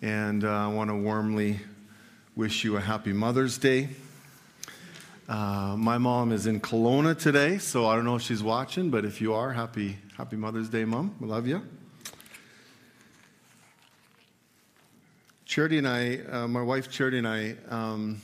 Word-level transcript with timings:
And 0.00 0.44
uh, 0.44 0.48
I 0.48 0.68
want 0.68 0.90
to 0.90 0.94
warmly 0.94 1.58
wish 2.36 2.62
you 2.62 2.76
a 2.76 2.80
happy 2.80 3.12
Mother's 3.12 3.58
Day. 3.58 3.88
Uh, 5.28 5.74
my 5.76 5.98
mom 5.98 6.30
is 6.30 6.46
in 6.46 6.60
Kelowna 6.60 7.18
today, 7.18 7.58
so 7.58 7.84
I 7.84 7.96
don't 7.96 8.04
know 8.04 8.14
if 8.14 8.22
she's 8.22 8.40
watching, 8.40 8.90
but 8.90 9.04
if 9.04 9.20
you 9.20 9.34
are, 9.34 9.52
happy, 9.52 9.98
happy 10.16 10.36
Mother's 10.36 10.68
Day, 10.68 10.84
Mom. 10.84 11.16
We 11.18 11.26
love 11.26 11.48
you. 11.48 11.62
Charity 15.46 15.78
and 15.78 15.88
I, 15.88 16.18
uh, 16.30 16.46
my 16.46 16.62
wife 16.62 16.88
Charity 16.88 17.18
and 17.18 17.26
I, 17.26 17.56
um, 17.68 18.22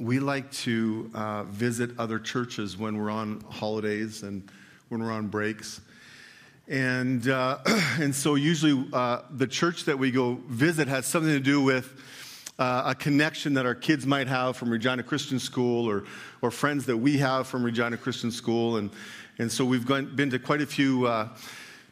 we 0.00 0.18
like 0.18 0.50
to 0.52 1.08
uh, 1.14 1.44
visit 1.44 1.92
other 2.00 2.18
churches 2.18 2.76
when 2.76 2.98
we're 2.98 3.10
on 3.10 3.44
holidays 3.48 4.24
and 4.24 4.50
when 4.88 5.04
we're 5.04 5.12
on 5.12 5.28
breaks. 5.28 5.82
And, 6.68 7.26
uh, 7.28 7.58
and 7.98 8.14
so 8.14 8.34
usually 8.34 8.86
uh, 8.92 9.22
the 9.30 9.46
church 9.46 9.86
that 9.86 9.98
we 9.98 10.10
go 10.10 10.38
visit 10.48 10.86
has 10.86 11.06
something 11.06 11.32
to 11.32 11.40
do 11.40 11.62
with 11.62 11.98
uh, 12.58 12.82
a 12.86 12.94
connection 12.94 13.54
that 13.54 13.64
our 13.64 13.74
kids 13.74 14.04
might 14.04 14.26
have 14.26 14.56
from 14.56 14.68
Regina 14.68 15.02
Christian 15.02 15.38
School 15.38 15.88
or, 15.88 16.04
or 16.42 16.50
friends 16.50 16.84
that 16.86 16.96
we 16.96 17.16
have 17.18 17.46
from 17.46 17.62
Regina 17.62 17.96
Christian 17.96 18.30
School. 18.30 18.76
And, 18.76 18.90
and 19.38 19.50
so 19.50 19.64
we've 19.64 19.86
gone, 19.86 20.14
been 20.14 20.28
to 20.30 20.38
quite 20.38 20.60
a 20.60 20.66
few 20.66 21.06
uh, 21.06 21.28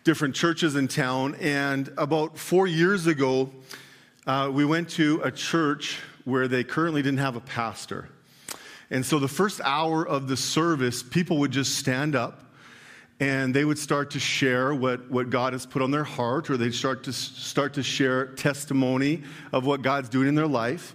different 0.04 0.34
churches 0.34 0.76
in 0.76 0.88
town. 0.88 1.36
And 1.36 1.90
about 1.96 2.36
four 2.36 2.66
years 2.66 3.06
ago, 3.06 3.50
uh, 4.26 4.50
we 4.52 4.66
went 4.66 4.90
to 4.90 5.22
a 5.24 5.30
church 5.30 6.00
where 6.24 6.48
they 6.48 6.64
currently 6.64 7.00
didn't 7.00 7.20
have 7.20 7.36
a 7.36 7.40
pastor. 7.40 8.10
And 8.90 9.06
so 9.06 9.18
the 9.18 9.28
first 9.28 9.60
hour 9.64 10.06
of 10.06 10.28
the 10.28 10.36
service, 10.36 11.02
people 11.02 11.38
would 11.38 11.52
just 11.52 11.76
stand 11.76 12.14
up 12.14 12.42
and 13.18 13.54
they 13.54 13.64
would 13.64 13.78
start 13.78 14.10
to 14.10 14.20
share 14.20 14.74
what, 14.74 15.10
what 15.10 15.30
God 15.30 15.54
has 15.54 15.64
put 15.64 15.80
on 15.80 15.90
their 15.90 16.04
heart, 16.04 16.50
or 16.50 16.56
they'd 16.56 16.74
start 16.74 17.04
to, 17.04 17.12
start 17.12 17.74
to 17.74 17.82
share 17.82 18.26
testimony 18.26 19.22
of 19.52 19.64
what 19.64 19.80
God's 19.82 20.08
doing 20.08 20.28
in 20.28 20.34
their 20.34 20.46
life. 20.46 20.94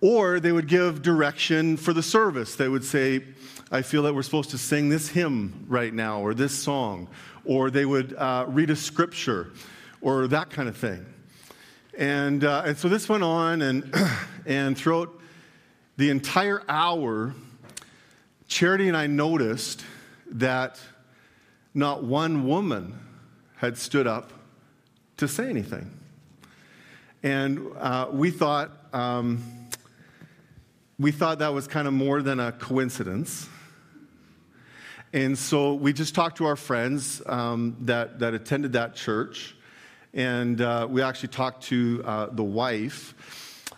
Or 0.00 0.40
they 0.40 0.52
would 0.52 0.68
give 0.68 1.02
direction 1.02 1.76
for 1.76 1.92
the 1.92 2.02
service. 2.02 2.54
They 2.54 2.68
would 2.68 2.84
say, 2.84 3.24
I 3.70 3.82
feel 3.82 4.02
that 4.02 4.14
we're 4.14 4.22
supposed 4.22 4.50
to 4.50 4.58
sing 4.58 4.90
this 4.90 5.08
hymn 5.08 5.66
right 5.68 5.92
now, 5.92 6.20
or 6.20 6.34
this 6.34 6.56
song. 6.56 7.08
Or 7.44 7.70
they 7.70 7.86
would 7.86 8.14
uh, 8.14 8.44
read 8.48 8.70
a 8.70 8.76
scripture, 8.76 9.50
or 10.00 10.26
that 10.28 10.50
kind 10.50 10.68
of 10.68 10.76
thing. 10.76 11.06
And, 11.96 12.44
uh, 12.44 12.62
and 12.66 12.76
so 12.76 12.88
this 12.88 13.08
went 13.08 13.24
on, 13.24 13.62
and, 13.62 13.92
and 14.46 14.76
throughout 14.76 15.18
the 15.96 16.10
entire 16.10 16.62
hour, 16.68 17.34
Charity 18.48 18.88
and 18.88 18.96
I 18.96 19.06
noticed 19.06 19.84
that 20.30 20.80
not 21.78 22.02
one 22.02 22.46
woman 22.46 22.98
had 23.56 23.78
stood 23.78 24.06
up 24.06 24.32
to 25.16 25.28
say 25.28 25.48
anything. 25.48 25.90
And 27.22 27.60
uh, 27.76 28.08
we 28.12 28.30
thought 28.30 28.70
um, 28.92 29.42
we 30.98 31.12
thought 31.12 31.38
that 31.38 31.54
was 31.54 31.68
kind 31.68 31.86
of 31.86 31.94
more 31.94 32.22
than 32.22 32.40
a 32.40 32.50
coincidence. 32.50 33.48
And 35.12 35.38
so 35.38 35.74
we 35.74 35.92
just 35.92 36.14
talked 36.14 36.38
to 36.38 36.46
our 36.46 36.56
friends 36.56 37.22
um, 37.26 37.76
that, 37.82 38.18
that 38.18 38.34
attended 38.34 38.72
that 38.72 38.96
church. 38.96 39.54
And 40.12 40.60
uh, 40.60 40.88
we 40.90 41.00
actually 41.00 41.28
talked 41.28 41.64
to 41.64 42.02
uh, 42.04 42.26
the 42.32 42.42
wife 42.42 43.14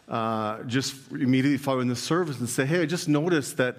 uh, 0.09 0.63
just 0.63 0.95
immediately 1.13 1.59
following 1.59 1.89
the 1.89 1.97
service 1.97 2.41
and 2.41 2.49
said, 2.49 2.69
hey, 2.69 2.81
I 2.81 2.87
just 2.87 3.07
noticed 3.07 3.59
that, 3.59 3.77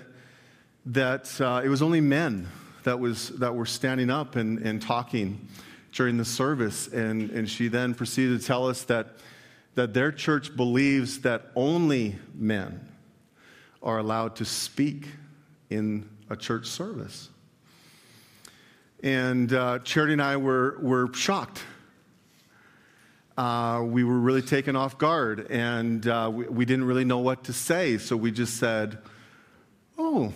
that 0.85 1.41
uh, 1.41 1.61
it 1.63 1.69
was 1.69 1.81
only 1.81 2.00
men 2.00 2.47
that, 2.84 3.00
was, 3.00 3.30
that 3.30 3.56
were 3.56 3.66
standing 3.66 4.10
up 4.10 4.36
and, 4.36 4.60
and 4.60 4.82
talking 4.82 5.48
during 5.92 6.18
the 6.18 6.26
service. 6.26 6.88
And, 6.88 7.30
and 7.32 7.50
she 7.50 7.68
then 7.68 7.94
proceeded 7.94 8.40
to 8.40 8.46
tell 8.46 8.68
us 8.68 8.84
that, 8.84 9.18
that 9.76 9.94
their 9.94 10.12
church 10.12 10.56
believes 10.56 11.22
that 11.22 11.52
only 11.56 12.18
men 12.34 12.88
are 13.84 13.98
allowed 13.98 14.36
to 14.38 14.46
speak 14.46 15.08
in 15.70 16.09
a 16.30 16.36
church 16.36 16.68
service. 16.68 17.30
And 19.03 19.52
uh, 19.52 19.80
Charity 19.80 20.14
and 20.14 20.22
I 20.22 20.38
were, 20.38 20.78
were 20.80 21.12
shocked. 21.14 21.64
Uh, 23.38 23.81
we 23.84 24.03
were 24.03 24.20
really 24.20 24.41
taken 24.41 24.75
off 24.75 24.97
guard, 24.97 25.47
and 25.50 26.06
uh, 26.06 26.30
we, 26.31 26.46
we 26.46 26.66
didn't 26.66 26.84
really 26.84 27.06
know 27.06 27.20
what 27.20 27.46
to 27.46 27.53
say. 27.53 27.97
So 27.97 28.16
we 28.16 28.30
just 28.31 28.58
said, 28.58 29.00
Oh, 29.97 30.34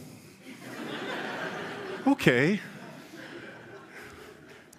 okay, 2.07 2.59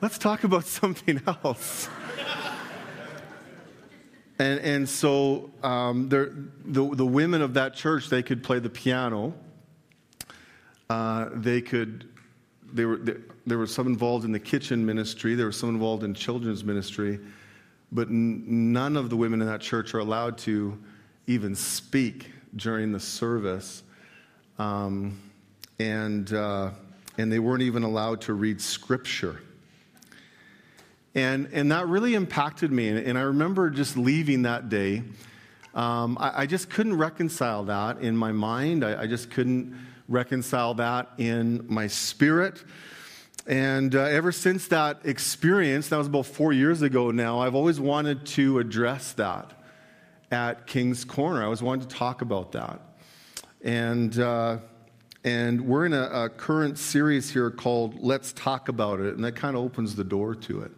let's 0.01 0.19
talk 0.19 0.45
about 0.45 0.65
something 0.67 1.21
else. 1.27 1.89
and, 4.39 4.61
and 4.61 4.89
so 4.89 5.51
um, 5.63 6.09
the, 6.09 6.33
the 6.65 7.07
women 7.07 7.43
of 7.43 7.55
that 7.55 7.75
church, 7.75 8.09
they 8.09 8.23
could 8.23 8.43
play 8.43 8.59
the 8.59 8.71
piano. 8.71 9.35
Uh, 10.89 11.31
they 11.33 11.61
could, 11.61 12.09
they 12.73 12.85
were, 12.85 12.97
they, 12.97 13.15
there 13.47 13.59
was 13.59 13.75
some 13.75 13.87
involved 13.87 14.25
in 14.25 14.33
the 14.33 14.39
kitchen 14.39 14.85
ministry. 14.85 15.35
There 15.35 15.47
were 15.47 15.53
some 15.53 15.71
involved 15.71 16.05
in 16.05 16.15
children's 16.15 16.63
ministry. 16.65 17.19
But 17.93 18.09
n- 18.09 18.73
none 18.73 18.97
of 18.97 19.11
the 19.11 19.17
women 19.17 19.41
in 19.41 19.49
that 19.49 19.61
church 19.61 19.95
are 19.95 19.99
allowed 19.99 20.39
to 20.39 20.79
even 21.27 21.55
speak 21.55 22.31
during 22.55 22.93
the 22.93 23.01
service. 23.01 23.83
Um, 24.59 25.21
and 25.79 26.33
uh, 26.33 26.71
and 27.19 27.33
they 27.33 27.39
weren't 27.39 27.63
even 27.63 27.83
allowed 27.83 28.21
to 28.23 28.35
read 28.35 28.61
scripture. 28.61 29.41
And, 31.15 31.49
and 31.53 31.73
that 31.73 31.89
really 31.89 32.15
impacted 32.15 32.71
me. 32.71 32.89
And, 32.89 32.99
and 32.99 33.19
I 33.19 33.23
remember 33.23 33.71
just 33.71 33.97
leaving 33.97 34.43
that 34.43 34.69
day. 34.69 35.03
Um, 35.75 36.19
I, 36.21 36.43
I, 36.43 36.47
just 36.47 36.71
couldn't 36.71 36.97
reconcile 36.97 37.65
that 37.65 38.01
in 38.01 38.17
my 38.17 38.33
mind. 38.33 38.85
I, 38.85 39.03
I, 39.03 39.07
just 39.07 39.31
couldn't 39.31 39.79
reconcile 40.09 40.75
that 40.75 41.11
in 41.19 41.67
my 41.69 41.87
spirit. 41.87 42.63
And 43.47 43.95
uh, 43.95 44.01
ever 44.01 44.33
since 44.33 44.69
that 44.69 45.01
experience, 45.05 45.89
that 45.89 45.99
was 45.99 46.07
about 46.07 46.27
four 46.27 46.55
years 46.55 46.81
ago 46.81 47.11
now, 47.11 47.41
I've 47.41 47.55
always 47.55 47.79
wanted 47.79 48.25
to 48.27 48.59
address 48.59 49.13
that 49.15 49.53
at 50.31 50.67
King's 50.67 51.05
Corner. 51.05 51.43
I 51.43 51.45
always 51.45 51.63
wanted 51.63 51.91
to 51.91 51.97
talk 51.97 52.21
about 52.23 52.53
that. 52.53 52.81
And. 53.63 54.19
Uh, 54.19 54.59
and 55.27 55.61
we're 55.63 55.85
in 55.87 55.93
a, 55.93 56.05
a, 56.05 56.29
current 56.29 56.79
series 56.79 57.29
here 57.29 57.51
called 57.51 58.01
Let's 58.01 58.33
Talk 58.33 58.69
About 58.69 59.01
It, 59.01 59.17
and 59.17 59.25
that 59.25 59.35
kind 59.35 59.57
of 59.57 59.63
opens 59.65 59.97
the 59.97 60.05
door 60.05 60.37
to 60.37 60.63
it. 60.63 60.71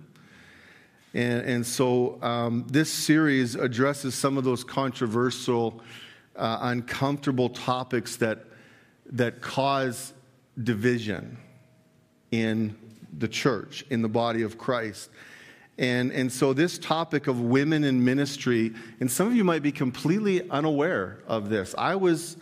And, 1.13 1.43
and 1.43 1.67
so 1.67 2.19
um, 2.23 2.65
this 2.67 2.91
series 2.91 3.57
addresses 3.57 4.15
some 4.15 4.39
of 4.39 4.45
those 4.45 4.65
controversial, 4.65 5.83
uh, 6.35 6.61
uncomfortable 6.63 7.51
topics 7.51 8.17
that, 8.17 8.47
that 9.13 9.43
cause 9.43 10.15
division 10.65 11.37
in 12.31 12.75
the 13.19 13.29
church, 13.29 13.85
in 13.91 14.01
the 14.01 14.09
body 14.09 14.41
of 14.41 14.57
Christ. 14.57 15.11
And, 15.77 16.11
and 16.11 16.33
so, 16.33 16.55
this 16.55 16.79
topic 16.79 17.27
of 17.27 17.39
women 17.41 17.85
in 17.85 18.03
ministry, 18.03 18.73
and 18.99 19.11
some 19.11 19.27
of 19.27 19.35
you 19.35 19.45
might 19.45 19.63
be 19.63 19.73
completely 19.73 20.49
unaware 20.51 21.19
of 21.27 21.51
this. 21.51 21.75
I 21.77 21.97
was, 21.97 22.39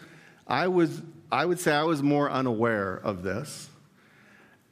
I 0.47 0.69
was 0.69 1.03
I 1.31 1.45
would 1.45 1.59
say 1.59 1.73
I 1.73 1.83
was 1.83 2.03
more 2.03 2.31
unaware 2.31 2.95
of 2.97 3.23
this. 3.23 3.69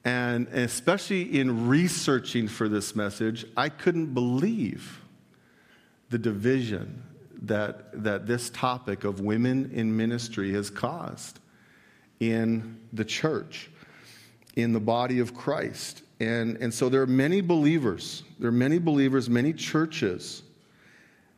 And 0.05 0.49
especially 0.49 1.39
in 1.39 1.67
researching 1.67 2.47
for 2.47 2.69
this 2.69 2.95
message, 2.95 3.47
I 3.57 3.71
couldn't 3.71 4.13
believe 4.13 5.01
the 6.11 6.19
division 6.19 7.03
that, 7.43 8.05
that 8.05 8.27
this 8.27 8.51
topic 8.51 9.05
of 9.05 9.21
women 9.21 9.71
in 9.73 9.97
ministry 9.97 10.53
has 10.53 10.69
caused 10.69 11.41
in 12.21 12.79
the 12.93 13.05
church, 13.05 13.71
in 14.57 14.73
the 14.73 14.81
body 14.81 15.19
of 15.19 15.35
Christ. 15.35 16.03
And, 16.21 16.57
and 16.59 16.73
so 16.73 16.89
there 16.89 17.03
are 17.03 17.07
many 17.07 17.41
believers, 17.41 18.23
there 18.39 18.49
are 18.49 18.53
many 18.53 18.79
believers, 18.79 19.29
many 19.29 19.53
churches 19.53 20.43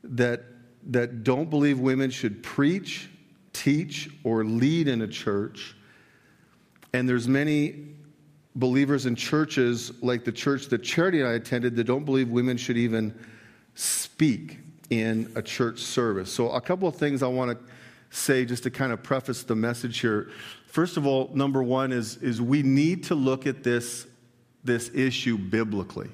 that, 0.02 0.42
that 0.88 1.24
don't 1.24 1.48
believe 1.48 1.78
women 1.78 2.10
should 2.10 2.42
preach 2.42 3.08
teach 3.66 4.08
or 4.22 4.44
lead 4.44 4.86
in 4.86 5.02
a 5.02 5.08
church. 5.08 5.74
And 6.92 7.08
there's 7.08 7.26
many 7.26 7.88
believers 8.54 9.06
in 9.06 9.16
churches 9.16 9.90
like 10.04 10.24
the 10.24 10.30
church 10.30 10.68
that 10.68 10.84
Charity 10.84 11.18
and 11.18 11.28
I 11.28 11.32
attended 11.32 11.74
that 11.74 11.82
don't 11.82 12.04
believe 12.04 12.28
women 12.28 12.56
should 12.58 12.76
even 12.76 13.12
speak 13.74 14.60
in 14.90 15.32
a 15.34 15.42
church 15.42 15.80
service. 15.80 16.32
So, 16.32 16.50
a 16.50 16.60
couple 16.60 16.86
of 16.86 16.94
things 16.94 17.24
I 17.24 17.26
want 17.26 17.58
to 17.58 17.72
say 18.16 18.44
just 18.44 18.62
to 18.62 18.70
kind 18.70 18.92
of 18.92 19.02
preface 19.02 19.42
the 19.42 19.56
message 19.56 19.98
here. 19.98 20.30
First 20.68 20.96
of 20.96 21.04
all, 21.04 21.32
number 21.34 21.60
one 21.60 21.90
is, 21.90 22.18
is 22.18 22.40
we 22.40 22.62
need 22.62 23.02
to 23.04 23.16
look 23.16 23.48
at 23.48 23.64
this, 23.64 24.06
this 24.62 24.92
issue 24.94 25.36
biblically. 25.36 26.08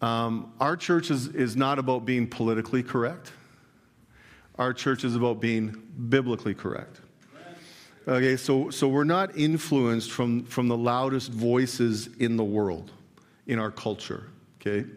Um, 0.00 0.54
our 0.60 0.78
church 0.78 1.10
is, 1.10 1.26
is 1.28 1.56
not 1.56 1.78
about 1.78 2.06
being 2.06 2.26
politically 2.26 2.82
correct 2.82 3.32
our 4.58 4.72
church 4.72 5.04
is 5.04 5.16
about 5.16 5.40
being 5.40 5.82
biblically 6.08 6.54
correct. 6.54 7.00
Okay, 8.08 8.36
so, 8.36 8.70
so 8.70 8.86
we're 8.86 9.04
not 9.04 9.36
influenced 9.36 10.12
from, 10.12 10.44
from 10.44 10.68
the 10.68 10.76
loudest 10.76 11.32
voices 11.32 12.08
in 12.18 12.36
the 12.36 12.44
world, 12.44 12.92
in 13.48 13.58
our 13.58 13.72
culture, 13.72 14.28
okay? 14.60 14.88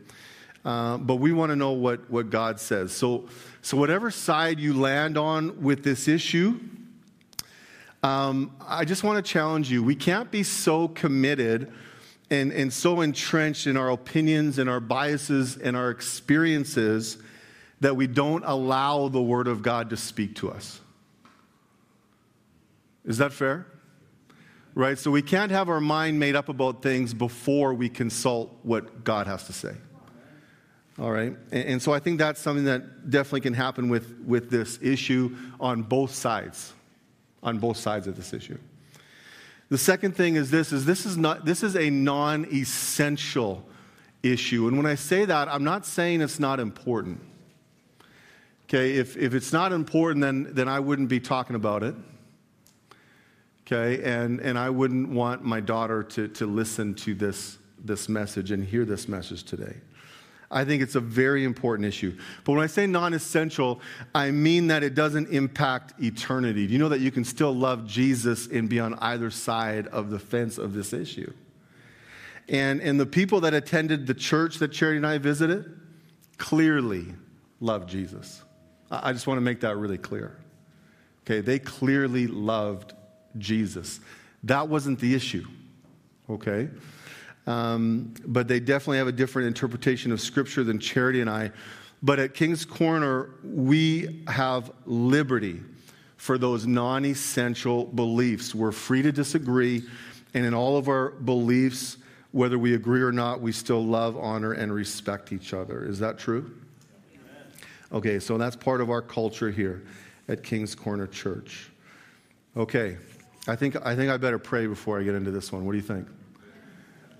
Uh, 0.63 0.97
but 0.97 1.15
we 1.15 1.31
want 1.31 1.49
to 1.49 1.55
know 1.55 1.71
what, 1.71 2.07
what 2.11 2.29
God 2.29 2.59
says. 2.59 2.91
So, 2.91 3.27
so, 3.63 3.77
whatever 3.77 4.11
side 4.11 4.59
you 4.59 4.73
land 4.73 5.17
on 5.17 5.61
with 5.63 5.83
this 5.83 6.07
issue, 6.07 6.59
um, 8.03 8.55
I 8.65 8.85
just 8.85 9.03
want 9.03 9.25
to 9.25 9.31
challenge 9.31 9.71
you. 9.71 9.83
We 9.83 9.95
can't 9.95 10.29
be 10.29 10.43
so 10.43 10.87
committed 10.87 11.71
and, 12.29 12.51
and 12.51 12.71
so 12.71 13.01
entrenched 13.01 13.65
in 13.67 13.75
our 13.75 13.89
opinions 13.89 14.59
and 14.59 14.69
our 14.69 14.79
biases 14.79 15.57
and 15.57 15.75
our 15.75 15.89
experiences 15.89 17.17
that 17.81 17.95
we 17.95 18.07
don't 18.07 18.43
allow 18.45 19.07
the 19.07 19.21
Word 19.21 19.47
of 19.47 19.61
God 19.61 19.89
to 19.91 19.97
speak 19.97 20.35
to 20.35 20.51
us. 20.51 20.81
Is 23.05 23.17
that 23.17 23.31
fair? 23.31 23.65
Right? 24.75 24.97
So 24.97 25.11
we 25.11 25.21
can't 25.21 25.51
have 25.51 25.69
our 25.69 25.81
mind 25.81 26.19
made 26.19 26.35
up 26.35 26.49
about 26.49 26.81
things 26.81 27.13
before 27.13 27.73
we 27.73 27.89
consult 27.89 28.55
what 28.63 29.03
God 29.03 29.27
has 29.27 29.45
to 29.45 29.53
say. 29.53 29.73
All 30.99 31.11
right? 31.11 31.35
And, 31.51 31.65
and 31.65 31.81
so 31.81 31.93
I 31.93 31.99
think 31.99 32.19
that's 32.19 32.39
something 32.39 32.65
that 32.65 33.09
definitely 33.09 33.41
can 33.41 33.53
happen 33.53 33.89
with, 33.89 34.19
with 34.25 34.49
this 34.49 34.77
issue 34.81 35.35
on 35.59 35.81
both 35.81 36.13
sides. 36.13 36.73
On 37.41 37.57
both 37.57 37.77
sides 37.77 38.05
of 38.05 38.15
this 38.15 38.33
issue. 38.33 38.57
The 39.69 39.77
second 39.77 40.15
thing 40.15 40.35
is 40.35 40.51
this 40.51 40.73
is 40.73 40.85
this 40.85 41.05
is 41.05 41.15
not 41.15 41.45
this 41.45 41.61
is 41.61 41.75
a 41.75 41.89
non-essential 41.89 43.63
issue. 44.23 44.67
And 44.67 44.75
when 44.75 44.85
I 44.85 44.95
say 44.95 45.25
that, 45.25 45.47
I'm 45.47 45.63
not 45.63 45.85
saying 45.85 46.21
it's 46.21 46.39
not 46.39 46.59
important. 46.59 47.21
Okay, 48.69 48.97
if, 48.97 49.17
if 49.17 49.33
it's 49.33 49.51
not 49.51 49.73
important, 49.73 50.21
then, 50.21 50.49
then 50.51 50.67
I 50.67 50.79
wouldn't 50.79 51.09
be 51.09 51.19
talking 51.19 51.55
about 51.55 51.81
it. 51.81 51.95
Okay, 53.65 54.03
and, 54.03 54.39
and 54.39 54.59
I 54.59 54.69
wouldn't 54.69 55.09
want 55.09 55.43
my 55.43 55.59
daughter 55.59 56.03
to, 56.03 56.27
to 56.27 56.45
listen 56.45 56.93
to 56.95 57.15
this, 57.15 57.57
this 57.83 58.07
message 58.07 58.51
and 58.51 58.63
hear 58.63 58.85
this 58.85 59.07
message 59.07 59.43
today. 59.43 59.75
I 60.51 60.65
think 60.65 60.83
it's 60.83 60.93
a 60.93 60.99
very 60.99 61.45
important 61.45 61.87
issue. 61.87 62.15
But 62.43 62.53
when 62.53 62.61
I 62.63 62.67
say 62.67 62.85
non 62.85 63.15
essential, 63.15 63.81
I 64.13 64.29
mean 64.29 64.67
that 64.67 64.83
it 64.83 64.93
doesn't 64.93 65.29
impact 65.29 65.99
eternity. 65.99 66.67
Do 66.67 66.73
you 66.73 66.79
know 66.79 66.89
that 66.89 67.01
you 67.01 67.11
can 67.11 67.23
still 67.23 67.53
love 67.53 67.87
Jesus 67.87 68.45
and 68.47 68.69
be 68.69 68.79
on 68.79 68.93
either 68.99 69.31
side 69.31 69.87
of 69.87 70.11
the 70.11 70.19
fence 70.19 70.59
of 70.59 70.73
this 70.73 70.93
issue? 70.93 71.31
And, 72.47 72.81
and 72.81 72.99
the 72.99 73.05
people 73.07 73.41
that 73.41 73.55
attended 73.55 74.05
the 74.05 74.13
church 74.13 74.57
that 74.59 74.71
Charity 74.71 74.97
and 74.97 75.07
I 75.07 75.17
visited 75.17 75.79
clearly 76.37 77.15
loved 77.59 77.89
Jesus. 77.89 78.43
I 78.91 79.13
just 79.13 79.27
want 79.27 79.37
to 79.37 79.41
make 79.41 79.61
that 79.61 79.77
really 79.77 79.97
clear. 79.97 80.37
Okay, 81.25 81.41
they 81.41 81.59
clearly 81.59 82.27
loved 82.27 82.93
Jesus. 83.37 83.99
That 84.43 84.67
wasn't 84.67 84.99
the 84.99 85.13
issue. 85.13 85.45
Okay? 86.29 86.69
Um, 87.47 88.13
but 88.25 88.47
they 88.47 88.59
definitely 88.59 88.97
have 88.99 89.07
a 89.07 89.11
different 89.11 89.47
interpretation 89.47 90.11
of 90.11 90.21
Scripture 90.21 90.63
than 90.63 90.79
Charity 90.79 91.21
and 91.21 91.29
I. 91.29 91.51
But 92.01 92.19
at 92.19 92.33
King's 92.33 92.65
Corner, 92.65 93.31
we 93.43 94.23
have 94.27 94.71
liberty 94.85 95.61
for 96.17 96.37
those 96.37 96.65
non 96.65 97.05
essential 97.05 97.85
beliefs. 97.85 98.53
We're 98.55 98.71
free 98.71 99.01
to 99.01 99.11
disagree, 99.11 99.83
and 100.33 100.45
in 100.45 100.53
all 100.53 100.77
of 100.77 100.87
our 100.87 101.09
beliefs, 101.09 101.97
whether 102.31 102.59
we 102.59 102.75
agree 102.75 103.01
or 103.01 103.11
not, 103.11 103.41
we 103.41 103.51
still 103.51 103.83
love, 103.83 104.15
honor, 104.17 104.53
and 104.53 104.71
respect 104.73 105.33
each 105.33 105.53
other. 105.53 105.83
Is 105.83 105.99
that 105.99 106.19
true? 106.19 106.58
Okay, 107.91 108.19
so 108.19 108.37
that's 108.37 108.55
part 108.55 108.81
of 108.81 108.89
our 108.89 109.01
culture 109.01 109.49
here 109.49 109.83
at 110.27 110.43
King's 110.43 110.75
Corner 110.75 111.07
Church. 111.07 111.71
Okay, 112.55 112.97
I 113.47 113.55
think 113.55 113.75
I, 113.85 113.95
think 113.95 114.11
I 114.11 114.17
better 114.17 114.37
pray 114.39 114.67
before 114.67 114.99
I 114.99 115.03
get 115.03 115.15
into 115.15 115.31
this 115.31 115.51
one. 115.51 115.65
What 115.65 115.71
do 115.71 115.77
you 115.77 115.83
think? 115.83 116.07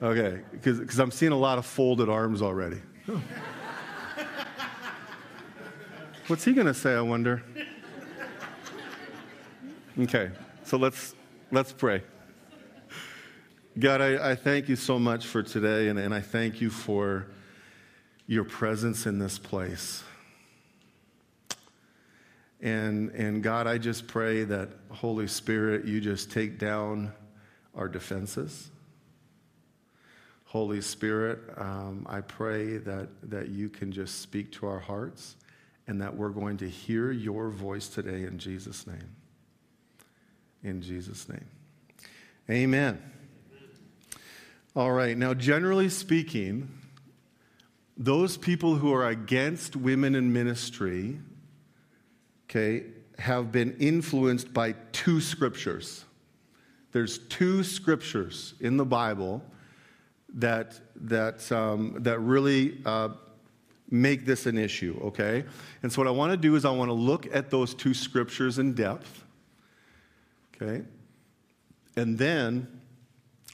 Okay, 0.02 0.42
because 0.52 1.00
I'm 1.00 1.12
seeing 1.12 1.32
a 1.32 1.38
lot 1.38 1.58
of 1.58 1.66
folded 1.66 2.08
arms 2.08 2.42
already. 2.42 2.78
What's 6.28 6.46
he 6.46 6.54
going 6.54 6.68
to 6.68 6.76
say, 6.76 6.94
I 6.94 7.02
wonder? 7.02 7.44
Okay, 9.98 10.30
so 10.64 10.78
let's, 10.78 11.16
let's 11.52 11.74
pray. 11.74 12.04
God, 13.78 14.00
I, 14.00 14.32
I 14.32 14.36
thank 14.36 14.70
you 14.70 14.76
so 14.76 15.00
much 15.00 15.26
for 15.26 15.42
today, 15.42 15.90
and, 15.90 15.98
and 15.98 16.14
I 16.14 16.22
thank 16.22 16.62
you 16.62 16.70
for 16.70 17.26
your 18.28 18.44
presence 18.44 19.08
in 19.08 19.18
this 19.20 19.40
place. 19.40 20.04
And, 22.62 23.12
and 23.12 23.42
God, 23.42 23.68
I 23.68 23.78
just 23.78 24.08
pray 24.08 24.44
that, 24.44 24.70
Holy 24.92 25.28
Spirit, 25.28 25.86
you 25.86 26.02
just 26.02 26.32
take 26.32 26.60
down 26.60 27.14
our 27.76 27.88
defenses. 27.88 28.70
Holy 30.46 30.82
Spirit, 30.82 31.40
um, 31.58 32.06
I 32.10 32.22
pray 32.22 32.78
that, 32.78 33.10
that 33.30 33.50
you 33.50 33.70
can 33.70 33.92
just 33.92 34.20
speak 34.22 34.52
to 34.54 34.68
our 34.68 34.80
hearts 34.80 35.36
and 35.88 36.02
that 36.02 36.16
we're 36.16 36.30
going 36.30 36.58
to 36.58 36.70
hear 36.70 37.12
your 37.12 37.50
voice 37.50 37.88
today 37.88 38.24
in 38.24 38.40
Jesus' 38.40 38.86
name. 38.86 39.16
In 40.64 40.82
Jesus' 40.82 41.30
name. 41.30 41.46
Amen. 42.50 43.02
All 44.76 44.92
right, 44.92 45.18
now, 45.18 45.34
generally 45.34 45.90
speaking, 45.90 46.70
those 47.96 48.38
people 48.38 48.76
who 48.76 48.94
are 48.94 49.08
against 49.08 49.76
women 49.76 50.16
in 50.16 50.34
ministry 50.34 51.20
okay, 52.50 52.84
have 53.18 53.52
been 53.52 53.76
influenced 53.80 54.54
by 54.54 54.74
two 54.92 55.22
scriptures. 55.22 56.06
There's 56.92 57.20
two 57.20 57.64
scriptures 57.64 58.56
in 58.60 58.78
the 58.78 58.86
Bible 58.86 59.44
that, 60.34 60.80
that, 60.96 61.52
um, 61.52 61.98
that 62.00 62.20
really 62.20 62.82
uh, 62.86 63.10
make 63.92 64.26
this 64.26 64.46
an 64.46 64.58
issue, 64.58 65.00
okay? 65.04 65.44
And 65.84 65.92
so, 65.92 66.02
what 66.02 66.08
I 66.08 66.12
want 66.12 66.32
to 66.32 66.38
do 66.38 66.56
is, 66.56 66.66
I 66.66 66.72
want 66.72 66.90
to 66.90 66.94
look 66.94 67.28
at 67.34 67.50
those 67.50 67.74
two 67.74 67.94
scriptures 67.94 68.58
in 68.58 68.74
depth, 68.74 69.24
okay? 70.56 70.84
And 71.96 72.18
then 72.18 72.68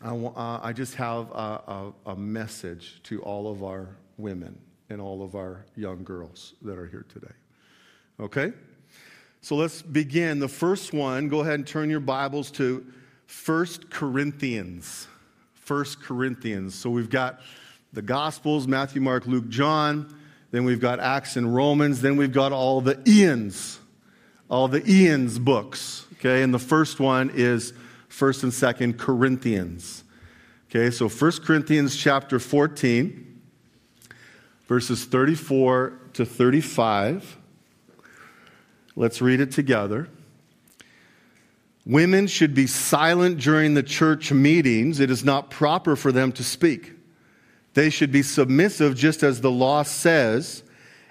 I, 0.02 0.16
uh, 0.16 0.60
I 0.62 0.72
just 0.72 0.96
have 0.96 1.32
a, 1.32 1.94
a, 2.06 2.12
a 2.12 2.16
message 2.16 3.02
to 3.04 3.22
all 3.24 3.52
of 3.52 3.64
our 3.64 3.98
women 4.18 4.58
and 4.90 5.02
all 5.02 5.24
of 5.24 5.36
our 5.36 5.66
young 5.76 6.04
girls 6.04 6.54
that 6.62 6.78
are 6.78 6.88
here 6.88 7.06
today, 7.10 7.34
okay? 8.20 8.54
So 9.46 9.56
let's 9.56 9.84
begin. 9.84 10.40
The 10.40 10.48
first 10.48 10.92
one, 10.92 11.30
go 11.30 11.42
ahead 11.42 11.54
and 11.54 11.68
turn 11.68 11.88
your 11.92 12.00
Bibles 12.00 12.50
to 12.54 12.84
1 13.46 13.68
Corinthians. 13.92 15.08
1 15.68 15.86
Corinthians. 16.02 16.74
So 16.74 16.90
we've 16.90 17.12
got 17.12 17.42
the 17.94 18.02
Gospels 18.02 18.68
Matthew, 18.68 19.04
Mark, 19.04 19.28
Luke, 19.28 19.48
John. 19.50 20.18
Then 20.50 20.64
we've 20.64 20.80
got 20.80 21.00
Acts 21.00 21.36
and 21.36 21.54
Romans. 21.54 22.02
Then 22.02 22.18
we've 22.18 22.32
got 22.32 22.54
all 22.54 22.82
the 22.82 23.00
Ian's, 23.08 23.80
all 24.50 24.68
the 24.68 24.84
Ian's 24.92 25.38
books. 25.38 26.08
Okay, 26.14 26.42
and 26.42 26.52
the 26.52 26.58
first 26.58 27.00
one 27.00 27.30
is 27.32 27.74
1st 28.10 28.44
and 28.46 28.52
2nd 28.52 28.98
Corinthians. 28.98 30.04
Okay, 30.72 30.90
so 30.90 31.08
1 31.08 31.32
Corinthians 31.44 31.96
chapter 31.96 32.40
14, 32.40 33.42
verses 34.68 35.06
34 35.06 36.00
to 36.14 36.26
35. 36.26 37.38
Let's 38.96 39.22
read 39.22 39.42
it 39.42 39.52
together. 39.52 40.10
Women 41.86 42.28
should 42.28 42.56
be 42.56 42.66
silent 42.66 43.40
during 43.40 43.74
the 43.76 43.84
church 43.84 44.32
meetings. 44.32 45.00
It 45.00 45.12
is 45.12 45.24
not 45.24 45.52
proper 45.52 45.96
for 45.96 46.12
them 46.12 46.32
to 46.34 46.44
speak. 46.44 46.94
They 47.76 47.90
should 47.90 48.12
be 48.12 48.24
submissive, 48.24 48.96
just 48.96 49.22
as 49.22 49.42
the 49.42 49.52
law 49.52 49.84
says. 49.84 50.64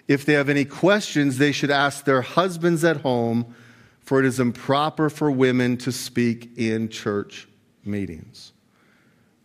If 0.08 0.24
they 0.24 0.32
have 0.32 0.48
any 0.48 0.64
questions, 0.64 1.38
they 1.38 1.52
should 1.52 1.70
ask 1.70 2.04
their 2.04 2.22
husbands 2.22 2.84
at 2.84 3.02
home, 3.02 3.54
for 4.00 4.18
it 4.18 4.26
is 4.26 4.40
improper 4.40 5.08
for 5.10 5.30
women 5.30 5.76
to 5.78 5.92
speak 5.92 6.50
in 6.56 6.88
church 6.88 7.46
meetings. 7.84 8.52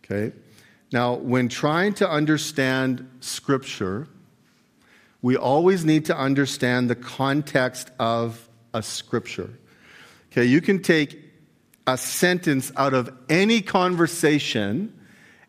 Okay? 0.04 0.34
Now, 0.92 1.14
when 1.14 1.48
trying 1.48 1.94
to 1.94 2.10
understand 2.10 3.08
Scripture, 3.20 4.08
we 5.22 5.36
always 5.36 5.84
need 5.84 6.06
to 6.06 6.16
understand 6.16 6.88
the 6.88 6.94
context 6.94 7.90
of 7.98 8.48
a 8.72 8.82
scripture. 8.82 9.50
Okay, 10.32 10.44
you 10.44 10.60
can 10.60 10.80
take 10.80 11.18
a 11.86 11.98
sentence 11.98 12.70
out 12.76 12.94
of 12.94 13.12
any 13.28 13.60
conversation 13.60 14.94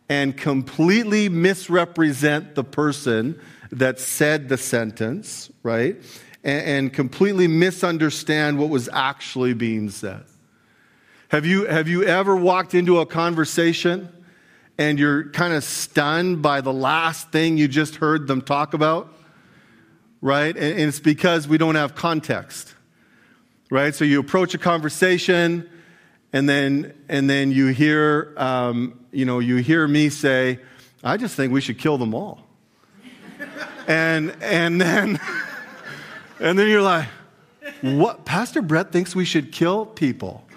and 0.09 0.35
completely 0.35 1.29
misrepresent 1.29 2.55
the 2.55 2.63
person 2.63 3.39
that 3.71 3.99
said 3.99 4.49
the 4.49 4.57
sentence, 4.57 5.49
right? 5.63 5.95
And, 6.43 6.65
and, 6.65 6.93
completely 6.93 7.47
misunderstand 7.47 8.57
what 8.57 8.69
was 8.69 8.89
actually 8.91 9.53
being 9.53 9.89
said. 9.89 10.23
Have 11.29 11.45
you, 11.45 11.65
have 11.65 11.87
you 11.87 12.03
ever 12.03 12.35
walked 12.35 12.73
into 12.73 12.99
a 12.99 13.05
conversation 13.05 14.09
and 14.77 14.99
you're 14.99 15.29
kind 15.29 15.53
of 15.53 15.63
stunned 15.63 16.41
by 16.41 16.59
the 16.59 16.73
last 16.73 17.31
thing 17.31 17.57
you 17.57 17.67
just 17.67 17.95
heard 17.95 18.27
them 18.27 18.41
talk 18.41 18.73
about? 18.73 19.13
Right? 20.21 20.55
And 20.55 20.79
it's 20.79 20.99
because 20.99 21.47
we 21.47 21.57
don't 21.57 21.75
have 21.75 21.95
context, 21.95 22.73
right? 23.69 23.93
So 23.93 24.05
you 24.05 24.19
approach 24.19 24.53
a 24.53 24.57
conversation, 24.57 25.69
and 26.31 26.47
then 26.47 26.93
and 27.09 27.29
then 27.29 27.51
you 27.51 27.67
hear, 27.67 28.33
um, 28.37 28.99
you 29.11 29.25
know, 29.25 29.39
you 29.39 29.57
hear 29.57 29.87
me 29.87 30.09
say, 30.09 30.59
"I 31.03 31.17
just 31.17 31.35
think 31.35 31.51
we 31.51 31.61
should 31.61 31.79
kill 31.79 31.97
them 31.97 32.13
all." 32.13 32.47
and 33.87 34.35
and 34.41 34.79
then 34.79 35.19
and 36.39 36.57
then 36.57 36.69
you're 36.69 36.81
like, 36.81 37.07
what? 37.81 38.25
Pastor 38.25 38.61
Brett 38.61 38.91
thinks 38.91 39.15
we 39.15 39.25
should 39.25 39.51
kill 39.51 39.85
people. 39.85 40.45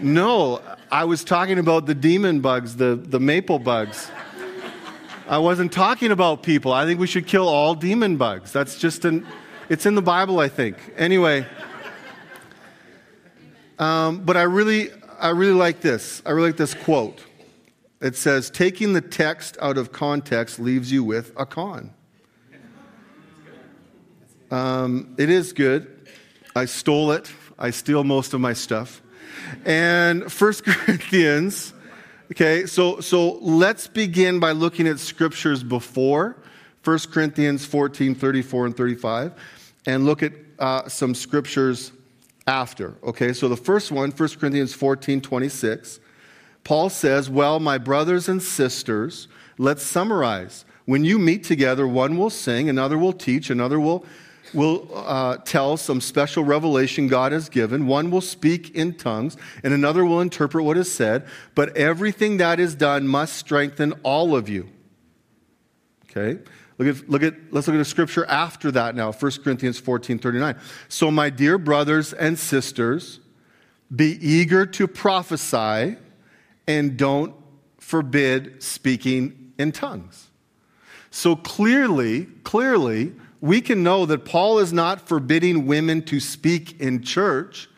No, 0.00 0.60
I 0.92 1.06
was 1.06 1.24
talking 1.24 1.58
about 1.58 1.86
the 1.86 1.94
demon 1.94 2.38
bugs, 2.38 2.76
the, 2.76 2.94
the 2.94 3.18
maple 3.18 3.58
bugs. 3.58 4.08
I 5.28 5.36
wasn't 5.36 5.72
talking 5.72 6.10
about 6.10 6.42
people. 6.42 6.72
I 6.72 6.86
think 6.86 6.98
we 6.98 7.06
should 7.06 7.26
kill 7.26 7.48
all 7.48 7.74
demon 7.74 8.16
bugs. 8.16 8.50
That's 8.50 8.78
just 8.78 9.04
an, 9.04 9.26
it's 9.68 9.84
in 9.84 9.94
the 9.94 10.02
Bible, 10.02 10.40
I 10.40 10.48
think. 10.48 10.76
Anyway, 10.96 11.46
um, 13.78 14.24
but 14.24 14.38
I 14.38 14.42
really, 14.44 14.88
I 15.20 15.28
really 15.30 15.52
like 15.52 15.82
this. 15.82 16.22
I 16.24 16.30
really 16.30 16.48
like 16.48 16.56
this 16.56 16.72
quote. 16.72 17.22
It 18.00 18.16
says, 18.16 18.48
taking 18.48 18.94
the 18.94 19.02
text 19.02 19.58
out 19.60 19.76
of 19.76 19.92
context 19.92 20.58
leaves 20.58 20.90
you 20.90 21.04
with 21.04 21.32
a 21.36 21.44
con. 21.44 21.92
Um, 24.50 25.14
it 25.18 25.28
is 25.28 25.52
good. 25.52 26.08
I 26.56 26.64
stole 26.64 27.12
it. 27.12 27.30
I 27.58 27.70
steal 27.70 28.02
most 28.02 28.32
of 28.32 28.40
my 28.40 28.54
stuff. 28.54 29.02
And 29.66 30.32
First 30.32 30.64
Corinthians, 30.64 31.74
okay, 32.32 32.66
so, 32.66 33.00
so 33.00 33.38
let's 33.40 33.86
begin 33.86 34.40
by 34.40 34.52
looking 34.52 34.86
at 34.86 34.98
scriptures 34.98 35.62
before 35.62 36.36
1 36.84 36.98
Corinthians 37.10 37.64
14, 37.66 38.14
34, 38.14 38.66
and 38.66 38.76
35, 38.76 39.32
and 39.86 40.06
look 40.06 40.22
at 40.22 40.32
uh, 40.58 40.88
some 40.88 41.14
scriptures 41.14 41.92
after. 42.46 42.94
Okay, 43.02 43.32
so 43.32 43.48
the 43.48 43.56
first 43.56 43.92
one, 43.92 44.10
1 44.10 44.28
Corinthians 44.40 44.72
14, 44.72 45.20
26, 45.20 46.00
Paul 46.64 46.90
says, 46.90 47.28
Well, 47.28 47.60
my 47.60 47.78
brothers 47.78 48.28
and 48.28 48.42
sisters, 48.42 49.28
let's 49.58 49.82
summarize. 49.82 50.64
When 50.86 51.04
you 51.04 51.18
meet 51.18 51.44
together, 51.44 51.86
one 51.86 52.16
will 52.16 52.30
sing, 52.30 52.68
another 52.68 52.96
will 52.96 53.12
teach, 53.12 53.50
another 53.50 53.78
will 53.78 54.06
will 54.54 54.88
uh, 54.94 55.36
tell 55.38 55.76
some 55.76 56.00
special 56.00 56.44
revelation 56.44 57.08
God 57.08 57.32
has 57.32 57.48
given. 57.48 57.86
One 57.86 58.10
will 58.10 58.20
speak 58.20 58.74
in 58.74 58.94
tongues, 58.94 59.36
and 59.62 59.72
another 59.72 60.04
will 60.04 60.20
interpret 60.20 60.64
what 60.64 60.76
is 60.76 60.92
said. 60.92 61.26
But 61.54 61.76
everything 61.76 62.38
that 62.38 62.60
is 62.60 62.74
done 62.74 63.06
must 63.06 63.36
strengthen 63.36 63.92
all 64.02 64.34
of 64.34 64.48
you. 64.48 64.68
Okay? 66.10 66.40
Look 66.78 66.96
at, 66.96 67.10
look 67.10 67.22
at, 67.22 67.34
let's 67.50 67.66
look 67.66 67.74
at 67.74 67.78
the 67.78 67.84
scripture 67.84 68.24
after 68.26 68.70
that 68.70 68.94
now 68.94 69.10
1 69.10 69.32
Corinthians 69.42 69.78
14 69.78 70.18
39. 70.18 70.56
So, 70.88 71.10
my 71.10 71.28
dear 71.28 71.58
brothers 71.58 72.12
and 72.12 72.38
sisters, 72.38 73.20
be 73.94 74.18
eager 74.20 74.64
to 74.64 74.86
prophesy 74.86 75.96
and 76.66 76.96
don't 76.96 77.34
forbid 77.78 78.62
speaking 78.62 79.52
in 79.58 79.72
tongues. 79.72 80.28
So, 81.10 81.34
clearly, 81.34 82.26
clearly, 82.44 83.12
we 83.40 83.60
can 83.60 83.82
know 83.82 84.06
that 84.06 84.24
Paul 84.24 84.58
is 84.58 84.72
not 84.72 85.06
forbidding 85.06 85.66
women 85.66 86.02
to 86.02 86.20
speak 86.20 86.80
in 86.80 87.02
church 87.02 87.68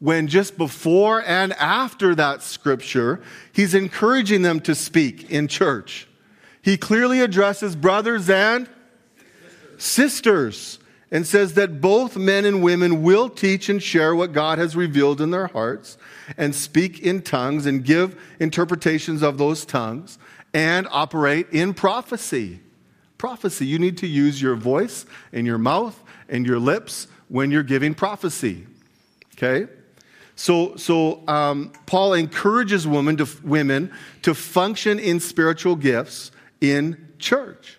when 0.00 0.26
just 0.28 0.56
before 0.56 1.22
and 1.26 1.52
after 1.54 2.14
that 2.14 2.42
scripture, 2.42 3.20
he's 3.52 3.74
encouraging 3.74 4.42
them 4.42 4.58
to 4.60 4.74
speak 4.74 5.30
in 5.30 5.46
church. 5.46 6.08
He 6.62 6.76
clearly 6.76 7.20
addresses 7.20 7.76
brothers 7.76 8.28
and 8.28 8.68
sisters 9.76 10.78
and 11.10 11.26
says 11.26 11.54
that 11.54 11.80
both 11.80 12.16
men 12.16 12.44
and 12.44 12.62
women 12.62 13.02
will 13.02 13.28
teach 13.28 13.68
and 13.68 13.82
share 13.82 14.14
what 14.14 14.32
God 14.32 14.58
has 14.58 14.76
revealed 14.76 15.20
in 15.20 15.30
their 15.30 15.48
hearts 15.48 15.98
and 16.36 16.54
speak 16.54 17.00
in 17.00 17.22
tongues 17.22 17.66
and 17.66 17.84
give 17.84 18.20
interpretations 18.38 19.22
of 19.22 19.36
those 19.36 19.64
tongues 19.64 20.18
and 20.54 20.86
operate 20.90 21.48
in 21.50 21.74
prophecy 21.74 22.60
prophecy. 23.20 23.66
You 23.66 23.78
need 23.78 23.98
to 23.98 24.06
use 24.06 24.40
your 24.40 24.56
voice 24.56 25.04
and 25.30 25.46
your 25.46 25.58
mouth 25.58 26.02
and 26.30 26.46
your 26.46 26.58
lips 26.58 27.06
when 27.28 27.50
you're 27.50 27.62
giving 27.62 27.92
prophecy. 27.94 28.66
Okay? 29.34 29.70
So, 30.36 30.74
so 30.76 31.22
um, 31.28 31.70
Paul 31.84 32.14
encourages 32.14 32.86
women 32.88 33.18
to, 33.18 33.28
women 33.44 33.92
to 34.22 34.32
function 34.32 34.98
in 34.98 35.20
spiritual 35.20 35.76
gifts 35.76 36.30
in 36.62 37.08
church. 37.18 37.78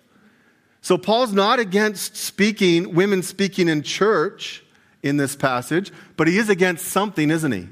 So 0.80 0.96
Paul's 0.96 1.32
not 1.32 1.58
against 1.58 2.16
speaking, 2.16 2.94
women 2.94 3.24
speaking 3.24 3.68
in 3.68 3.82
church 3.82 4.62
in 5.02 5.16
this 5.16 5.34
passage, 5.34 5.90
but 6.16 6.28
he 6.28 6.38
is 6.38 6.48
against 6.48 6.86
something, 6.86 7.32
isn't 7.32 7.50
he? 7.50 7.68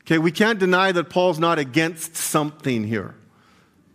Okay, 0.00 0.16
we 0.16 0.32
can't 0.32 0.58
deny 0.58 0.92
that 0.92 1.10
Paul's 1.10 1.38
not 1.38 1.58
against 1.58 2.16
something 2.16 2.84
here. 2.84 3.16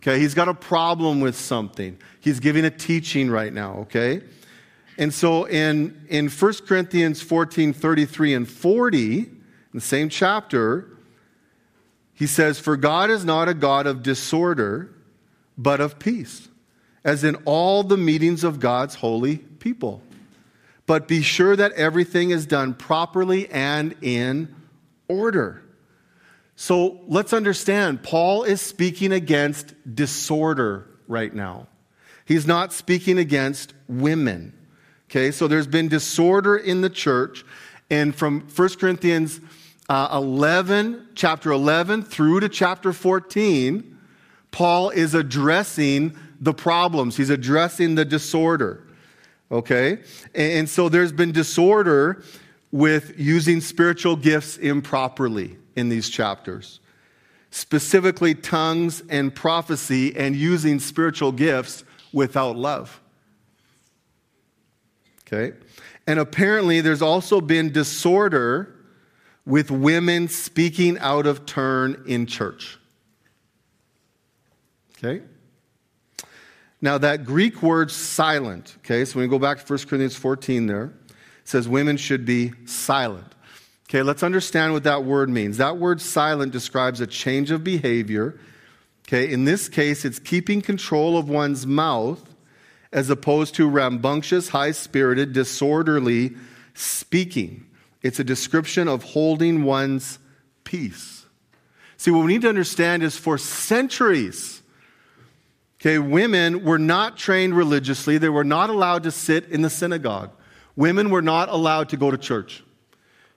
Okay, 0.06 0.20
he's 0.20 0.34
got 0.34 0.46
a 0.46 0.54
problem 0.54 1.20
with 1.20 1.34
something. 1.34 1.98
He's 2.26 2.40
giving 2.40 2.64
a 2.64 2.70
teaching 2.70 3.30
right 3.30 3.52
now, 3.52 3.74
okay? 3.82 4.20
And 4.98 5.14
so 5.14 5.44
in, 5.44 6.06
in 6.08 6.28
1 6.28 6.52
Corinthians 6.66 7.22
14, 7.22 7.72
33 7.72 8.34
and 8.34 8.48
40, 8.50 9.18
in 9.18 9.38
the 9.72 9.80
same 9.80 10.08
chapter, 10.08 10.88
he 12.14 12.26
says, 12.26 12.58
For 12.58 12.76
God 12.76 13.10
is 13.10 13.24
not 13.24 13.48
a 13.48 13.54
God 13.54 13.86
of 13.86 14.02
disorder, 14.02 14.92
but 15.56 15.80
of 15.80 16.00
peace, 16.00 16.48
as 17.04 17.22
in 17.22 17.36
all 17.44 17.84
the 17.84 17.96
meetings 17.96 18.42
of 18.42 18.58
God's 18.58 18.96
holy 18.96 19.36
people. 19.36 20.02
But 20.84 21.06
be 21.06 21.22
sure 21.22 21.54
that 21.54 21.74
everything 21.74 22.30
is 22.30 22.44
done 22.44 22.74
properly 22.74 23.48
and 23.50 23.94
in 24.02 24.52
order. 25.06 25.62
So 26.56 26.98
let's 27.06 27.32
understand, 27.32 28.02
Paul 28.02 28.42
is 28.42 28.60
speaking 28.60 29.12
against 29.12 29.74
disorder 29.94 30.88
right 31.06 31.32
now. 31.32 31.68
He's 32.26 32.46
not 32.46 32.72
speaking 32.72 33.18
against 33.18 33.72
women. 33.88 34.52
Okay, 35.08 35.30
so 35.30 35.46
there's 35.46 35.68
been 35.68 35.88
disorder 35.88 36.56
in 36.56 36.80
the 36.80 36.90
church. 36.90 37.44
And 37.88 38.14
from 38.14 38.40
1 38.54 38.68
Corinthians 38.80 39.40
uh, 39.88 40.08
11, 40.12 41.10
chapter 41.14 41.52
11, 41.52 42.02
through 42.02 42.40
to 42.40 42.48
chapter 42.48 42.92
14, 42.92 43.96
Paul 44.50 44.90
is 44.90 45.14
addressing 45.14 46.16
the 46.40 46.52
problems, 46.52 47.16
he's 47.16 47.30
addressing 47.30 47.94
the 47.94 48.04
disorder. 48.04 48.82
Okay? 49.50 50.00
And 50.34 50.68
so 50.68 50.88
there's 50.88 51.12
been 51.12 51.30
disorder 51.30 52.24
with 52.72 53.14
using 53.16 53.60
spiritual 53.60 54.16
gifts 54.16 54.56
improperly 54.56 55.56
in 55.76 55.88
these 55.88 56.08
chapters, 56.08 56.80
specifically 57.50 58.34
tongues 58.34 59.04
and 59.08 59.32
prophecy 59.32 60.16
and 60.16 60.34
using 60.34 60.80
spiritual 60.80 61.30
gifts 61.30 61.84
without 62.12 62.56
love. 62.56 63.00
Okay? 65.26 65.56
And 66.06 66.18
apparently, 66.18 66.80
there's 66.80 67.02
also 67.02 67.40
been 67.40 67.72
disorder 67.72 68.74
with 69.44 69.70
women 69.70 70.28
speaking 70.28 70.98
out 70.98 71.26
of 71.26 71.46
turn 71.46 72.04
in 72.06 72.26
church. 72.26 72.78
Okay? 74.98 75.22
Now, 76.80 76.98
that 76.98 77.24
Greek 77.24 77.62
word 77.62 77.90
silent, 77.90 78.76
okay, 78.78 79.04
so 79.04 79.16
when 79.16 79.28
we 79.28 79.30
go 79.30 79.38
back 79.38 79.58
to 79.58 79.64
1 79.64 79.78
Corinthians 79.86 80.14
14 80.14 80.66
there, 80.66 80.92
says 81.44 81.68
women 81.68 81.96
should 81.96 82.24
be 82.24 82.52
silent. 82.66 83.34
Okay, 83.88 84.02
let's 84.02 84.22
understand 84.22 84.72
what 84.72 84.84
that 84.84 85.04
word 85.04 85.30
means. 85.30 85.58
That 85.58 85.78
word 85.78 86.00
silent 86.00 86.52
describes 86.52 87.00
a 87.00 87.06
change 87.06 87.50
of 87.52 87.62
behavior. 87.62 88.38
Okay, 89.08 89.32
in 89.32 89.44
this 89.44 89.68
case, 89.68 90.04
it's 90.04 90.18
keeping 90.18 90.60
control 90.60 91.16
of 91.16 91.28
one's 91.28 91.66
mouth 91.66 92.34
as 92.92 93.08
opposed 93.08 93.54
to 93.54 93.68
rambunctious, 93.68 94.48
high 94.48 94.72
spirited, 94.72 95.32
disorderly 95.32 96.34
speaking. 96.74 97.66
It's 98.02 98.18
a 98.18 98.24
description 98.24 98.88
of 98.88 99.02
holding 99.02 99.62
one's 99.62 100.18
peace. 100.64 101.24
See, 101.96 102.10
what 102.10 102.24
we 102.24 102.32
need 102.32 102.42
to 102.42 102.48
understand 102.48 103.02
is 103.02 103.16
for 103.16 103.38
centuries, 103.38 104.60
okay, 105.80 105.98
women 105.98 106.64
were 106.64 106.78
not 106.78 107.16
trained 107.16 107.56
religiously. 107.56 108.18
They 108.18 108.28
were 108.28 108.44
not 108.44 108.70
allowed 108.70 109.04
to 109.04 109.10
sit 109.10 109.48
in 109.50 109.62
the 109.62 109.70
synagogue. 109.70 110.30
Women 110.74 111.10
were 111.10 111.22
not 111.22 111.48
allowed 111.48 111.88
to 111.90 111.96
go 111.96 112.10
to 112.10 112.18
church. 112.18 112.62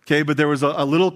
Okay, 0.01 0.23
but 0.23 0.35
there 0.35 0.47
was 0.47 0.63
a, 0.63 0.73
a 0.75 0.85
little 0.85 1.11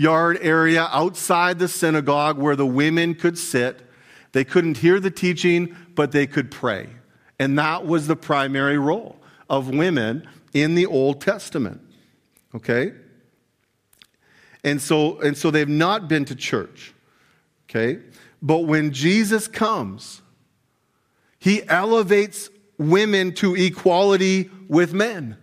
courtyard 0.00 0.38
area 0.40 0.88
outside 0.92 1.58
the 1.58 1.68
synagogue 1.68 2.38
where 2.38 2.56
the 2.56 2.66
women 2.66 3.14
could 3.14 3.36
sit. 3.36 3.82
They 4.32 4.44
couldn't 4.44 4.78
hear 4.78 4.98
the 4.98 5.10
teaching, 5.10 5.76
but 5.94 6.12
they 6.12 6.26
could 6.26 6.50
pray. 6.50 6.88
And 7.38 7.58
that 7.58 7.86
was 7.86 8.06
the 8.06 8.16
primary 8.16 8.78
role 8.78 9.16
of 9.50 9.68
women 9.68 10.26
in 10.54 10.74
the 10.74 10.86
Old 10.86 11.20
Testament. 11.20 11.82
Okay? 12.54 12.94
And 14.64 14.80
so, 14.80 15.20
and 15.20 15.36
so 15.36 15.50
they've 15.50 15.68
not 15.68 16.08
been 16.08 16.24
to 16.26 16.34
church. 16.34 16.94
Okay? 17.68 17.98
But 18.40 18.60
when 18.60 18.92
Jesus 18.92 19.48
comes, 19.48 20.22
he 21.38 21.62
elevates 21.68 22.48
women 22.78 23.34
to 23.34 23.54
equality 23.54 24.48
with 24.66 24.94
men. 24.94 25.36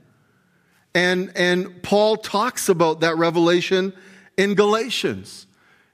And, 0.95 1.31
and 1.35 1.83
Paul 1.83 2.17
talks 2.17 2.69
about 2.69 3.01
that 3.01 3.17
revelation 3.17 3.93
in 4.37 4.53
Galatians. 4.53 5.47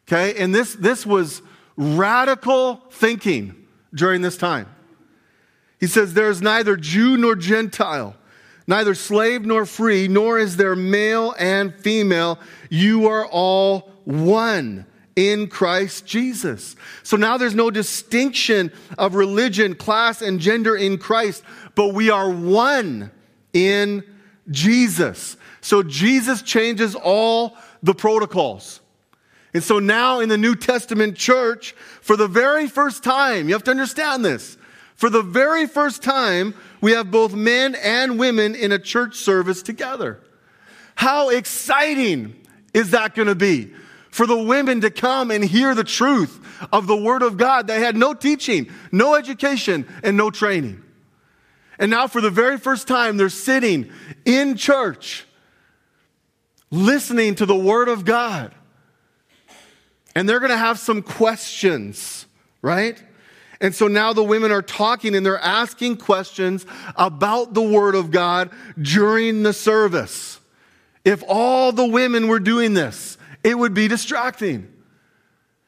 Okay? 0.08 0.38
And 0.42 0.54
this, 0.54 0.76
this 0.76 1.06
was 1.06 1.42
radical 1.76 2.76
thinking 2.92 3.56
during 3.94 4.22
this 4.22 4.38
time. 4.38 4.68
He 5.80 5.88
says, 5.88 6.14
There 6.14 6.30
is 6.30 6.42
neither 6.42 6.76
Jew 6.76 7.18
nor 7.18 7.36
Gentile, 7.36 8.16
neither 8.68 8.96
slave 8.96 9.46
nor 9.46 9.66
free, 9.66 10.08
nor 10.08 10.38
is 10.38 10.58
there 10.58 10.76
male 10.76 11.34
and 11.38 11.74
female. 11.74 12.40
You 12.70 13.08
are 13.08 13.26
all 13.26 13.92
one 14.06 14.86
in 15.16 15.48
Christ 15.48 16.06
Jesus. 16.06 16.76
So 17.04 17.18
now 17.18 17.38
there's 17.38 17.56
no 17.56 17.70
distinction 17.70 18.72
of 18.98 19.16
religion, 19.16 19.76
class, 19.76 20.22
and 20.22 20.40
gender 20.40 20.76
in 20.76 20.98
Christ, 20.98 21.44
but 21.76 21.94
we 21.94 22.10
are 22.10 22.30
one 22.30 23.12
in 23.54 24.04
Jesus. 24.50 25.38
So 25.62 25.84
Jesus 25.84 26.42
changes 26.42 26.96
all 26.96 27.56
the 27.84 27.94
protocols. 27.94 28.80
And 29.54 29.64
so 29.64 29.78
now 29.78 30.20
in 30.20 30.30
the 30.30 30.38
New 30.38 30.56
Testament 30.56 31.16
church, 31.16 31.74
for 32.02 32.18
the 32.18 32.28
very 32.28 32.68
first 32.68 33.04
time, 33.04 33.48
you 33.48 33.54
have 33.54 33.64
to 33.66 33.72
understand 33.72 34.26
this. 34.26 34.58
For 34.96 35.10
the 35.10 35.22
very 35.22 35.68
first 35.68 36.02
time, 36.02 36.56
we 36.82 36.94
have 36.94 37.12
both 37.12 37.34
men 37.34 37.76
and 37.76 38.18
women 38.18 38.56
in 38.56 38.72
a 38.72 38.80
church 38.80 39.16
service 39.16 39.62
together. 39.62 40.20
How 40.96 41.30
exciting 41.30 42.36
is 42.74 42.92
that 42.92 43.14
going 43.14 43.28
to 43.28 43.36
be? 43.36 43.74
For 44.10 44.26
the 44.26 44.38
women 44.38 44.82
to 44.82 44.92
come 44.92 45.30
and 45.30 45.44
hear 45.44 45.76
the 45.76 45.84
truth 45.84 46.40
of 46.72 46.88
the 46.88 46.96
Word 46.96 47.22
of 47.22 47.38
God. 47.38 47.68
They 47.68 47.80
had 47.80 47.98
no 47.98 48.14
teaching, 48.14 48.70
no 48.92 49.16
education, 49.16 49.88
and 50.04 50.16
no 50.16 50.30
training. 50.32 50.84
And 51.80 51.90
now, 51.92 52.08
for 52.08 52.22
the 52.22 52.30
very 52.30 52.58
first 52.58 52.88
time, 52.88 53.18
they're 53.18 53.30
sitting 53.30 53.92
in 54.26 54.56
church 54.56 55.26
listening 56.74 57.36
to 57.36 57.46
the 57.46 57.56
Word 57.56 57.88
of 57.88 58.04
God. 58.04 58.54
And 60.16 60.28
they're 60.28 60.40
going 60.40 60.52
to 60.52 60.58
have 60.58 60.80
some 60.80 61.04
questions, 61.04 62.26
right? 62.62 63.02
And 63.62 63.74
so 63.74 63.88
now 63.88 64.12
the 64.12 64.24
women 64.24 64.52
are 64.52 64.64
talking 64.64 65.16
and 65.16 65.26
they're 65.26 65.38
asking 65.40 65.98
questions 65.98 66.66
about 66.96 67.54
the 67.54 67.62
Word 67.62 67.94
of 67.94 68.10
God 68.10 68.50
during 68.82 69.44
the 69.44 69.54
service. 69.54 70.40
If 71.06 71.24
all 71.28 71.72
the 71.72 71.86
women 71.86 72.28
were 72.28 72.40
doing 72.40 72.74
this, 72.74 73.18
it 73.44 73.58
would 73.58 73.74
be 73.74 73.88
distracting. 73.88 74.72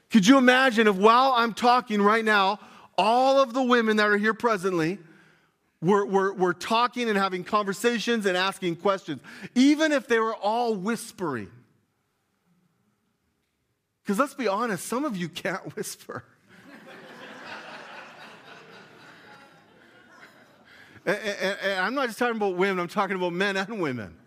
Could 0.10 0.26
you 0.26 0.38
imagine 0.38 0.88
if 0.88 0.96
while 0.96 1.34
I'm 1.36 1.54
talking 1.54 2.02
right 2.02 2.26
now, 2.26 2.60
all 2.98 3.40
of 3.40 3.54
the 3.54 3.62
women 3.62 3.98
that 3.98 4.08
are 4.08 4.18
here 4.18 4.34
presently 4.34 4.98
were, 5.86 6.06
were, 6.06 6.34
were 6.34 6.54
talking 6.54 7.10
and 7.10 7.18
having 7.18 7.44
conversations 7.44 8.26
and 8.26 8.36
asking 8.36 8.78
questions, 8.78 9.22
even 9.54 9.92
if 9.92 10.08
they 10.08 10.20
were 10.20 10.34
all 10.34 10.74
whispering? 10.74 11.52
Because 14.04 14.18
let's 14.18 14.34
be 14.34 14.48
honest, 14.48 14.86
some 14.86 15.06
of 15.06 15.16
you 15.16 15.30
can't 15.30 15.76
whisper. 15.76 16.26
And, 21.08 21.18
and, 21.20 21.58
and 21.62 21.80
I'm 21.82 21.94
not 21.94 22.08
just 22.08 22.18
talking 22.18 22.36
about 22.36 22.56
women, 22.56 22.80
I'm 22.80 22.88
talking 22.88 23.16
about 23.16 23.34
men 23.34 23.56
and 23.56 23.80
women. 23.80 24.18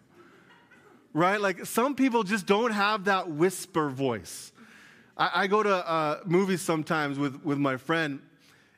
Right? 1.12 1.40
Like 1.40 1.66
some 1.66 1.96
people 1.96 2.22
just 2.22 2.46
don't 2.46 2.70
have 2.70 3.06
that 3.06 3.28
whisper 3.28 3.88
voice. 3.90 4.52
I, 5.16 5.30
I 5.34 5.46
go 5.48 5.64
to 5.64 5.74
uh, 5.74 6.20
movies 6.24 6.62
sometimes 6.62 7.18
with, 7.18 7.42
with 7.42 7.58
my 7.58 7.78
friend, 7.78 8.20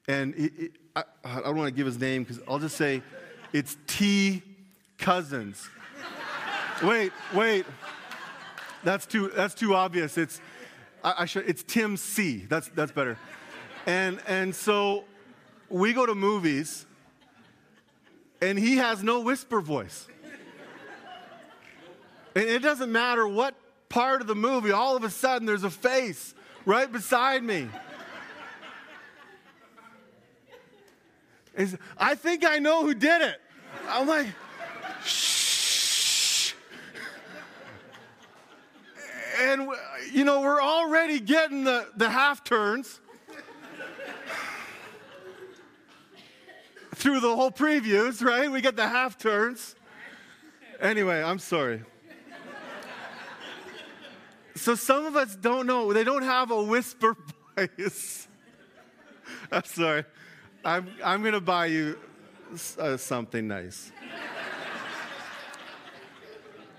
and 0.08 0.34
he, 0.34 0.70
I, 1.24 1.38
I 1.38 1.40
don't 1.42 1.56
want 1.56 1.68
to 1.68 1.74
give 1.74 1.86
his 1.86 1.98
name 1.98 2.24
because 2.24 2.40
I'll 2.48 2.58
just 2.58 2.76
say 2.76 3.02
it's 3.52 3.76
T 3.86 4.42
Cousins. 4.98 5.68
wait, 6.82 7.12
wait. 7.34 7.66
That's 8.82 9.06
too, 9.06 9.30
that's 9.34 9.54
too 9.54 9.74
obvious. 9.74 10.16
It's, 10.18 10.40
I, 11.04 11.14
I 11.18 11.24
should, 11.26 11.48
it's 11.48 11.62
Tim 11.62 11.96
C. 11.96 12.46
That's, 12.48 12.68
that's 12.68 12.92
better. 12.92 13.18
And, 13.86 14.20
and 14.26 14.54
so 14.54 15.04
we 15.68 15.92
go 15.92 16.06
to 16.06 16.14
movies 16.14 16.86
and 18.40 18.58
he 18.58 18.76
has 18.76 19.02
no 19.02 19.20
whisper 19.20 19.60
voice. 19.60 20.06
And 22.34 22.44
it 22.44 22.62
doesn't 22.62 22.90
matter 22.90 23.26
what 23.26 23.54
part 23.88 24.20
of 24.20 24.26
the 24.26 24.36
movie, 24.36 24.70
all 24.70 24.96
of 24.96 25.04
a 25.04 25.10
sudden 25.10 25.46
there's 25.46 25.64
a 25.64 25.70
face 25.70 26.34
right 26.64 26.90
beside 26.90 27.42
me. 27.42 27.68
It's, 31.54 31.76
I 31.98 32.14
think 32.14 32.44
I 32.44 32.58
know 32.58 32.84
who 32.84 32.94
did 32.94 33.22
it. 33.22 33.40
I'm 33.88 34.06
like, 34.06 34.26
shh. 35.04 36.54
And, 39.40 39.68
you 40.12 40.24
know, 40.24 40.40
we're 40.40 40.60
already 40.60 41.18
getting 41.18 41.64
the, 41.64 41.88
the 41.96 42.10
half 42.10 42.44
turns. 42.44 43.00
through 47.00 47.20
the 47.20 47.34
whole 47.34 47.50
previews, 47.50 48.22
right? 48.22 48.50
We 48.50 48.60
get 48.60 48.76
the 48.76 48.86
half 48.86 49.16
turns. 49.16 49.74
Anyway, 50.80 51.22
I'm 51.22 51.38
sorry. 51.38 51.82
So 54.54 54.74
some 54.74 55.06
of 55.06 55.16
us 55.16 55.34
don't 55.34 55.66
know. 55.66 55.92
They 55.94 56.04
don't 56.04 56.22
have 56.22 56.50
a 56.50 56.62
whisper 56.62 57.16
voice. 57.56 58.28
I'm 59.50 59.64
sorry. 59.64 60.04
I'm, 60.64 60.88
I'm 61.02 61.22
going 61.22 61.32
to 61.32 61.40
buy 61.40 61.66
you 61.66 61.98
uh, 62.78 62.96
something 62.96 63.48
nice. 63.48 63.92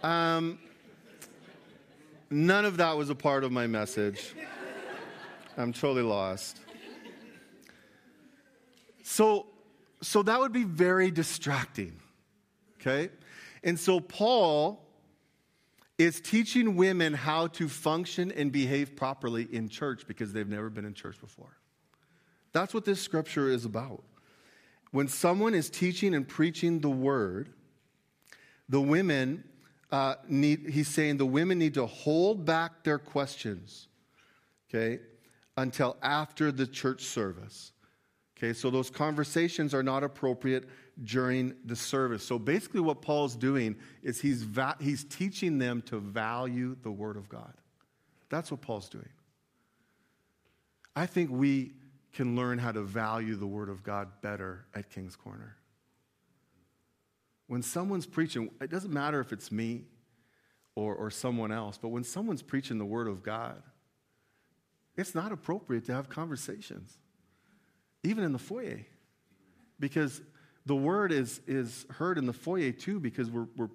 Um, 0.04 0.60
none 2.30 2.66
of 2.66 2.78
that 2.78 2.98
was 2.98 3.10
a 3.10 3.16
part 3.16 3.44
of 3.44 3.52
my 3.52 3.68
message. 3.68 4.34
I'm 5.58 5.74
totally 5.74 6.04
lost. 6.04 6.60
So, 9.04 9.48
so 10.02 10.24
that 10.24 10.40
would 10.40 10.54
be 10.54 10.64
very 10.64 11.12
distracting. 11.12 12.00
Okay? 12.80 13.10
And 13.64 13.80
so 13.80 14.00
Paul 14.00 14.84
is 15.98 16.20
teaching 16.20 16.76
women 16.76 17.14
how 17.14 17.48
to 17.48 17.68
function 17.68 18.32
and 18.32 18.52
behave 18.52 18.96
properly 18.96 19.48
in 19.52 19.70
church 19.70 20.08
because 20.08 20.34
they've 20.34 20.48
never 20.48 20.70
been 20.70 20.86
in 20.86 20.94
church 20.94 21.20
before. 21.20 21.61
That's 22.54 22.74
what 22.74 22.86
this 22.86 23.02
scripture 23.02 23.50
is 23.50 23.66
about. 23.66 24.04
When 24.92 25.08
someone 25.08 25.54
is 25.54 25.70
teaching 25.70 26.14
and 26.14 26.28
preaching 26.28 26.80
the 26.80 26.90
word, 26.90 27.54
the 28.68 28.82
women 28.82 29.44
uh, 29.92 30.16
need, 30.28 30.70
he's 30.70 30.88
saying 30.88 31.18
the 31.18 31.26
women 31.26 31.60
need 31.60 31.74
to 31.76 31.86
hold 31.86 32.46
back 32.46 32.84
their 32.84 33.00
questions, 33.00 33.88
okay, 34.70 35.00
until 35.58 35.98
after 36.02 36.52
the 36.52 36.68
church 36.68 37.04
service. 37.04 37.72
Okay, 38.38 38.54
so 38.54 38.72
those 38.72 38.90
conversations 38.90 39.74
are 39.74 39.84
not 39.84 40.04
appropriate 40.04 40.68
during 41.04 41.54
the 41.66 41.76
service. 41.76 42.24
So 42.24 42.40
basically, 42.40 42.82
what 42.82 43.02
Paul's 43.02 43.36
doing 43.36 43.76
is 44.02 44.20
he's, 44.20 44.42
va- 44.42 44.78
he's 44.80 45.04
teaching 45.04 45.60
them 45.60 45.84
to 45.84 46.00
value 46.00 46.76
the 46.82 46.92
Word 46.92 47.18
of 47.18 47.30
God. 47.30 47.54
That's 48.30 48.50
what 48.50 48.62
Paul's 48.62 48.90
doing. 48.90 49.10
I 50.96 51.06
think 51.06 51.30
we 51.30 51.74
can 52.14 52.36
learn 52.36 52.58
how 52.58 52.72
to 52.72 52.82
value 52.82 53.36
the 53.36 53.48
Word 53.48 53.70
of 53.70 53.84
God 53.84 54.10
better 54.22 54.66
at 54.74 54.90
King's 54.90 55.16
Corner. 55.16 55.56
When 57.48 57.62
someone's 57.62 58.06
preaching, 58.06 58.50
it 58.62 58.70
doesn't 58.70 58.94
matter 58.94 59.20
if 59.20 59.34
it's 59.34 59.52
me 59.52 59.84
or, 60.76 60.96
or 60.96 61.10
someone 61.10 61.52
else, 61.52 61.78
but 61.78 61.90
when 61.90 62.04
someone's 62.04 62.42
preaching 62.42 62.78
the 62.78 62.86
Word 62.86 63.08
of 63.08 63.24
God, 63.24 63.62
it's 64.98 65.16
not 65.16 65.32
appropriate 65.32 65.86
to 65.86 65.94
have 65.94 66.10
conversations 66.10 66.98
even 68.04 68.24
in 68.24 68.34
the 68.34 68.40
foyer. 68.40 68.82
Because 69.80 70.22
the 70.66 70.76
word 70.76 71.12
is, 71.12 71.42
is 71.48 71.86
heard 71.90 72.18
in 72.18 72.26
the 72.26 72.34
foyer 72.34 72.72
too, 72.72 73.00
because 73.00 73.30
we're, 73.30 73.48
we're 73.58 73.70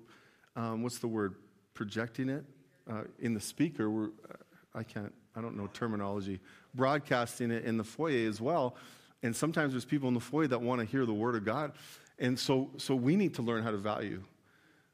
um, 0.55 0.83
what's 0.83 0.99
the 0.99 1.09
word, 1.09 1.35
projecting 1.75 2.29
it 2.29 2.44
uh, 2.90 3.03
in 3.18 3.35
the 3.35 3.40
speaker. 3.40 3.90
We're, 3.90 4.07
uh, 4.07 4.37
I 4.75 4.83
can't, 4.83 5.12
I 5.37 5.40
don't 5.40 5.57
know 5.57 5.68
terminology, 5.72 6.40
broadcasting 6.75 7.51
it 7.51 7.64
in 7.64 7.77
the 7.77 7.85
foyer 7.85 8.29
as 8.29 8.40
well. 8.40 8.77
And 9.22 9.35
sometimes 9.35 9.72
there's 9.72 9.85
people 9.85 10.09
in 10.09 10.14
the 10.14 10.20
foyer 10.20 10.46
that 10.49 10.61
want 10.61 10.81
to 10.81 10.87
hear 10.87 11.05
the 11.05 11.14
word 11.14 11.35
of 11.35 11.44
God. 11.44 11.72
And 12.18 12.38
so, 12.38 12.70
so 12.79 12.94
we 12.94 13.16
need 13.16 13.35
to 13.35 13.42
learn 13.42 13.62
how 13.62 13.70
to 13.70 13.77
value 13.77 14.22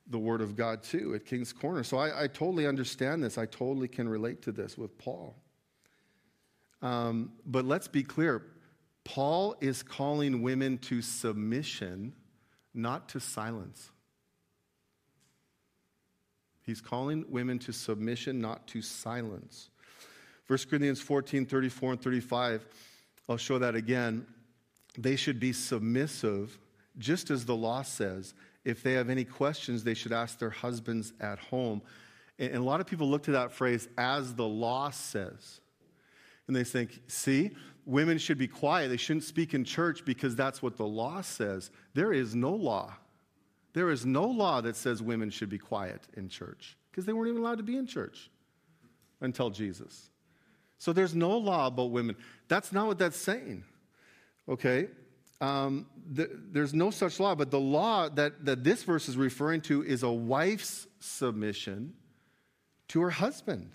the 0.08 0.18
word 0.18 0.40
of 0.40 0.56
God 0.56 0.82
too 0.82 1.14
at 1.14 1.24
King's 1.24 1.52
Corner. 1.52 1.84
So 1.84 1.96
I, 1.96 2.24
I 2.24 2.26
totally 2.26 2.66
understand 2.66 3.22
this. 3.22 3.38
I 3.38 3.46
totally 3.46 3.88
can 3.88 4.08
relate 4.08 4.42
to 4.42 4.52
this 4.52 4.76
with 4.76 4.96
Paul. 4.98 5.36
Um, 6.82 7.32
but 7.46 7.64
let's 7.64 7.86
be 7.86 8.02
clear 8.02 8.42
Paul 9.04 9.56
is 9.60 9.82
calling 9.82 10.42
women 10.42 10.78
to 10.78 11.02
submission, 11.02 12.12
not 12.74 13.08
to 13.10 13.20
silence. 13.20 13.90
He's 16.62 16.80
calling 16.80 17.24
women 17.28 17.58
to 17.60 17.72
submission, 17.72 18.40
not 18.40 18.66
to 18.68 18.82
silence. 18.82 19.70
1 20.52 20.58
Corinthians 20.68 21.00
14 21.00 21.46
34 21.46 21.92
and 21.92 22.02
35, 22.02 22.66
I'll 23.26 23.38
show 23.38 23.58
that 23.58 23.74
again. 23.74 24.26
They 24.98 25.16
should 25.16 25.40
be 25.40 25.50
submissive, 25.50 26.58
just 26.98 27.30
as 27.30 27.46
the 27.46 27.56
law 27.56 27.80
says. 27.80 28.34
If 28.62 28.82
they 28.82 28.92
have 28.92 29.08
any 29.08 29.24
questions, 29.24 29.82
they 29.82 29.94
should 29.94 30.12
ask 30.12 30.38
their 30.38 30.50
husbands 30.50 31.14
at 31.22 31.38
home. 31.38 31.80
And 32.38 32.54
a 32.54 32.62
lot 32.62 32.82
of 32.82 32.86
people 32.86 33.08
look 33.08 33.22
to 33.22 33.32
that 33.32 33.52
phrase, 33.52 33.88
as 33.96 34.34
the 34.34 34.46
law 34.46 34.90
says. 34.90 35.62
And 36.46 36.54
they 36.54 36.64
think, 36.64 37.00
see, 37.06 37.52
women 37.86 38.18
should 38.18 38.36
be 38.36 38.46
quiet. 38.46 38.88
They 38.88 38.98
shouldn't 38.98 39.24
speak 39.24 39.54
in 39.54 39.64
church 39.64 40.04
because 40.04 40.36
that's 40.36 40.60
what 40.60 40.76
the 40.76 40.86
law 40.86 41.22
says. 41.22 41.70
There 41.94 42.12
is 42.12 42.34
no 42.34 42.52
law. 42.52 42.92
There 43.72 43.88
is 43.88 44.04
no 44.04 44.26
law 44.26 44.60
that 44.60 44.76
says 44.76 45.00
women 45.00 45.30
should 45.30 45.48
be 45.48 45.56
quiet 45.56 46.02
in 46.12 46.28
church 46.28 46.76
because 46.90 47.06
they 47.06 47.14
weren't 47.14 47.30
even 47.30 47.40
allowed 47.40 47.56
to 47.56 47.64
be 47.64 47.78
in 47.78 47.86
church 47.86 48.28
until 49.22 49.48
Jesus. 49.48 50.10
So 50.82 50.92
there's 50.92 51.14
no 51.14 51.38
law 51.38 51.68
about 51.68 51.92
women. 51.92 52.16
That's 52.48 52.72
not 52.72 52.88
what 52.88 52.98
that's 52.98 53.16
saying. 53.16 53.62
Okay? 54.48 54.88
Um, 55.40 55.86
the, 56.10 56.28
there's 56.50 56.74
no 56.74 56.90
such 56.90 57.20
law, 57.20 57.36
but 57.36 57.52
the 57.52 57.60
law 57.60 58.08
that, 58.08 58.44
that 58.44 58.64
this 58.64 58.82
verse 58.82 59.08
is 59.08 59.16
referring 59.16 59.60
to 59.60 59.84
is 59.84 60.02
a 60.02 60.10
wife's 60.10 60.88
submission 60.98 61.94
to 62.88 63.00
her 63.00 63.10
husband. 63.10 63.70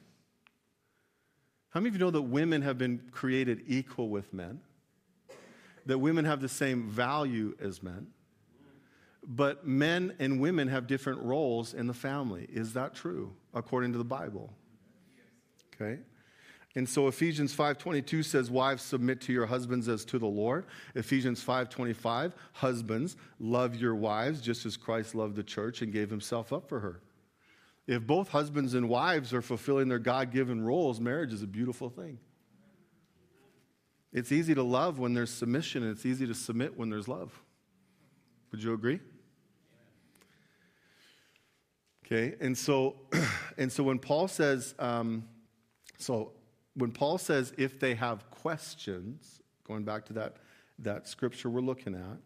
How 1.69 1.79
many 1.79 1.87
of 1.87 1.93
you 1.95 1.99
know 1.99 2.11
that 2.11 2.23
women 2.23 2.61
have 2.63 2.77
been 2.77 2.99
created 3.11 3.63
equal 3.67 4.09
with 4.09 4.33
men? 4.33 4.59
That 5.85 5.99
women 5.99 6.25
have 6.25 6.41
the 6.41 6.49
same 6.49 6.89
value 6.89 7.55
as 7.61 7.81
men? 7.81 8.07
But 9.25 9.65
men 9.65 10.13
and 10.19 10.41
women 10.41 10.67
have 10.67 10.87
different 10.87 11.21
roles 11.21 11.73
in 11.73 11.87
the 11.87 11.93
family. 11.93 12.49
Is 12.51 12.73
that 12.73 12.95
true 12.95 13.33
according 13.53 13.93
to 13.93 13.97
the 13.97 14.03
Bible? 14.03 14.51
Okay? 15.73 16.01
And 16.77 16.87
so 16.87 17.07
Ephesians 17.07 17.55
5:22 17.55 18.21
says 18.21 18.51
wives 18.51 18.83
submit 18.83 19.19
to 19.21 19.33
your 19.33 19.47
husbands 19.47 19.89
as 19.89 20.05
to 20.05 20.19
the 20.19 20.27
Lord. 20.27 20.67
Ephesians 20.93 21.43
5:25 21.43 22.35
husbands 22.53 23.17
love 23.39 23.75
your 23.75 23.95
wives 23.95 24.41
just 24.41 24.63
as 24.63 24.77
Christ 24.77 25.15
loved 25.15 25.35
the 25.35 25.43
church 25.43 25.81
and 25.81 25.91
gave 25.91 26.11
himself 26.11 26.53
up 26.53 26.69
for 26.69 26.81
her. 26.81 27.01
If 27.87 28.05
both 28.05 28.29
husbands 28.29 28.75
and 28.75 28.87
wives 28.87 29.33
are 29.33 29.41
fulfilling 29.41 29.87
their 29.87 29.97
God-given 29.97 30.63
roles, 30.63 30.99
marriage 30.99 31.33
is 31.33 31.41
a 31.41 31.47
beautiful 31.47 31.89
thing. 31.89 32.19
It's 34.13 34.31
easy 34.31 34.53
to 34.53 34.61
love 34.61 34.99
when 34.99 35.15
there's 35.15 35.31
submission 35.31 35.81
and 35.81 35.91
it's 35.91 36.05
easy 36.05 36.27
to 36.27 36.35
submit 36.35 36.77
when 36.77 36.91
there's 36.91 37.07
love. 37.07 37.41
Would 38.51 38.61
you 38.61 38.73
agree? 38.73 38.99
Okay, 42.05 42.35
and 42.39 42.55
so, 42.55 42.97
and 43.57 43.71
so 43.71 43.81
when 43.81 43.97
Paul 43.97 44.27
says, 44.27 44.75
um, 44.77 45.27
so 45.97 46.33
when 46.77 46.91
Paul 46.91 47.17
says 47.17 47.53
if 47.57 47.79
they 47.79 47.95
have 47.95 48.29
questions, 48.29 49.41
going 49.67 49.83
back 49.83 50.05
to 50.05 50.13
that, 50.13 50.37
that 50.79 51.07
scripture 51.07 51.49
we're 51.49 51.61
looking 51.61 51.95
at, 51.95 52.17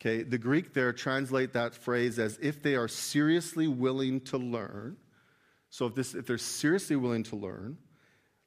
okay, 0.00 0.24
the 0.24 0.38
Greek 0.38 0.74
there 0.74 0.92
translate 0.92 1.52
that 1.52 1.74
phrase 1.74 2.18
as 2.18 2.36
if 2.42 2.62
they 2.62 2.74
are 2.74 2.88
seriously 2.88 3.68
willing 3.68 4.20
to 4.22 4.38
learn. 4.38 4.96
So 5.70 5.86
if, 5.86 5.94
this, 5.94 6.14
if 6.14 6.26
they're 6.26 6.36
seriously 6.36 6.96
willing 6.96 7.22
to 7.24 7.36
learn, 7.36 7.78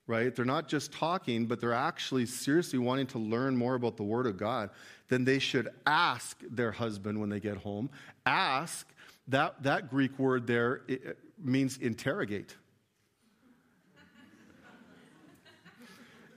right, 0.08 0.36
they're 0.36 0.44
not 0.44 0.68
just 0.68 0.92
talking, 0.92 1.46
but 1.46 1.62
they're 1.62 1.74
actually 1.74 2.26
seriously 2.26 2.80
wanting 2.80 3.08
to 3.08 3.20
learn 3.20 3.56
more 3.56 3.76
about 3.76 3.96
the 3.96 4.04
Word 4.04 4.28
of 4.28 4.38
God, 4.38 4.72
then 5.08 5.24
they 5.24 5.40
should 5.40 5.70
ask 5.86 6.38
their 6.50 6.72
husband 6.72 7.20
when 7.20 7.30
they 7.30 7.40
get 7.40 7.58
home. 7.58 7.90
Ask 8.26 8.88
that, 9.30 9.64
that 9.64 9.90
Greek 9.90 10.18
word 10.20 10.48
there 10.48 10.82
means 11.42 11.78
interrogate. 11.78 12.56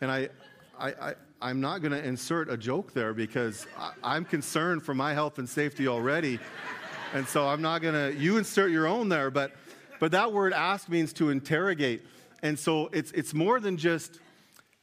And 0.03 0.11
I, 0.11 0.29
I, 0.79 1.15
I, 1.41 1.51
am 1.51 1.61
not 1.61 1.81
going 1.81 1.93
to 1.93 2.05
insert 2.05 2.51
a 2.51 2.57
joke 2.57 2.93
there 2.93 3.15
because 3.15 3.69
I, 4.03 4.17
am 4.17 4.25
concerned 4.25 4.83
for 4.83 4.95
my 4.95 5.15
health 5.15 5.39
and 5.39 5.49
safety 5.49 5.87
already. 5.87 6.41
and 7.15 7.27
so 7.27 7.47
I'm 7.47 7.63
not 7.63 7.83
going 7.83 7.95
to, 7.95 8.21
you 8.21 8.37
insert 8.37 8.73
your 8.73 8.89
own 8.89 9.09
there, 9.09 9.31
but, 9.31 9.53
but 10.01 10.11
that 10.11 10.33
word 10.33 10.53
ask 10.53 10.89
means 10.89 11.13
to 11.15 11.31
interrogate. 11.31 12.05
And 12.43 12.59
so 12.59 12.89
it's, 12.93 13.13
it's 13.13 13.33
more 13.33 13.61
than 13.61 13.77
just, 13.77 14.19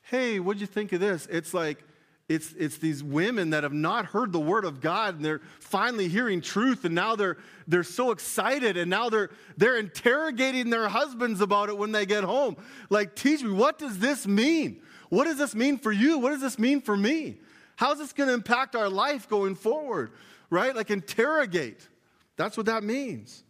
hey, 0.03 0.39
what'd 0.39 0.61
you 0.61 0.67
think 0.67 0.93
of 0.93 1.01
this? 1.01 1.27
It's 1.29 1.53
like, 1.53 1.83
it's, 2.29 2.53
it's 2.53 2.77
these 2.77 3.03
women 3.03 3.49
that 3.49 3.63
have 3.63 3.73
not 3.73 4.05
heard 4.05 4.31
the 4.31 4.39
word 4.39 4.63
of 4.63 4.79
God 4.79 5.15
and 5.15 5.25
they're 5.25 5.41
finally 5.59 6.07
hearing 6.07 6.39
truth 6.39 6.85
and 6.85 6.95
now 6.95 7.17
they're, 7.17 7.37
they're 7.67 7.83
so 7.83 8.11
excited 8.11 8.77
and 8.77 8.89
now 8.89 9.09
they're, 9.09 9.31
they're 9.57 9.77
interrogating 9.77 10.69
their 10.69 10.87
husbands 10.87 11.41
about 11.41 11.67
it 11.67 11.77
when 11.77 11.91
they 11.91 12.05
get 12.05 12.23
home. 12.23 12.55
Like, 12.89 13.15
teach 13.15 13.43
me, 13.43 13.51
what 13.51 13.79
does 13.79 13.99
this 13.99 14.25
mean? 14.25 14.81
What 15.09 15.25
does 15.25 15.37
this 15.37 15.55
mean 15.55 15.77
for 15.77 15.91
you? 15.91 16.19
What 16.19 16.31
does 16.31 16.41
this 16.41 16.57
mean 16.57 16.81
for 16.81 16.95
me? 16.95 17.37
How's 17.75 17.97
this 17.97 18.13
going 18.13 18.27
to 18.27 18.33
impact 18.33 18.75
our 18.75 18.89
life 18.89 19.27
going 19.27 19.55
forward? 19.55 20.11
Right? 20.49 20.75
Like, 20.75 20.91
interrogate. 20.91 21.87
That's 22.35 22.57
what 22.57 22.67
that 22.67 22.83
means. 22.83 23.43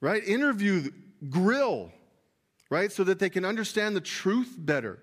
Right? 0.00 0.26
Interview, 0.26 0.90
grill, 1.30 1.92
right? 2.70 2.92
So 2.92 3.04
that 3.04 3.18
they 3.18 3.30
can 3.30 3.44
understand 3.44 3.96
the 3.96 4.00
truth 4.00 4.54
better. 4.58 4.98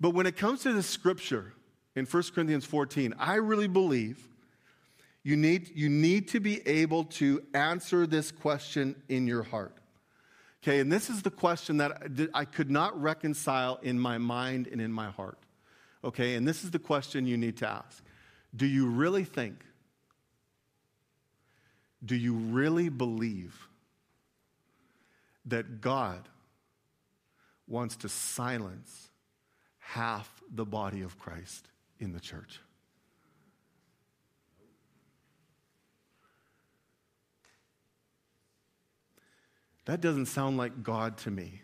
But 0.00 0.10
when 0.10 0.26
it 0.26 0.36
comes 0.36 0.62
to 0.62 0.72
the 0.72 0.82
scripture 0.82 1.52
in 1.94 2.06
1 2.06 2.22
Corinthians 2.34 2.64
14, 2.64 3.14
I 3.18 3.34
really 3.34 3.68
believe 3.68 4.26
you 5.22 5.36
need, 5.36 5.70
you 5.74 5.88
need 5.90 6.28
to 6.28 6.40
be 6.40 6.66
able 6.66 7.04
to 7.04 7.42
answer 7.52 8.06
this 8.06 8.32
question 8.32 8.96
in 9.08 9.26
your 9.26 9.42
heart. 9.42 9.76
Okay, 10.62 10.80
and 10.80 10.92
this 10.92 11.08
is 11.08 11.22
the 11.22 11.30
question 11.30 11.78
that 11.78 12.02
I 12.34 12.44
could 12.44 12.70
not 12.70 13.00
reconcile 13.00 13.78
in 13.82 13.98
my 13.98 14.18
mind 14.18 14.66
and 14.66 14.80
in 14.80 14.92
my 14.92 15.10
heart. 15.10 15.38
Okay, 16.04 16.34
and 16.34 16.46
this 16.46 16.64
is 16.64 16.70
the 16.70 16.78
question 16.78 17.26
you 17.26 17.36
need 17.36 17.56
to 17.58 17.68
ask 17.68 18.02
Do 18.54 18.66
you 18.66 18.86
really 18.86 19.24
think, 19.24 19.64
do 22.04 22.16
you 22.16 22.34
really 22.34 22.88
believe 22.88 23.68
that 25.46 25.80
God 25.80 26.28
wants 27.66 27.96
to 27.96 28.08
silence 28.08 29.10
half 29.78 30.42
the 30.52 30.64
body 30.64 31.02
of 31.02 31.18
Christ 31.18 31.68
in 31.98 32.12
the 32.12 32.20
church. 32.20 32.60
That 39.90 40.00
doesn't 40.00 40.26
sound 40.26 40.56
like 40.56 40.84
God 40.84 41.18
to 41.18 41.32
me. 41.32 41.62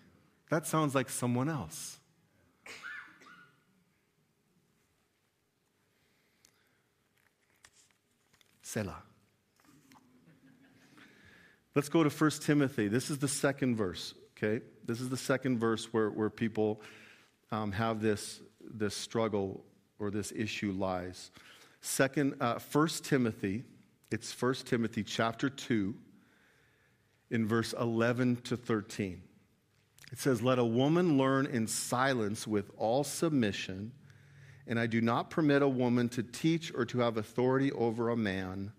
That 0.50 0.66
sounds 0.66 0.96
like 0.96 1.08
someone 1.08 1.48
else. 1.48 2.00
Selah. 8.62 9.00
Let's 11.76 11.88
go 11.88 12.02
to 12.02 12.10
1 12.10 12.30
Timothy. 12.40 12.88
This 12.88 13.10
is 13.10 13.18
the 13.18 13.28
second 13.28 13.76
verse, 13.76 14.12
okay? 14.36 14.64
This 14.84 15.00
is 15.00 15.08
the 15.08 15.16
second 15.16 15.60
verse 15.60 15.92
where, 15.92 16.10
where 16.10 16.28
people 16.28 16.80
um, 17.52 17.70
have 17.70 18.00
this, 18.00 18.40
this 18.60 18.96
struggle 18.96 19.62
or 20.00 20.10
this 20.10 20.32
issue 20.34 20.72
lies. 20.72 21.30
Second, 21.80 22.34
uh, 22.40 22.58
1 22.72 22.88
Timothy, 23.04 23.62
it's 24.10 24.32
1 24.42 24.54
Timothy 24.64 25.04
chapter 25.04 25.48
2, 25.48 25.94
in 27.30 27.46
verse 27.46 27.72
11 27.72 28.36
to 28.44 28.56
13. 28.56 29.22
It 30.12 30.18
says, 30.18 30.42
Let 30.42 30.58
a 30.58 30.64
woman 30.64 31.18
learn 31.18 31.46
in 31.46 31.66
silence 31.66 32.46
with 32.46 32.70
all 32.76 33.04
submission, 33.04 33.92
and 34.66 34.78
I 34.78 34.86
do 34.86 35.00
not 35.00 35.30
permit 35.30 35.62
a 35.62 35.68
woman 35.68 36.08
to 36.10 36.22
teach 36.22 36.72
or 36.74 36.84
to 36.86 37.00
have 37.00 37.16
authority 37.16 37.72
over 37.72 38.10
a 38.10 38.16
man, 38.16 38.72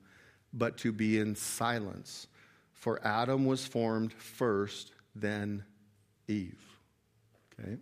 but 0.54 0.78
to 0.80 0.92
be 0.92 1.20
in 1.20 1.36
silence. 1.36 2.28
For 2.74 3.06
Adam 3.06 3.46
was 3.46 3.66
formed 3.66 4.14
first, 4.14 4.92
then 5.16 5.64
Eve. 6.28 6.62
Okay? 7.60 7.78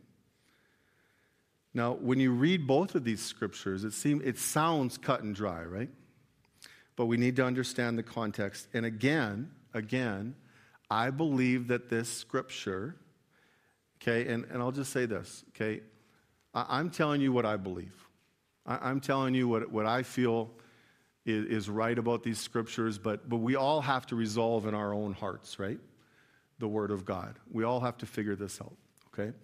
Now, 1.73 1.93
when 1.93 2.19
you 2.19 2.32
read 2.32 2.65
both 2.65 2.95
of 2.95 3.04
these 3.04 3.21
scriptures, 3.21 3.84
it, 3.84 3.91
seem, 3.91 4.21
it 4.23 4.39
sounds 4.39 4.97
cut 4.97 5.23
and 5.23 5.36
dry, 5.36 5.63
right? 5.63 5.89
But 6.95 7.08
we 7.08 7.17
need 7.17 7.36
to 7.36 7.45
understand 7.45 7.97
the 7.97 8.04
context. 8.04 8.67
And 8.73 8.86
again, 8.86 9.51
again, 9.73 10.36
I 10.95 11.10
believe 11.10 11.67
that 11.67 11.89
this 11.89 12.08
scripture, 12.08 12.95
okay, 14.01 14.31
and, 14.31 14.45
and 14.45 14.62
I'll 14.62 14.71
just 14.71 14.93
say 14.93 15.05
this, 15.05 15.43
okay, 15.49 15.81
I, 16.53 16.79
am 16.79 16.89
telling 16.89 17.19
you 17.19 17.34
what 17.34 17.45
I 17.45 17.58
believe. 17.58 18.08
I, 18.65 18.89
am 18.89 19.01
telling 19.01 19.34
you 19.34 19.49
what, 19.49 19.69
what 19.69 19.86
I 19.86 20.03
feel 20.03 20.51
is, 21.25 21.47
is 21.47 21.69
right 21.69 21.99
about 21.99 22.23
these 22.23 22.39
scriptures, 22.39 22.97
but, 22.97 23.27
but 23.27 23.38
we 23.38 23.58
all 23.58 23.81
have 23.81 24.05
to 24.05 24.15
resolve 24.15 24.67
in 24.67 24.73
our 24.73 24.93
own 24.93 25.12
hearts, 25.12 25.60
right? 25.60 25.79
The 26.60 26.67
Word 26.69 26.91
of 26.91 27.03
God. 27.03 27.39
We 27.51 27.65
all 27.65 27.81
have 27.81 27.97
to 27.97 28.05
figure 28.05 28.38
this 28.38 28.62
out, 28.62 28.77
okay? 29.13 29.36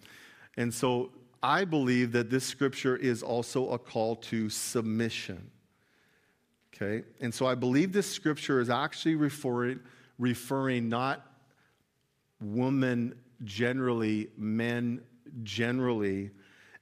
And 0.56 0.72
so 0.72 1.10
I 1.42 1.66
believe 1.66 2.12
that 2.12 2.30
this 2.30 2.46
scripture 2.46 2.96
is 2.96 3.22
also 3.22 3.68
a 3.72 3.78
call 3.78 4.16
to 4.16 4.48
submission. 4.48 5.50
Okay? 6.74 7.06
And 7.20 7.34
so 7.34 7.44
I 7.44 7.56
believe 7.56 7.92
this 7.92 8.10
scripture 8.10 8.58
is 8.58 8.70
actually 8.70 9.16
referring, 9.16 9.80
referring 10.18 10.88
not 10.88 11.26
women 12.42 13.14
generally, 13.44 14.28
men 14.36 15.02
generally, 15.42 16.30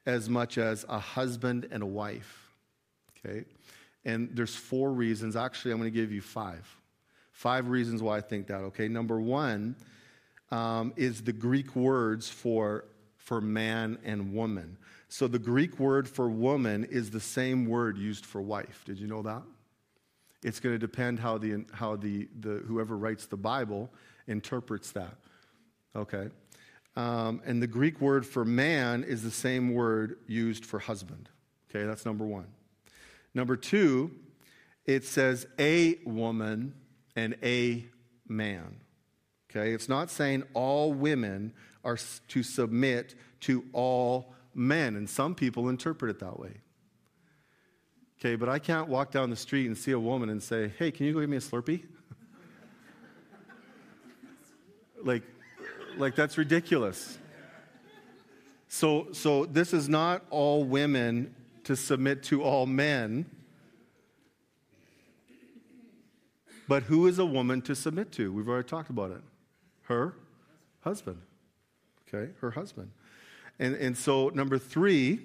as 0.06 0.28
much 0.28 0.58
as 0.58 0.84
a 0.88 0.98
husband 0.98 1.68
and 1.70 1.82
a 1.82 1.86
wife. 1.86 2.50
Okay? 3.18 3.44
And 4.04 4.30
there's 4.32 4.56
four 4.56 4.92
reasons. 4.92 5.36
Actually, 5.36 5.72
I'm 5.72 5.78
going 5.78 5.92
to 5.92 5.98
give 5.98 6.12
you 6.12 6.22
five. 6.22 6.66
Five 7.32 7.68
reasons 7.68 8.02
why 8.02 8.16
I 8.16 8.20
think 8.20 8.46
that. 8.48 8.60
Okay? 8.60 8.88
Number 8.88 9.20
one 9.20 9.76
um, 10.50 10.92
is 10.96 11.22
the 11.22 11.32
Greek 11.32 11.76
words 11.76 12.28
for 12.28 12.84
for 13.16 13.40
man 13.40 13.96
and 14.02 14.34
woman. 14.34 14.76
So 15.08 15.28
the 15.28 15.38
Greek 15.38 15.78
word 15.78 16.08
for 16.08 16.28
woman 16.28 16.84
is 16.84 17.10
the 17.10 17.20
same 17.20 17.66
word 17.66 17.96
used 17.96 18.26
for 18.26 18.40
wife. 18.40 18.82
Did 18.86 18.98
you 18.98 19.06
know 19.06 19.22
that? 19.22 19.42
It's 20.42 20.58
going 20.58 20.74
to 20.74 20.78
depend 20.78 21.20
how 21.20 21.38
the 21.38 21.64
how 21.72 21.96
the, 21.96 22.28
the 22.40 22.62
whoever 22.66 22.96
writes 22.96 23.26
the 23.26 23.36
Bible 23.36 23.90
interprets 24.26 24.92
that. 24.92 25.14
Okay. 25.94 26.29
Um, 26.96 27.40
and 27.44 27.62
the 27.62 27.66
Greek 27.66 28.00
word 28.00 28.26
for 28.26 28.44
man 28.44 29.05
is 29.05 29.22
the 29.22 29.31
same 29.31 29.74
word 29.74 30.18
used 30.26 30.64
for 30.64 30.79
husband. 30.79 31.29
Okay, 31.70 31.87
that's 31.87 32.05
number 32.05 32.24
one. 32.24 32.46
Number 33.33 33.57
two, 33.57 34.11
it 34.87 35.05
says 35.05 35.46
a 35.59 35.98
woman 36.05 36.74
and 37.14 37.37
a 37.42 37.87
man. 38.29 38.81
Okay, 39.50 39.72
it's 39.72 39.88
not 39.88 40.11
saying 40.11 40.44
all 40.53 40.92
women 40.92 41.53
are 41.85 41.98
to 42.29 42.42
submit 42.42 43.14
to 43.40 43.64
all 43.72 44.35
men, 44.55 44.96
and 44.96 45.09
some 45.09 45.35
people 45.35 45.68
interpret 45.68 46.11
it 46.11 46.20
that 46.20 46.38
way. 46.38 46.53
Okay, 48.18 48.37
but 48.37 48.48
I 48.48 48.59
can't 48.59 48.88
walk 48.88 49.12
down 49.12 49.31
the 49.31 49.37
street 49.37 49.66
and 49.66 49.76
see 49.76 49.92
a 49.92 49.98
woman 49.98 50.29
and 50.29 50.42
say, 50.42 50.72
hey, 50.79 50.90
can 50.90 51.07
you 51.07 51.14
go 51.14 51.20
get 51.20 51.29
me 51.29 51.38
a 51.38 51.40
Slurpee? 51.40 51.83
like, 55.03 55.22
like 56.00 56.14
that's 56.14 56.38
ridiculous. 56.38 57.18
So, 58.68 59.08
so 59.12 59.46
this 59.46 59.72
is 59.72 59.88
not 59.88 60.24
all 60.30 60.64
women 60.64 61.34
to 61.64 61.76
submit 61.76 62.22
to 62.24 62.42
all 62.42 62.66
men. 62.66 63.26
But 66.66 66.84
who 66.84 67.06
is 67.06 67.18
a 67.18 67.26
woman 67.26 67.62
to 67.62 67.74
submit 67.74 68.12
to? 68.12 68.32
We've 68.32 68.48
already 68.48 68.68
talked 68.68 68.90
about 68.90 69.10
it. 69.10 69.22
Her 69.82 70.14
husband. 70.80 71.20
Okay, 72.08 72.32
her 72.40 72.52
husband. 72.52 72.90
And, 73.58 73.74
and 73.74 73.96
so, 73.96 74.28
number 74.30 74.56
three, 74.56 75.20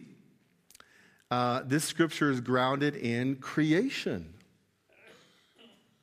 uh, 1.31 1.61
this 1.65 1.83
scripture 1.83 2.31
is 2.31 2.41
grounded 2.41 2.95
in 2.95 3.35
creation. 3.38 4.33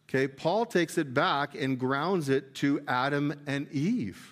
Okay, 0.08 0.28
Paul 0.28 0.66
takes 0.66 0.98
it 0.98 1.14
back 1.14 1.54
and 1.54 1.78
grounds 1.78 2.28
it 2.28 2.54
to 2.56 2.82
Adam 2.86 3.34
and 3.46 3.70
Eve, 3.72 4.31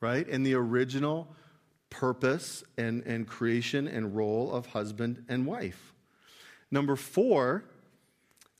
right? 0.00 0.26
And 0.28 0.44
the 0.44 0.54
original 0.54 1.28
purpose 1.90 2.64
and, 2.76 3.02
and 3.04 3.26
creation 3.26 3.88
and 3.88 4.16
role 4.16 4.52
of 4.52 4.66
husband 4.66 5.24
and 5.28 5.46
wife. 5.46 5.94
Number 6.70 6.96
four, 6.96 7.64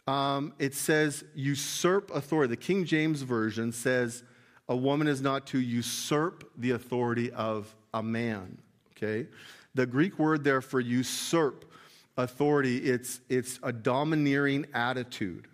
um, 0.07 0.55
it 0.59 0.75
says 0.75 1.25
usurp 1.35 2.11
authority. 2.15 2.51
The 2.51 2.57
King 2.57 2.85
James 2.85 3.23
Version 3.23 3.73
says 3.73 4.23
a 4.69 4.77
woman 4.77 5.09
is 5.09 5.21
not 5.21 5.47
to 5.49 5.59
usurp 5.59 6.51
the 6.57 6.73
authority 6.73 7.33
of 7.33 7.75
a 7.93 8.03
man. 8.03 8.59
Okay? 8.97 9.29
The 9.75 9.87
Greek 9.87 10.19
word 10.19 10.45
there 10.45 10.61
for 10.61 10.81
usurp 10.81 11.71
authority, 12.17 12.79
it's, 12.79 13.21
it's 13.29 13.59
a 13.63 13.73
domineering 13.73 14.67
attitude. 14.73 15.49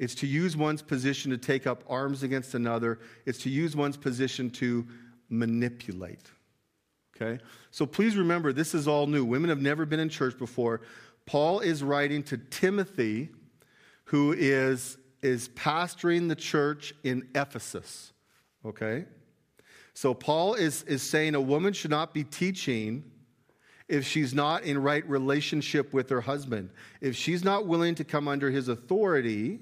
It's 0.00 0.14
to 0.16 0.26
use 0.26 0.56
one's 0.56 0.80
position 0.80 1.30
to 1.30 1.36
take 1.36 1.66
up 1.66 1.84
arms 1.86 2.22
against 2.22 2.54
another. 2.54 3.00
It's 3.26 3.38
to 3.40 3.50
use 3.50 3.76
one's 3.76 3.98
position 3.98 4.48
to 4.52 4.88
manipulate. 5.28 6.30
Okay? 7.14 7.38
So 7.70 7.84
please 7.84 8.16
remember, 8.16 8.54
this 8.54 8.74
is 8.74 8.88
all 8.88 9.06
new. 9.06 9.26
Women 9.26 9.50
have 9.50 9.60
never 9.60 9.84
been 9.84 10.00
in 10.00 10.08
church 10.08 10.38
before. 10.38 10.80
Paul 11.26 11.60
is 11.60 11.82
writing 11.82 12.22
to 12.24 12.38
Timothy, 12.38 13.28
who 14.04 14.32
is, 14.32 14.96
is 15.20 15.50
pastoring 15.50 16.30
the 16.30 16.34
church 16.34 16.94
in 17.04 17.28
Ephesus. 17.34 18.14
Okay? 18.64 19.04
So 19.92 20.14
Paul 20.14 20.54
is, 20.54 20.82
is 20.84 21.02
saying 21.02 21.34
a 21.34 21.40
woman 21.42 21.74
should 21.74 21.90
not 21.90 22.14
be 22.14 22.24
teaching 22.24 23.04
if 23.86 24.06
she's 24.06 24.32
not 24.32 24.62
in 24.62 24.82
right 24.82 25.06
relationship 25.06 25.92
with 25.92 26.08
her 26.08 26.22
husband. 26.22 26.70
If 27.02 27.16
she's 27.16 27.44
not 27.44 27.66
willing 27.66 27.96
to 27.96 28.04
come 28.04 28.28
under 28.28 28.50
his 28.50 28.68
authority, 28.68 29.60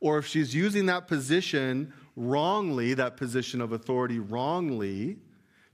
or 0.00 0.18
if 0.18 0.26
she's 0.26 0.54
using 0.54 0.86
that 0.86 1.08
position 1.08 1.92
wrongly, 2.16 2.94
that 2.94 3.16
position 3.16 3.60
of 3.60 3.72
authority 3.72 4.18
wrongly, 4.18 5.18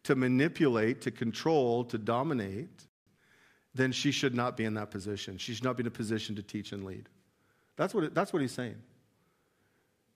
to 0.05 0.15
manipulate, 0.17 1.01
to 1.03 1.11
control, 1.11 1.85
to 1.85 1.99
dominate, 1.99 2.89
then 3.75 3.93
she 3.93 4.11
should 4.11 4.35
not 4.35 4.57
be 4.57 4.65
in 4.65 4.75
that 4.75 4.91
position. 4.91 5.39
She 5.39 5.55
should 5.55 5.65
not 5.65 5.77
be 5.77 5.83
in 5.83 5.87
a 5.87 5.91
position 5.91 6.35
to 6.37 6.43
teach 6.43 6.73
and 6.73 6.85
lead. 6.85 7.09
That's 7.77 7.95
what, 7.95 8.05
it, 8.05 8.15
that's 8.15 8.33
what 8.33 8.43
he's 8.43 8.53
saying. 8.53 8.77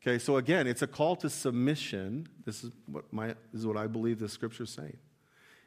Okay, 0.02 0.18
so 0.18 0.36
again, 0.36 0.66
it's 0.66 0.82
a 0.82 0.86
call 0.86 1.16
to 1.16 1.30
submission. 1.30 2.28
This 2.44 2.64
is 2.64 2.72
what, 2.86 3.10
my, 3.12 3.28
this 3.28 3.60
is 3.60 3.66
what 3.66 3.76
I 3.76 3.86
believe 3.86 4.18
the 4.18 4.28
scripture 4.28 4.64
is 4.64 4.70
saying. 4.70 4.96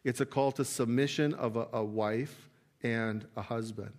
It's 0.03 0.21
a 0.21 0.25
call 0.25 0.51
to 0.53 0.65
submission 0.65 1.33
of 1.33 1.57
a, 1.57 1.67
a 1.73 1.83
wife 1.83 2.49
and 2.83 3.25
a 3.35 3.41
husband. 3.41 3.93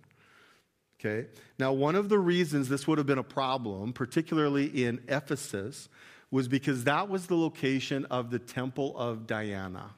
Okay, 1.03 1.27
now 1.57 1.73
one 1.73 1.95
of 1.95 2.09
the 2.09 2.19
reasons 2.19 2.69
this 2.69 2.87
would 2.87 2.99
have 2.99 3.07
been 3.07 3.17
a 3.17 3.23
problem, 3.23 3.91
particularly 3.91 4.85
in 4.85 5.01
Ephesus, 5.07 5.89
was 6.29 6.47
because 6.47 6.83
that 6.83 7.09
was 7.09 7.25
the 7.25 7.35
location 7.35 8.05
of 8.05 8.29
the 8.29 8.37
temple 8.37 8.95
of 8.95 9.25
Diana. 9.25 9.95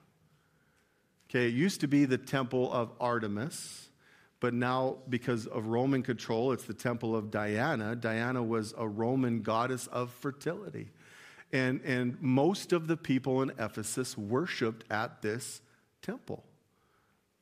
Okay, 1.30 1.48
it 1.48 1.54
used 1.54 1.82
to 1.82 1.88
be 1.88 2.06
the 2.06 2.18
temple 2.18 2.72
of 2.72 2.94
Artemis, 3.02 3.89
but 4.39 4.54
now 4.54 4.98
because 5.10 5.46
of 5.46 5.68
Roman 5.68 6.04
control, 6.04 6.54
it's 6.54 6.63
the 6.63 6.74
temple 6.74 7.18
of 7.18 7.32
Diana. 7.32 7.98
Diana 7.98 8.42
was 8.42 8.74
a 8.78 8.88
Roman 8.88 9.42
goddess 9.42 9.88
of 9.88 10.10
fertility. 10.10 10.89
And, 11.52 11.82
and 11.84 12.22
most 12.22 12.72
of 12.72 12.88
the 12.88 12.96
people 12.96 13.42
in 13.42 13.52
Ephesus 13.60 14.18
worshiped 14.18 14.86
at 14.89 15.22
this 15.22 15.62
temple. 16.02 16.46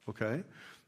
Okay? 0.09 0.43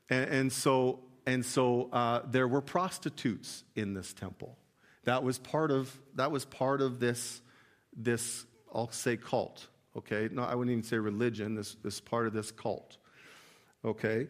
And, 0.10 0.30
and 0.30 0.52
so, 0.52 1.00
and 1.26 1.46
so 1.46 1.90
uh, 1.92 2.22
there 2.26 2.48
were 2.48 2.62
prostitutes 2.62 3.64
in 3.76 3.94
this 3.94 4.14
temple. 4.14 4.58
That 5.06 5.24
was 5.24 5.38
part 5.38 5.72
of, 5.72 5.96
that 6.16 6.32
was 6.32 6.46
part 6.46 6.82
of 6.82 7.00
this, 7.00 7.42
this, 7.96 8.46
I'll 8.74 8.92
say 8.92 9.18
cult 9.18 9.68
okay? 9.96 10.30
No, 10.32 10.44
I 10.44 10.56
wouldn't 10.56 10.72
even 10.72 10.84
say 10.84 10.98
religion, 10.98 11.56
this, 11.56 11.76
this 11.84 12.00
part 12.00 12.28
of 12.28 12.34
this 12.34 12.52
cult, 12.52 12.98
okay? 13.84 14.28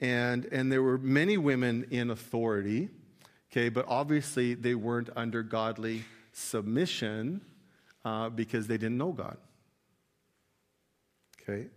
And, 0.00 0.46
and 0.46 0.70
there 0.70 0.82
were 0.82 0.98
many 0.98 1.38
women 1.38 1.86
in 1.90 2.10
authority, 2.10 2.90
okay, 3.50 3.68
but 3.68 3.86
obviously 3.88 4.54
they 4.54 4.74
weren't 4.74 5.10
under 5.16 5.42
godly 5.42 6.04
submission 6.32 7.40
uh, 8.04 8.28
because 8.28 8.66
they 8.66 8.76
didn't 8.76 8.98
know 8.98 9.12
God, 9.12 9.38
okay? 11.42 11.68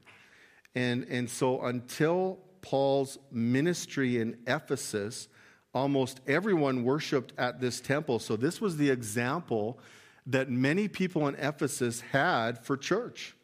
And, 0.75 1.05
and 1.05 1.29
so 1.29 1.61
until 1.61 2.39
Paul's 2.61 3.17
ministry 3.31 4.19
in 4.19 4.37
Ephesus, 4.47 5.27
almost 5.73 6.21
everyone 6.27 6.83
worshiped 6.83 7.33
at 7.37 7.59
this 7.59 7.79
temple. 7.79 8.19
So 8.19 8.35
this 8.35 8.59
was 8.59 8.77
the 8.77 8.89
example 8.89 9.79
that 10.25 10.49
many 10.49 10.87
people 10.87 11.27
in 11.27 11.35
Ephesus 11.35 12.01
had 12.01 12.63
for 12.63 12.77
church. 12.77 13.35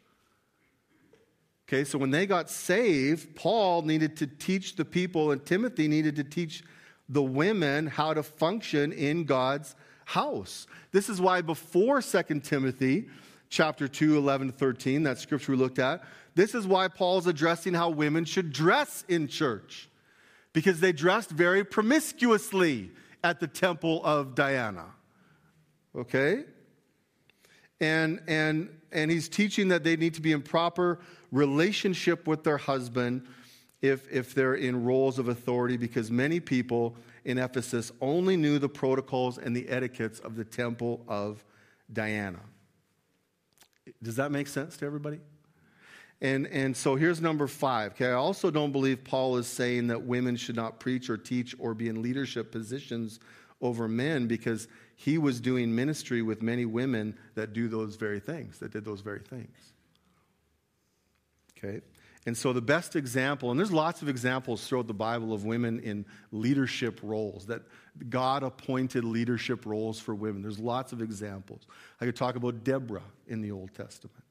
Okay, 1.68 1.82
so 1.82 1.98
when 1.98 2.10
they 2.12 2.26
got 2.26 2.48
saved, 2.48 3.34
Paul 3.34 3.82
needed 3.82 4.16
to 4.18 4.26
teach 4.28 4.76
the 4.76 4.84
people, 4.84 5.32
and 5.32 5.44
Timothy 5.44 5.88
needed 5.88 6.14
to 6.16 6.24
teach 6.24 6.62
the 7.08 7.22
women 7.22 7.88
how 7.88 8.14
to 8.14 8.22
function 8.22 8.92
in 8.92 9.24
God's 9.24 9.74
house. 10.04 10.68
This 10.92 11.08
is 11.08 11.20
why 11.20 11.42
before 11.42 12.00
2 12.00 12.22
Timothy 12.40 13.08
chapter 13.48 13.88
2, 13.88 14.16
11 14.16 14.52
13, 14.52 15.02
that 15.04 15.18
scripture 15.18 15.52
we 15.52 15.58
looked 15.58 15.78
at, 15.78 16.02
this 16.34 16.54
is 16.54 16.66
why 16.66 16.88
Paul's 16.88 17.26
addressing 17.26 17.74
how 17.74 17.90
women 17.90 18.24
should 18.24 18.52
dress 18.52 19.04
in 19.08 19.28
church. 19.28 19.88
Because 20.52 20.80
they 20.80 20.92
dressed 20.92 21.30
very 21.30 21.64
promiscuously 21.64 22.90
at 23.22 23.40
the 23.40 23.46
temple 23.46 24.00
of 24.04 24.34
Diana. 24.34 24.86
Okay? 25.94 26.44
and, 27.80 28.20
and, 28.26 28.68
and 28.92 29.10
he's 29.10 29.28
teaching 29.28 29.68
that 29.68 29.84
they 29.84 29.96
need 29.96 30.14
to 30.14 30.20
be 30.20 30.32
in 30.32 30.42
proper 30.42 30.98
relationship 31.30 32.26
with 32.26 32.44
their 32.44 32.56
husband 32.56 33.26
if, 33.82 34.10
if 34.10 34.34
they're 34.34 34.54
in 34.54 34.84
roles 34.84 35.18
of 35.18 35.28
authority, 35.28 35.76
because 35.76 36.10
many 36.10 36.40
people 36.40 36.96
in 37.24 37.38
Ephesus 37.38 37.92
only 38.00 38.36
knew 38.36 38.58
the 38.58 38.68
protocols 38.68 39.36
and 39.36 39.54
the 39.54 39.68
etiquettes 39.68 40.18
of 40.20 40.36
the 40.36 40.44
temple 40.44 41.04
of 41.08 41.44
Diana. 41.92 42.40
Does 44.02 44.16
that 44.16 44.30
make 44.30 44.48
sense 44.48 44.76
to 44.78 44.86
everybody? 44.86 45.20
And, 46.20 46.46
and 46.46 46.76
so 46.76 46.96
here's 46.96 47.20
number 47.20 47.46
five. 47.46 47.92
Okay, 47.92 48.06
I 48.06 48.12
also 48.12 48.50
don't 48.50 48.72
believe 48.72 49.04
Paul 49.04 49.36
is 49.36 49.46
saying 49.46 49.88
that 49.88 50.02
women 50.02 50.36
should 50.36 50.56
not 50.56 50.80
preach 50.80 51.10
or 51.10 51.18
teach 51.18 51.54
or 51.58 51.74
be 51.74 51.88
in 51.88 52.00
leadership 52.02 52.50
positions 52.50 53.20
over 53.60 53.86
men 53.86 54.26
because 54.26 54.68
he 54.96 55.18
was 55.18 55.40
doing 55.40 55.74
ministry 55.74 56.22
with 56.22 56.42
many 56.42 56.64
women 56.64 57.16
that 57.34 57.52
do 57.52 57.68
those 57.68 57.96
very 57.96 58.20
things, 58.20 58.58
that 58.60 58.72
did 58.72 58.84
those 58.84 59.02
very 59.02 59.20
things. 59.20 59.56
Okay? 61.58 61.80
And 62.24 62.36
so 62.36 62.52
the 62.52 62.62
best 62.62 62.96
example, 62.96 63.50
and 63.50 63.60
there's 63.60 63.72
lots 63.72 64.02
of 64.02 64.08
examples 64.08 64.66
throughout 64.66 64.88
the 64.88 64.94
Bible 64.94 65.32
of 65.32 65.44
women 65.44 65.78
in 65.80 66.04
leadership 66.32 66.98
roles, 67.02 67.46
that 67.46 67.62
God 68.08 68.42
appointed 68.42 69.04
leadership 69.04 69.66
roles 69.66 69.98
for 69.98 70.14
women. 70.14 70.42
There's 70.42 70.58
lots 70.58 70.92
of 70.92 71.00
examples. 71.00 71.66
I 72.00 72.04
could 72.04 72.16
talk 72.16 72.36
about 72.36 72.64
Deborah 72.64 73.02
in 73.28 73.40
the 73.40 73.50
Old 73.50 73.74
Testament. 73.74 74.22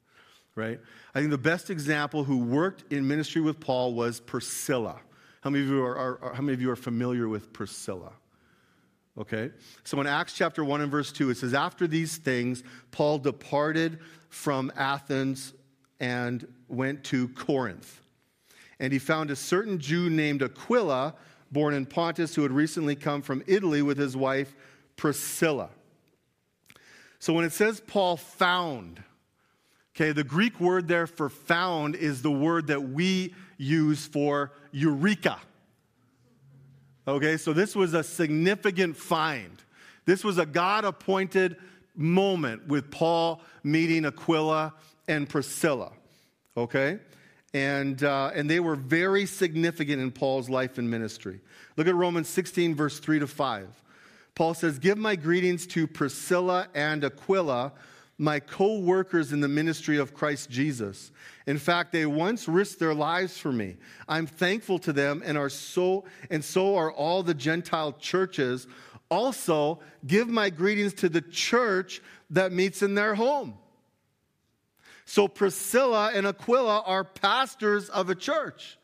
right? 0.54 0.80
I 1.14 1.18
think 1.18 1.30
the 1.30 1.38
best 1.38 1.70
example 1.70 2.24
who 2.24 2.38
worked 2.38 2.92
in 2.92 3.06
ministry 3.06 3.42
with 3.42 3.60
Paul 3.60 3.94
was 3.94 4.20
Priscilla. 4.20 5.00
How 5.40 5.50
many 5.50 5.64
of 5.64 5.70
you 5.70 5.84
are, 5.84 5.96
are, 5.96 6.18
are 6.22 6.34
how 6.34 6.42
many 6.42 6.54
of 6.54 6.60
you 6.60 6.70
are 6.70 6.76
familiar 6.76 7.28
with 7.28 7.52
Priscilla? 7.52 8.12
Okay? 9.18 9.50
So 9.84 10.00
in 10.00 10.06
Acts 10.06 10.32
chapter 10.34 10.64
1 10.64 10.80
and 10.80 10.90
verse 10.90 11.12
2, 11.12 11.30
it 11.30 11.36
says, 11.36 11.54
After 11.54 11.86
these 11.86 12.16
things, 12.16 12.62
Paul 12.90 13.18
departed 13.18 14.00
from 14.28 14.72
Athens 14.76 15.54
and 16.00 16.46
went 16.68 17.04
to 17.04 17.28
Corinth. 17.28 18.00
And 18.78 18.92
he 18.92 18.98
found 18.98 19.30
a 19.30 19.36
certain 19.36 19.78
Jew 19.78 20.10
named 20.10 20.42
Aquila, 20.42 21.14
born 21.50 21.74
in 21.74 21.86
Pontus, 21.86 22.34
who 22.34 22.42
had 22.42 22.52
recently 22.52 22.96
come 22.96 23.22
from 23.22 23.42
Italy 23.46 23.82
with 23.82 23.98
his 23.98 24.16
wife 24.16 24.54
Priscilla. 24.96 25.70
So 27.18 27.32
when 27.32 27.44
it 27.44 27.52
says 27.52 27.80
Paul 27.86 28.16
found, 28.16 29.02
okay, 29.94 30.12
the 30.12 30.24
Greek 30.24 30.60
word 30.60 30.88
there 30.88 31.06
for 31.06 31.28
found 31.28 31.94
is 31.94 32.22
the 32.22 32.30
word 32.30 32.68
that 32.68 32.90
we 32.90 33.34
use 33.56 34.06
for 34.06 34.52
eureka. 34.70 35.38
Okay, 37.08 37.36
so 37.36 37.52
this 37.52 37.76
was 37.76 37.94
a 37.94 38.02
significant 38.02 38.96
find. 38.96 39.62
This 40.06 40.24
was 40.24 40.38
a 40.38 40.46
God 40.46 40.84
appointed 40.84 41.56
moment 41.94 42.66
with 42.66 42.90
Paul 42.90 43.40
meeting 43.62 44.04
Aquila 44.04 44.74
and 45.08 45.28
Priscilla. 45.28 45.92
Okay? 46.56 46.98
And, 47.54 48.02
uh, 48.02 48.32
and 48.34 48.50
they 48.50 48.60
were 48.60 48.76
very 48.76 49.26
significant 49.26 50.02
in 50.02 50.10
Paul's 50.10 50.50
life 50.50 50.78
and 50.78 50.90
ministry. 50.90 51.40
Look 51.76 51.86
at 51.86 51.94
Romans 51.94 52.28
16, 52.28 52.74
verse 52.74 52.98
3 52.98 53.20
to 53.20 53.26
5. 53.26 53.68
Paul 54.34 54.54
says, 54.54 54.78
Give 54.78 54.98
my 54.98 55.16
greetings 55.16 55.66
to 55.68 55.86
Priscilla 55.86 56.68
and 56.74 57.02
Aquila, 57.04 57.72
my 58.18 58.40
co 58.40 58.78
workers 58.78 59.32
in 59.32 59.40
the 59.40 59.48
ministry 59.48 59.98
of 59.98 60.14
Christ 60.14 60.50
Jesus. 60.50 61.10
In 61.46 61.58
fact, 61.58 61.92
they 61.92 62.06
once 62.06 62.48
risked 62.48 62.78
their 62.78 62.94
lives 62.94 63.38
for 63.38 63.52
me. 63.52 63.76
I'm 64.08 64.26
thankful 64.26 64.78
to 64.80 64.92
them 64.92 65.22
and 65.24 65.38
are 65.38 65.48
so 65.48 66.04
and 66.30 66.44
so 66.44 66.76
are 66.76 66.92
all 66.92 67.22
the 67.22 67.34
Gentile 67.34 67.92
churches. 67.92 68.66
Also, 69.10 69.80
give 70.06 70.28
my 70.28 70.50
greetings 70.50 70.94
to 70.94 71.08
the 71.08 71.20
church 71.20 72.02
that 72.30 72.52
meets 72.52 72.82
in 72.82 72.94
their 72.94 73.14
home. 73.14 73.54
So 75.06 75.28
Priscilla 75.28 76.10
and 76.12 76.26
Aquila 76.26 76.82
are 76.84 77.04
pastors 77.04 77.88
of 77.88 78.10
a 78.10 78.14
church. 78.14 78.76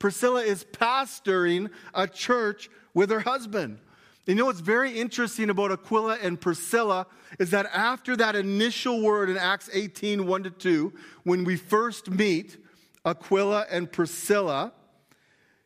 Priscilla 0.00 0.42
is 0.42 0.64
pastoring 0.64 1.70
a 1.94 2.08
church 2.08 2.68
with 2.92 3.10
her 3.10 3.20
husband. 3.20 3.78
You 4.26 4.34
know 4.34 4.46
what's 4.46 4.60
very 4.60 4.98
interesting 4.98 5.48
about 5.48 5.72
Aquila 5.72 6.18
and 6.22 6.40
Priscilla 6.40 7.06
is 7.38 7.50
that 7.50 7.66
after 7.72 8.16
that 8.16 8.36
initial 8.36 9.00
word 9.00 9.30
in 9.30 9.36
Acts 9.36 9.70
18 9.72 10.26
1 10.26 10.42
to 10.42 10.50
2, 10.50 10.92
when 11.22 11.44
we 11.44 11.56
first 11.56 12.10
meet 12.10 12.56
Aquila 13.04 13.66
and 13.70 13.90
Priscilla, 13.90 14.72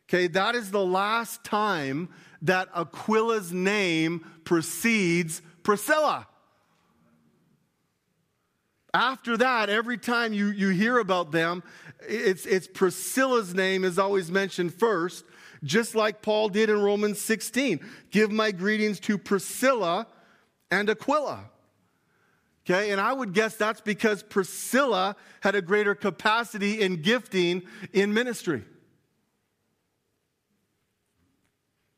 okay, 0.07 0.27
that 0.27 0.55
is 0.55 0.71
the 0.71 0.85
last 0.85 1.43
time 1.43 2.09
that 2.43 2.69
Aquila's 2.75 3.51
name 3.51 4.25
precedes 4.45 5.41
Priscilla. 5.63 6.27
After 8.95 9.35
that, 9.35 9.69
every 9.69 9.97
time 9.97 10.31
you, 10.31 10.47
you 10.47 10.69
hear 10.69 10.99
about 10.99 11.33
them, 11.33 11.63
it's, 12.07 12.45
it's 12.45 12.65
Priscilla's 12.65 13.53
name 13.53 13.83
is 13.83 13.99
always 13.99 14.31
mentioned 14.31 14.73
first 14.73 15.25
just 15.65 15.95
like 15.95 16.21
Paul 16.21 16.47
did 16.47 16.69
in 16.69 16.81
Romans 16.81 17.19
16. 17.19 17.81
Give 18.09 18.31
my 18.31 18.51
greetings 18.51 19.01
to 19.01 19.17
Priscilla 19.17 20.07
and 20.71 20.89
Aquila. 20.89 21.49
Okay, 22.65 22.91
and 22.91 23.01
I 23.01 23.11
would 23.11 23.33
guess 23.33 23.57
that's 23.57 23.81
because 23.81 24.23
Priscilla 24.23 25.17
had 25.41 25.55
a 25.55 25.61
greater 25.61 25.93
capacity 25.93 26.81
in 26.81 27.01
gifting 27.01 27.63
in 27.91 28.13
ministry. 28.13 28.63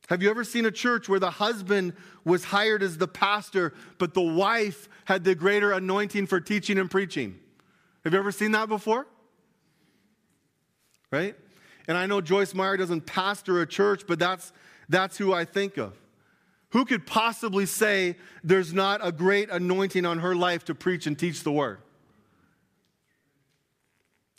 Have 0.07 0.23
you 0.23 0.29
ever 0.29 0.43
seen 0.43 0.65
a 0.65 0.71
church 0.71 1.09
where 1.09 1.19
the 1.19 1.31
husband 1.31 1.93
was 2.23 2.45
hired 2.45 2.81
as 2.81 2.97
the 2.97 3.07
pastor, 3.07 3.73
but 3.97 4.13
the 4.13 4.21
wife 4.21 4.87
had 5.05 5.23
the 5.23 5.35
greater 5.35 5.71
anointing 5.71 6.27
for 6.27 6.39
teaching 6.39 6.77
and 6.77 6.89
preaching? 6.89 7.37
Have 8.03 8.13
you 8.13 8.19
ever 8.19 8.31
seen 8.31 8.53
that 8.53 8.69
before? 8.69 9.05
Right? 11.11 11.35
And 11.87 11.97
I 11.97 12.05
know 12.05 12.21
Joyce 12.21 12.53
Meyer 12.53 12.77
doesn't 12.77 13.05
pastor 13.05 13.61
a 13.61 13.67
church, 13.67 14.03
but 14.07 14.17
that's, 14.17 14.53
that's 14.87 15.17
who 15.17 15.33
I 15.33 15.43
think 15.43 15.77
of. 15.77 15.93
Who 16.71 16.85
could 16.85 17.05
possibly 17.05 17.65
say 17.65 18.15
there's 18.43 18.73
not 18.73 19.05
a 19.05 19.11
great 19.11 19.49
anointing 19.49 20.05
on 20.05 20.19
her 20.19 20.35
life 20.35 20.65
to 20.65 20.75
preach 20.75 21.07
and 21.07 21.17
teach 21.17 21.43
the 21.43 21.51
word? 21.51 21.79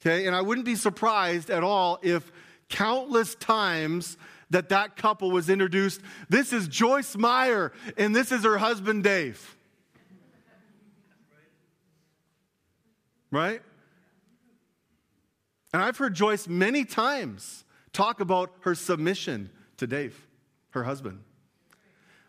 Okay, 0.00 0.26
and 0.26 0.35
I 0.35 0.40
wouldn't 0.42 0.66
be 0.66 0.76
surprised 0.76 1.50
at 1.50 1.62
all 1.62 1.98
if 2.02 2.31
countless 2.68 3.35
times 3.35 4.16
that 4.50 4.70
that 4.70 4.96
couple 4.96 5.30
was 5.30 5.48
introduced, 5.48 6.00
this 6.28 6.52
is 6.52 6.68
Joyce 6.68 7.16
Meyer 7.16 7.72
and 7.96 8.14
this 8.14 8.32
is 8.32 8.44
her 8.44 8.58
husband 8.58 9.04
Dave. 9.04 9.56
Right? 13.30 13.61
And 15.72 15.82
I've 15.82 15.98
heard 15.98 16.14
Joyce 16.14 16.48
many 16.48 16.84
times 16.84 17.64
talk 17.92 18.20
about 18.20 18.54
her 18.61 18.74
submission 18.74 19.50
to 19.76 19.87
Dave, 19.87 20.26
her 20.70 20.84
husband. 20.84 21.20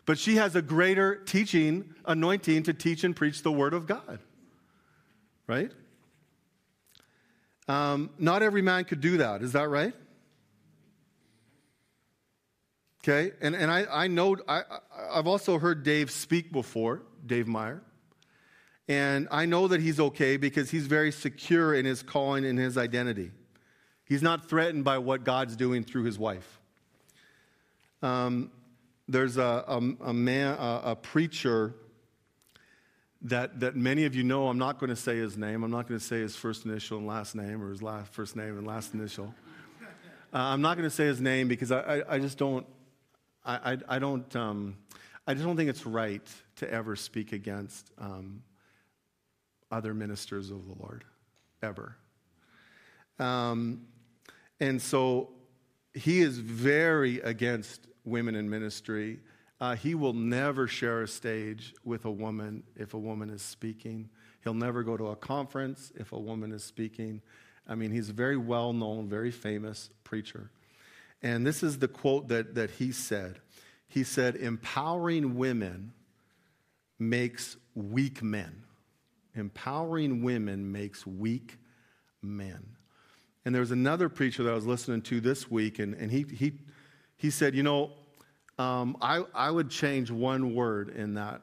But 0.04 0.18
she 0.18 0.36
has 0.36 0.56
a 0.56 0.62
greater 0.62 1.16
teaching 1.16 1.94
anointing 2.04 2.64
to 2.64 2.74
teach 2.74 3.04
and 3.04 3.14
preach 3.14 3.42
the 3.42 3.52
Word 3.52 3.72
of 3.72 3.86
God. 3.86 4.18
Right? 5.46 5.70
Um, 7.68 8.10
not 8.18 8.42
every 8.42 8.62
man 8.62 8.84
could 8.84 9.00
do 9.00 9.18
that. 9.18 9.42
Is 9.42 9.52
that 9.52 9.68
right? 9.68 9.94
Okay, 13.02 13.32
and, 13.40 13.54
and 13.54 13.70
I, 13.70 13.86
I 13.90 14.06
know, 14.08 14.36
I, 14.46 14.62
I've 15.10 15.26
also 15.26 15.58
heard 15.58 15.82
Dave 15.84 16.10
speak 16.10 16.52
before, 16.52 17.02
Dave 17.24 17.48
Meyer. 17.48 17.82
And 18.88 19.28
I 19.30 19.46
know 19.46 19.68
that 19.68 19.80
he's 19.80 20.00
okay 20.00 20.36
because 20.36 20.70
he's 20.70 20.86
very 20.86 21.12
secure 21.12 21.74
in 21.74 21.86
his 21.86 22.02
calling 22.02 22.44
and 22.44 22.58
his 22.58 22.76
identity. 22.76 23.30
He's 24.04 24.20
not 24.20 24.50
threatened 24.50 24.84
by 24.84 24.98
what 24.98 25.24
God's 25.24 25.56
doing 25.56 25.84
through 25.84 26.02
his 26.02 26.18
wife. 26.18 26.60
Um, 28.02 28.50
there's 29.08 29.36
a, 29.36 29.64
a, 29.66 29.76
a 29.76 30.12
man, 30.12 30.56
a, 30.58 30.80
a, 30.86 30.96
preacher 30.96 31.74
that, 33.22 33.60
that 33.60 33.76
many 33.76 34.04
of 34.06 34.14
you 34.14 34.24
know. 34.24 34.48
I'm 34.48 34.58
not 34.58 34.78
going 34.78 34.90
to 34.90 34.96
say 34.96 35.16
his 35.16 35.36
name. 35.36 35.62
I'm 35.62 35.70
not 35.70 35.86
going 35.86 36.00
to 36.00 36.04
say 36.04 36.18
his 36.18 36.34
first 36.34 36.64
initial 36.64 36.98
and 36.98 37.06
last 37.06 37.34
name 37.34 37.62
or 37.62 37.70
his 37.70 37.82
last, 37.82 38.12
first 38.12 38.36
name 38.36 38.58
and 38.58 38.66
last 38.66 38.92
initial. 38.92 39.32
Uh, 40.32 40.38
I'm 40.38 40.62
not 40.62 40.76
going 40.76 40.88
to 40.88 40.94
say 40.94 41.06
his 41.06 41.20
name 41.20 41.48
because 41.48 41.70
I, 41.70 41.80
I, 41.80 42.14
I 42.14 42.18
just 42.18 42.38
don't, 42.38 42.66
I, 43.44 43.72
I, 43.72 43.78
I 43.96 43.98
don't, 43.98 44.34
um, 44.36 44.76
I 45.26 45.34
just 45.34 45.44
don't 45.44 45.56
think 45.56 45.70
it's 45.70 45.86
right 45.86 46.26
to 46.56 46.72
ever 46.72 46.96
speak 46.96 47.32
against 47.32 47.90
um, 47.98 48.42
other 49.70 49.94
ministers 49.94 50.50
of 50.50 50.66
the 50.66 50.74
Lord, 50.80 51.04
ever. 51.62 51.96
Um, 53.18 53.86
and 54.60 54.80
so 54.80 55.30
he 55.94 56.20
is 56.20 56.38
very 56.38 57.20
against 57.20 57.86
women 58.04 58.34
in 58.34 58.48
ministry. 58.48 59.20
Uh, 59.60 59.74
he 59.74 59.94
will 59.94 60.14
never 60.14 60.66
share 60.66 61.02
a 61.02 61.08
stage 61.08 61.74
with 61.84 62.04
a 62.06 62.10
woman 62.10 62.62
if 62.76 62.94
a 62.94 62.98
woman 62.98 63.30
is 63.30 63.42
speaking. 63.42 64.08
He'll 64.42 64.54
never 64.54 64.82
go 64.82 64.96
to 64.96 65.08
a 65.08 65.16
conference 65.16 65.92
if 65.96 66.12
a 66.12 66.18
woman 66.18 66.52
is 66.52 66.64
speaking. 66.64 67.20
I 67.68 67.74
mean, 67.74 67.90
he's 67.90 68.08
a 68.08 68.14
very 68.14 68.36
well 68.38 68.72
known, 68.72 69.08
very 69.08 69.30
famous 69.30 69.90
preacher. 70.02 70.50
And 71.22 71.46
this 71.46 71.62
is 71.62 71.78
the 71.78 71.88
quote 71.88 72.28
that, 72.28 72.54
that 72.54 72.70
he 72.70 72.92
said. 72.92 73.40
He 73.88 74.04
said, 74.04 74.36
Empowering 74.36 75.36
women 75.36 75.92
makes 76.98 77.56
weak 77.74 78.22
men. 78.22 78.62
Empowering 79.34 80.22
women 80.22 80.72
makes 80.72 81.06
weak 81.06 81.58
men. 82.22 82.76
And 83.44 83.54
there 83.54 83.60
was 83.60 83.70
another 83.70 84.08
preacher 84.08 84.42
that 84.44 84.50
I 84.50 84.54
was 84.54 84.66
listening 84.66 85.02
to 85.02 85.20
this 85.20 85.50
week, 85.50 85.78
and, 85.78 85.94
and 85.94 86.10
he, 86.10 86.24
he, 86.30 86.52
he 87.16 87.30
said, 87.30 87.54
You 87.54 87.62
know, 87.62 87.92
um, 88.58 88.96
I, 89.00 89.24
I 89.34 89.50
would 89.50 89.70
change 89.70 90.10
one 90.10 90.54
word 90.54 90.90
in 90.90 91.14
that, 91.14 91.42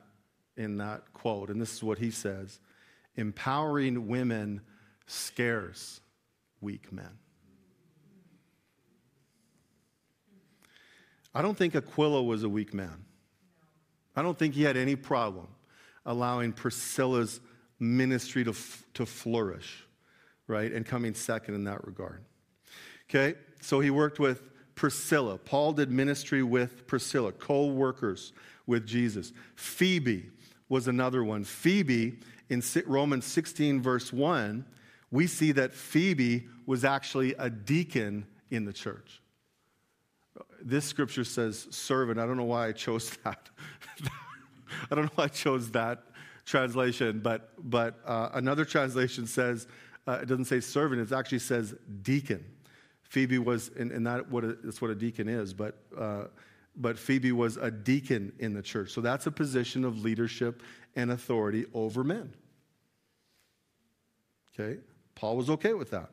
in 0.55 0.77
that 0.77 1.13
quote, 1.13 1.49
and 1.49 1.59
this 1.59 1.73
is 1.73 1.83
what 1.83 1.97
he 1.97 2.11
says 2.11 2.59
Empowering 3.15 4.07
women 4.07 4.61
scares 5.07 6.01
weak 6.61 6.91
men. 6.91 7.17
I 11.37 11.43
don't 11.43 11.55
think 11.55 11.75
Aquila 11.75 12.23
was 12.23 12.41
a 12.41 12.49
weak 12.49 12.73
man. 12.73 13.05
I 14.15 14.23
don't 14.23 14.35
think 14.35 14.55
he 14.55 14.63
had 14.63 14.75
any 14.75 14.95
problem 14.95 15.47
allowing 16.03 16.51
Priscilla's 16.51 17.39
ministry 17.79 18.43
to, 18.43 18.55
to 18.95 19.05
flourish, 19.05 19.85
right? 20.47 20.73
And 20.73 20.83
coming 20.83 21.13
second 21.13 21.53
in 21.53 21.65
that 21.65 21.85
regard. 21.85 22.23
Okay, 23.07 23.37
so 23.61 23.79
he 23.79 23.91
worked 23.91 24.17
with 24.17 24.41
Priscilla. 24.73 25.37
Paul 25.37 25.73
did 25.73 25.91
ministry 25.91 26.41
with 26.41 26.87
Priscilla, 26.87 27.31
co 27.31 27.67
workers 27.67 28.33
with 28.65 28.87
Jesus. 28.87 29.31
Phoebe 29.55 30.31
was 30.69 30.87
another 30.87 31.23
one. 31.23 31.43
Phoebe, 31.43 32.17
in 32.49 32.63
Romans 32.87 33.25
16, 33.25 33.79
verse 33.79 34.11
1, 34.11 34.65
we 35.11 35.27
see 35.27 35.51
that 35.51 35.75
Phoebe 35.75 36.47
was 36.65 36.83
actually 36.83 37.35
a 37.37 37.51
deacon 37.51 38.25
in 38.49 38.65
the 38.65 38.73
church. 38.73 39.21
This 40.61 40.85
scripture 40.85 41.23
says 41.23 41.67
servant. 41.71 42.19
I 42.19 42.25
don't 42.25 42.37
know 42.37 42.43
why 42.43 42.67
I 42.67 42.71
chose 42.71 43.09
that. 43.23 43.49
I 44.91 44.95
don't 44.95 45.05
know 45.05 45.11
why 45.15 45.25
I 45.25 45.29
chose 45.29 45.71
that 45.71 46.03
translation, 46.45 47.19
but, 47.19 47.51
but 47.69 47.99
uh, 48.05 48.29
another 48.33 48.65
translation 48.65 49.27
says, 49.27 49.67
uh, 50.07 50.19
it 50.21 50.27
doesn't 50.27 50.45
say 50.45 50.59
servant, 50.59 51.01
it 51.01 51.13
actually 51.13 51.39
says 51.39 51.75
deacon. 52.01 52.43
Phoebe 53.03 53.37
was, 53.37 53.71
and, 53.77 53.91
and 53.91 54.05
that 54.07 54.29
what 54.29 54.43
a, 54.43 54.57
that's 54.63 54.81
what 54.81 54.91
a 54.91 54.95
deacon 54.95 55.27
is, 55.27 55.53
but, 55.53 55.77
uh, 55.97 56.25
but 56.75 56.97
Phoebe 56.97 57.31
was 57.31 57.57
a 57.57 57.71
deacon 57.71 58.31
in 58.39 58.53
the 58.53 58.61
church. 58.61 58.91
So 58.91 59.01
that's 59.01 59.27
a 59.27 59.31
position 59.31 59.83
of 59.83 60.03
leadership 60.03 60.63
and 60.95 61.11
authority 61.11 61.65
over 61.73 62.03
men. 62.03 62.33
Okay? 64.57 64.79
Paul 65.15 65.37
was 65.37 65.49
okay 65.49 65.73
with 65.73 65.91
that. 65.91 66.09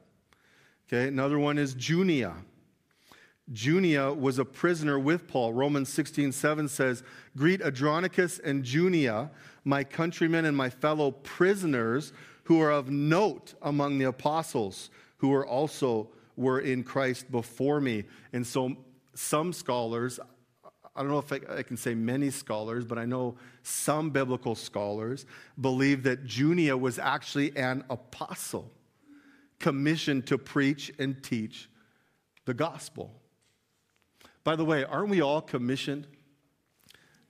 Okay, 0.89 1.09
another 1.09 1.39
one 1.39 1.59
is 1.59 1.75
Junia. 1.75 2.35
Junia 3.53 4.13
was 4.13 4.39
a 4.39 4.45
prisoner 4.45 4.99
with 4.99 5.29
Paul. 5.29 5.53
Romans 5.53 5.93
16, 5.93 6.33
7 6.33 6.69
says, 6.69 7.03
Greet 7.37 7.61
Andronicus 7.61 8.39
and 8.39 8.65
Junia, 8.65 9.31
my 9.65 9.85
countrymen 9.85 10.47
and 10.47 10.57
my 10.57 10.71
fellow 10.71 11.11
prisoners, 11.11 12.13
who 12.45 12.61
are 12.61 12.71
of 12.71 12.91
note 12.91 13.55
among 13.63 13.99
the 13.99 14.07
apostles, 14.07 14.91
who 15.19 15.33
are 15.33 15.47
also 15.47 16.09
were 16.37 16.61
in 16.61 16.83
Christ 16.83 17.31
before 17.31 17.81
me. 17.81 18.05
And 18.33 18.47
so 18.47 18.77
some 19.15 19.53
scholars, 19.53 20.19
I 20.97 21.01
don't 21.01 21.11
know 21.11 21.19
if 21.19 21.33
I, 21.33 21.41
I 21.59 21.63
can 21.63 21.77
say 21.77 21.95
many 21.95 22.31
scholars, 22.31 22.85
but 22.85 22.99
I 22.99 23.05
know 23.05 23.37
some 23.63 24.11
biblical 24.11 24.55
scholars 24.55 25.27
believe 25.61 26.03
that 26.05 26.25
Junia 26.25 26.77
was 26.77 26.99
actually 26.99 27.57
an 27.57 27.85
apostle 27.91 28.71
commissioned 29.61 30.27
to 30.27 30.39
preach 30.39 30.93
and 30.99 31.23
teach 31.23 31.69
the 32.47 32.55
gospel. 32.55 33.21
By 34.45 34.57
the 34.57 34.65
way, 34.65 34.85
aren't 34.85 35.09
we 35.09 35.23
all 35.23 35.41
commissioned 35.41 36.07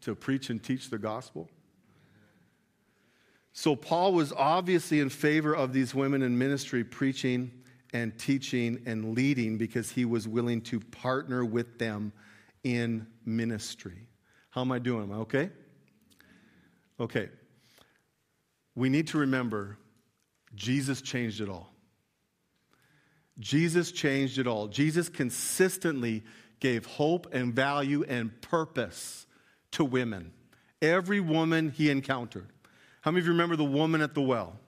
to 0.02 0.14
preach 0.14 0.50
and 0.50 0.62
teach 0.62 0.90
the 0.90 0.98
gospel? 0.98 1.48
So, 3.52 3.76
Paul 3.76 4.12
was 4.12 4.32
obviously 4.32 4.98
in 4.98 5.10
favor 5.10 5.54
of 5.54 5.72
these 5.72 5.94
women 5.94 6.22
in 6.22 6.36
ministry 6.36 6.82
preaching 6.82 7.52
and 7.92 8.18
teaching 8.18 8.82
and 8.84 9.14
leading 9.14 9.58
because 9.58 9.90
he 9.90 10.04
was 10.04 10.26
willing 10.26 10.60
to 10.62 10.80
partner 10.80 11.44
with 11.44 11.78
them 11.78 12.12
in 12.64 13.06
ministry. 13.24 14.08
How 14.50 14.62
am 14.62 14.72
I 14.72 14.80
doing? 14.80 15.04
Am 15.04 15.12
I 15.12 15.16
okay? 15.18 15.50
Okay. 16.98 17.28
We 18.74 18.88
need 18.88 19.08
to 19.08 19.18
remember 19.18 19.78
Jesus 20.56 21.00
changed 21.00 21.40
it 21.40 21.48
all. 21.48 21.70
Jesus 23.38 23.92
changed 23.92 24.38
it 24.38 24.46
all. 24.46 24.68
Jesus 24.68 25.08
consistently 25.08 26.24
gave 26.64 26.86
hope 26.86 27.26
and 27.30 27.52
value 27.52 28.04
and 28.08 28.40
purpose 28.40 29.26
to 29.70 29.84
women. 29.84 30.32
Every 30.80 31.20
woman 31.20 31.68
he 31.68 31.90
encountered. 31.90 32.46
How 33.02 33.10
many 33.10 33.20
of 33.20 33.26
you 33.26 33.32
remember 33.32 33.54
the 33.54 33.64
woman 33.64 34.00
at 34.00 34.14
the 34.14 34.22
well? 34.22 34.58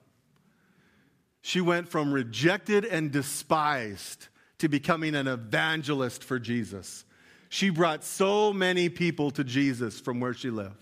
She 1.41 1.59
went 1.59 1.89
from 1.89 2.13
rejected 2.13 2.85
and 2.85 3.11
despised 3.11 4.27
to 4.59 4.67
becoming 4.69 5.15
an 5.15 5.27
evangelist 5.27 6.23
for 6.23 6.37
Jesus. 6.37 7.03
She 7.49 7.71
brought 7.71 8.03
so 8.03 8.53
many 8.53 8.89
people 8.89 9.31
to 9.31 9.43
Jesus 9.43 9.99
from 9.99 10.19
where 10.19 10.35
she 10.35 10.51
lived. 10.51 10.75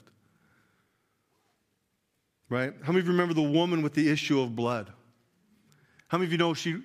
Right? 2.50 2.74
How 2.84 2.92
many 2.92 3.00
of 3.00 3.06
you 3.06 3.14
remember 3.14 3.34
the 3.34 3.42
woman 3.42 3.84
with 3.84 3.94
the 3.94 4.10
issue 4.10 4.42
of 4.42 4.54
blood? 4.54 4.92
How 6.10 6.18
many 6.18 6.26
of 6.26 6.34
you 6.34 6.38
know 6.38 6.54
she 6.54 6.82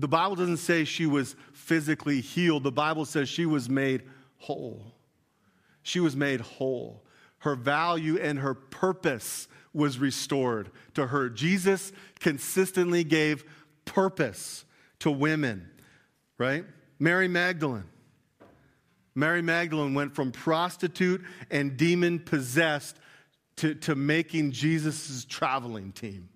the 0.00 0.08
Bible 0.08 0.36
doesn't 0.36 0.58
say 0.58 0.84
she 0.84 1.06
was 1.06 1.36
physically 1.52 2.20
healed. 2.20 2.62
The 2.62 2.72
Bible 2.72 3.04
says 3.04 3.28
she 3.28 3.46
was 3.46 3.68
made 3.68 4.02
whole. 4.38 4.94
She 5.82 6.00
was 6.00 6.16
made 6.16 6.40
whole. 6.40 7.04
Her 7.38 7.54
value 7.54 8.18
and 8.18 8.38
her 8.38 8.54
purpose 8.54 9.48
was 9.72 9.98
restored 9.98 10.70
to 10.94 11.06
her. 11.06 11.28
Jesus 11.28 11.92
consistently 12.18 13.04
gave 13.04 13.44
purpose 13.84 14.64
to 15.00 15.10
women, 15.10 15.68
right? 16.38 16.64
Mary 16.98 17.28
Magdalene. 17.28 17.84
Mary 19.14 19.42
Magdalene 19.42 19.94
went 19.94 20.14
from 20.14 20.32
prostitute 20.32 21.22
and 21.50 21.76
demon 21.76 22.18
possessed 22.18 22.96
to, 23.56 23.74
to 23.74 23.94
making 23.94 24.52
Jesus' 24.52 25.24
traveling 25.24 25.92
team. 25.92 26.28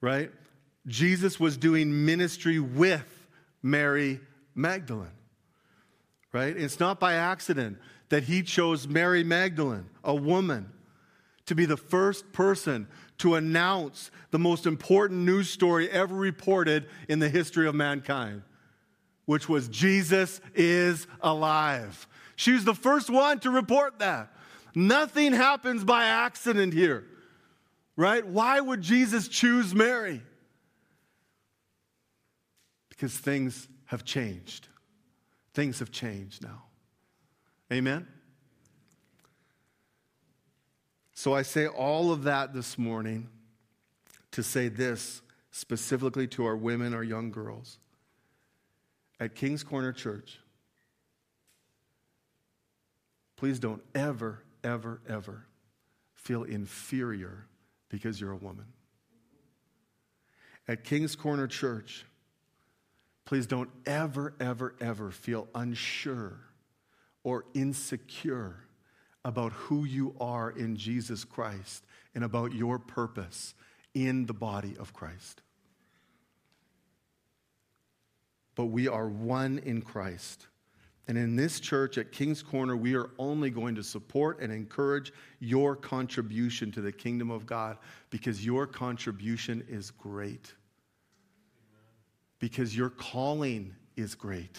Right? 0.00 0.30
Jesus 0.86 1.38
was 1.38 1.56
doing 1.56 2.04
ministry 2.04 2.58
with 2.58 3.28
Mary 3.62 4.20
Magdalene. 4.54 5.08
Right? 6.32 6.56
It's 6.56 6.80
not 6.80 7.00
by 7.00 7.14
accident 7.14 7.78
that 8.08 8.24
he 8.24 8.42
chose 8.42 8.86
Mary 8.86 9.24
Magdalene, 9.24 9.86
a 10.04 10.14
woman, 10.14 10.70
to 11.46 11.54
be 11.54 11.64
the 11.64 11.76
first 11.76 12.32
person 12.32 12.86
to 13.18 13.34
announce 13.34 14.10
the 14.30 14.38
most 14.38 14.66
important 14.66 15.20
news 15.20 15.50
story 15.50 15.90
ever 15.90 16.14
reported 16.14 16.86
in 17.08 17.18
the 17.18 17.28
history 17.28 17.66
of 17.66 17.74
mankind, 17.74 18.42
which 19.26 19.48
was 19.48 19.68
Jesus 19.68 20.40
is 20.54 21.06
alive. 21.20 22.06
She 22.36 22.52
was 22.52 22.64
the 22.64 22.74
first 22.74 23.10
one 23.10 23.40
to 23.40 23.50
report 23.50 23.98
that. 23.98 24.32
Nothing 24.74 25.32
happens 25.32 25.84
by 25.84 26.04
accident 26.04 26.72
here, 26.72 27.04
right? 27.96 28.24
Why 28.24 28.60
would 28.60 28.80
Jesus 28.80 29.28
choose 29.28 29.74
Mary? 29.74 30.22
Because 33.00 33.16
things 33.16 33.66
have 33.86 34.04
changed. 34.04 34.68
Things 35.54 35.78
have 35.78 35.90
changed 35.90 36.42
now. 36.42 36.64
Amen? 37.72 38.06
So 41.14 41.32
I 41.32 41.40
say 41.40 41.66
all 41.66 42.12
of 42.12 42.24
that 42.24 42.52
this 42.52 42.76
morning 42.76 43.30
to 44.32 44.42
say 44.42 44.68
this 44.68 45.22
specifically 45.50 46.26
to 46.26 46.44
our 46.44 46.54
women, 46.54 46.92
our 46.92 47.02
young 47.02 47.30
girls. 47.30 47.78
At 49.18 49.34
King's 49.34 49.62
Corner 49.62 49.94
Church, 49.94 50.38
please 53.36 53.58
don't 53.58 53.82
ever, 53.94 54.42
ever, 54.62 55.00
ever 55.08 55.46
feel 56.16 56.42
inferior 56.42 57.46
because 57.88 58.20
you're 58.20 58.32
a 58.32 58.36
woman. 58.36 58.66
At 60.68 60.84
King's 60.84 61.16
Corner 61.16 61.46
Church, 61.46 62.04
please 63.24 63.46
don't 63.46 63.70
ever, 63.86 64.34
ever, 64.40 64.74
ever 64.80 65.10
feel 65.10 65.48
unsure 65.54 66.40
or 67.22 67.44
insecure 67.54 68.64
about 69.24 69.52
who 69.52 69.84
you 69.84 70.14
are 70.20 70.50
in 70.50 70.76
Jesus 70.76 71.24
Christ 71.24 71.84
and 72.14 72.24
about 72.24 72.52
your 72.52 72.78
purpose 72.78 73.54
in 73.94 74.26
the 74.26 74.34
body 74.34 74.76
of 74.78 74.92
Christ. 74.92 75.42
But 78.54 78.66
we 78.66 78.88
are 78.88 79.08
one 79.08 79.58
in 79.58 79.82
Christ. 79.82 80.46
And 81.08 81.18
in 81.18 81.34
this 81.34 81.60
church 81.60 81.98
at 81.98 82.12
King's 82.12 82.42
Corner, 82.42 82.76
we 82.76 82.94
are 82.94 83.10
only 83.18 83.50
going 83.50 83.74
to 83.74 83.82
support 83.82 84.40
and 84.40 84.52
encourage 84.52 85.12
your 85.40 85.74
contribution 85.74 86.70
to 86.72 86.80
the 86.80 86.92
kingdom 86.92 87.30
of 87.30 87.46
God 87.46 87.78
because 88.10 88.44
your 88.44 88.66
contribution 88.66 89.64
is 89.68 89.90
great. 89.90 90.54
Because 92.40 92.76
your 92.76 92.90
calling 92.90 93.76
is 93.96 94.16
great. 94.16 94.58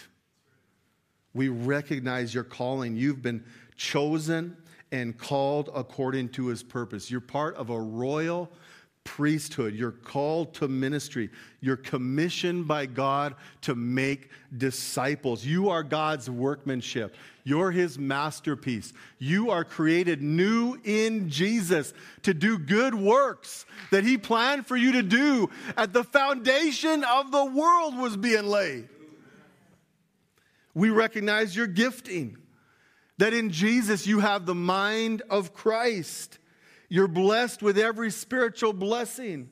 We 1.34 1.48
recognize 1.48 2.32
your 2.32 2.44
calling. 2.44 2.96
You've 2.96 3.20
been 3.20 3.44
chosen 3.76 4.56
and 4.90 5.16
called 5.18 5.70
according 5.74 6.30
to 6.30 6.46
his 6.46 6.62
purpose. 6.62 7.10
You're 7.10 7.20
part 7.20 7.56
of 7.56 7.70
a 7.70 7.80
royal 7.80 8.50
priesthood. 9.04 9.74
You're 9.74 9.92
called 9.92 10.54
to 10.54 10.68
ministry. 10.68 11.30
You're 11.60 11.76
commissioned 11.76 12.68
by 12.68 12.86
God 12.86 13.34
to 13.62 13.74
make 13.74 14.30
disciples. 14.56 15.44
You 15.44 15.70
are 15.70 15.82
God's 15.82 16.30
workmanship. 16.30 17.14
You're 17.44 17.70
his 17.70 17.98
masterpiece. 17.98 18.92
You 19.18 19.50
are 19.50 19.64
created 19.64 20.22
new 20.22 20.78
in 20.84 21.28
Jesus 21.28 21.92
to 22.22 22.32
do 22.32 22.58
good 22.58 22.94
works 22.94 23.66
that 23.90 24.04
he 24.04 24.16
planned 24.16 24.66
for 24.66 24.76
you 24.76 24.92
to 24.92 25.02
do 25.02 25.50
at 25.76 25.92
the 25.92 26.04
foundation 26.04 27.04
of 27.04 27.32
the 27.32 27.44
world 27.44 27.96
was 27.96 28.16
being 28.16 28.46
laid. 28.46 28.88
We 30.74 30.90
recognize 30.90 31.54
your 31.54 31.66
gifting. 31.66 32.38
That 33.18 33.34
in 33.34 33.50
Jesus 33.50 34.06
you 34.06 34.20
have 34.20 34.46
the 34.46 34.54
mind 34.54 35.22
of 35.28 35.54
Christ. 35.54 36.38
You're 36.92 37.08
blessed 37.08 37.62
with 37.62 37.78
every 37.78 38.10
spiritual 38.10 38.74
blessing. 38.74 39.48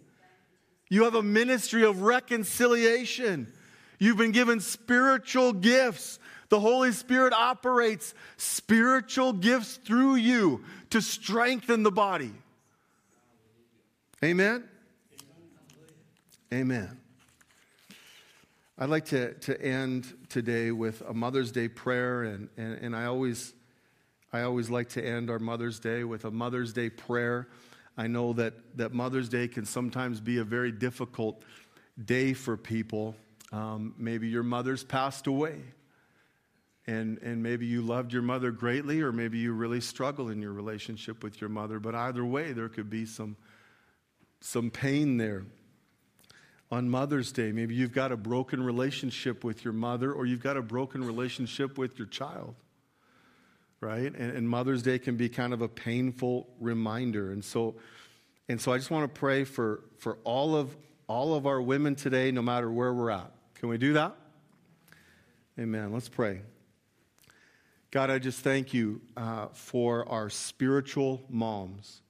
You 0.90 1.04
have 1.04 1.14
a 1.14 1.22
ministry 1.22 1.84
of 1.86 2.02
reconciliation. 2.02 3.50
You've 3.98 4.18
been 4.18 4.32
given 4.32 4.60
spiritual 4.60 5.54
gifts. 5.54 6.18
The 6.50 6.60
Holy 6.60 6.92
Spirit 6.92 7.32
operates 7.32 8.12
spiritual 8.36 9.32
gifts 9.32 9.76
through 9.78 10.16
you 10.16 10.64
to 10.90 11.00
strengthen 11.00 11.82
the 11.82 11.90
body. 11.90 12.34
Amen? 14.22 14.68
Amen. 16.52 17.00
I'd 18.76 18.90
like 18.90 19.06
to, 19.06 19.32
to 19.32 19.58
end 19.62 20.12
today 20.28 20.72
with 20.72 21.00
a 21.08 21.14
Mother's 21.14 21.52
Day 21.52 21.68
prayer, 21.68 22.22
and, 22.24 22.50
and, 22.58 22.74
and 22.82 22.94
I, 22.94 23.06
always, 23.06 23.54
I 24.32 24.42
always 24.42 24.70
like 24.70 24.90
to 24.90 25.04
end 25.04 25.30
our 25.30 25.38
Mother's 25.38 25.80
Day 25.80 26.04
with 26.04 26.24
a 26.24 26.30
Mother's 26.30 26.72
Day 26.72 26.88
prayer. 26.88 27.48
I 27.96 28.06
know 28.06 28.32
that, 28.34 28.54
that 28.76 28.92
Mother's 28.92 29.28
Day 29.28 29.48
can 29.48 29.64
sometimes 29.64 30.20
be 30.20 30.38
a 30.38 30.44
very 30.44 30.70
difficult 30.70 31.42
day 32.04 32.32
for 32.32 32.56
people. 32.56 33.16
Um, 33.52 33.94
maybe 33.98 34.28
your 34.28 34.44
mother's 34.44 34.84
passed 34.84 35.26
away, 35.26 35.56
and, 36.86 37.18
and 37.18 37.42
maybe 37.42 37.66
you 37.66 37.82
loved 37.82 38.12
your 38.12 38.22
mother 38.22 38.52
greatly, 38.52 39.00
or 39.00 39.10
maybe 39.10 39.38
you 39.38 39.52
really 39.52 39.80
struggle 39.80 40.28
in 40.28 40.40
your 40.40 40.52
relationship 40.52 41.24
with 41.24 41.40
your 41.40 41.50
mother. 41.50 41.80
But 41.80 41.94
either 41.96 42.24
way, 42.24 42.52
there 42.52 42.68
could 42.68 42.88
be 42.88 43.06
some, 43.06 43.36
some 44.40 44.70
pain 44.70 45.16
there 45.16 45.44
on 46.70 46.88
Mother's 46.88 47.32
Day. 47.32 47.50
Maybe 47.50 47.74
you've 47.74 47.92
got 47.92 48.12
a 48.12 48.16
broken 48.16 48.62
relationship 48.62 49.42
with 49.42 49.64
your 49.64 49.72
mother 49.72 50.12
or 50.12 50.24
you've 50.24 50.42
got 50.42 50.56
a 50.56 50.62
broken 50.62 51.02
relationship 51.02 51.76
with 51.76 51.98
your 51.98 52.06
child, 52.06 52.54
right? 53.80 54.14
And, 54.14 54.36
and, 54.36 54.48
Mother's 54.48 54.82
Day 54.82 54.98
can 54.98 55.16
be 55.16 55.28
kind 55.28 55.52
of 55.52 55.62
a 55.62 55.68
painful 55.68 56.48
reminder. 56.60 57.32
And 57.32 57.44
so, 57.44 57.76
and 58.48 58.60
so 58.60 58.72
I 58.72 58.78
just 58.78 58.90
want 58.90 59.12
to 59.12 59.18
pray 59.18 59.44
for, 59.44 59.84
for 59.98 60.18
all, 60.24 60.54
of, 60.54 60.76
all 61.06 61.34
of 61.34 61.46
our 61.46 61.60
women 61.60 61.94
today, 61.94 62.30
no 62.30 62.42
matter 62.42 62.70
where 62.70 62.92
we're 62.92 63.10
at. 63.10 63.32
Can 63.54 63.68
we 63.68 63.78
do 63.78 63.94
that? 63.94 64.16
Amen. 65.58 65.92
Let's 65.92 66.08
pray. 66.08 66.42
God, 67.90 68.10
I 68.10 68.18
just 68.18 68.40
thank 68.40 68.72
you 68.72 69.00
uh, 69.16 69.48
for 69.52 70.08
our 70.08 70.30
spiritual 70.30 71.22
moms. 71.28 72.02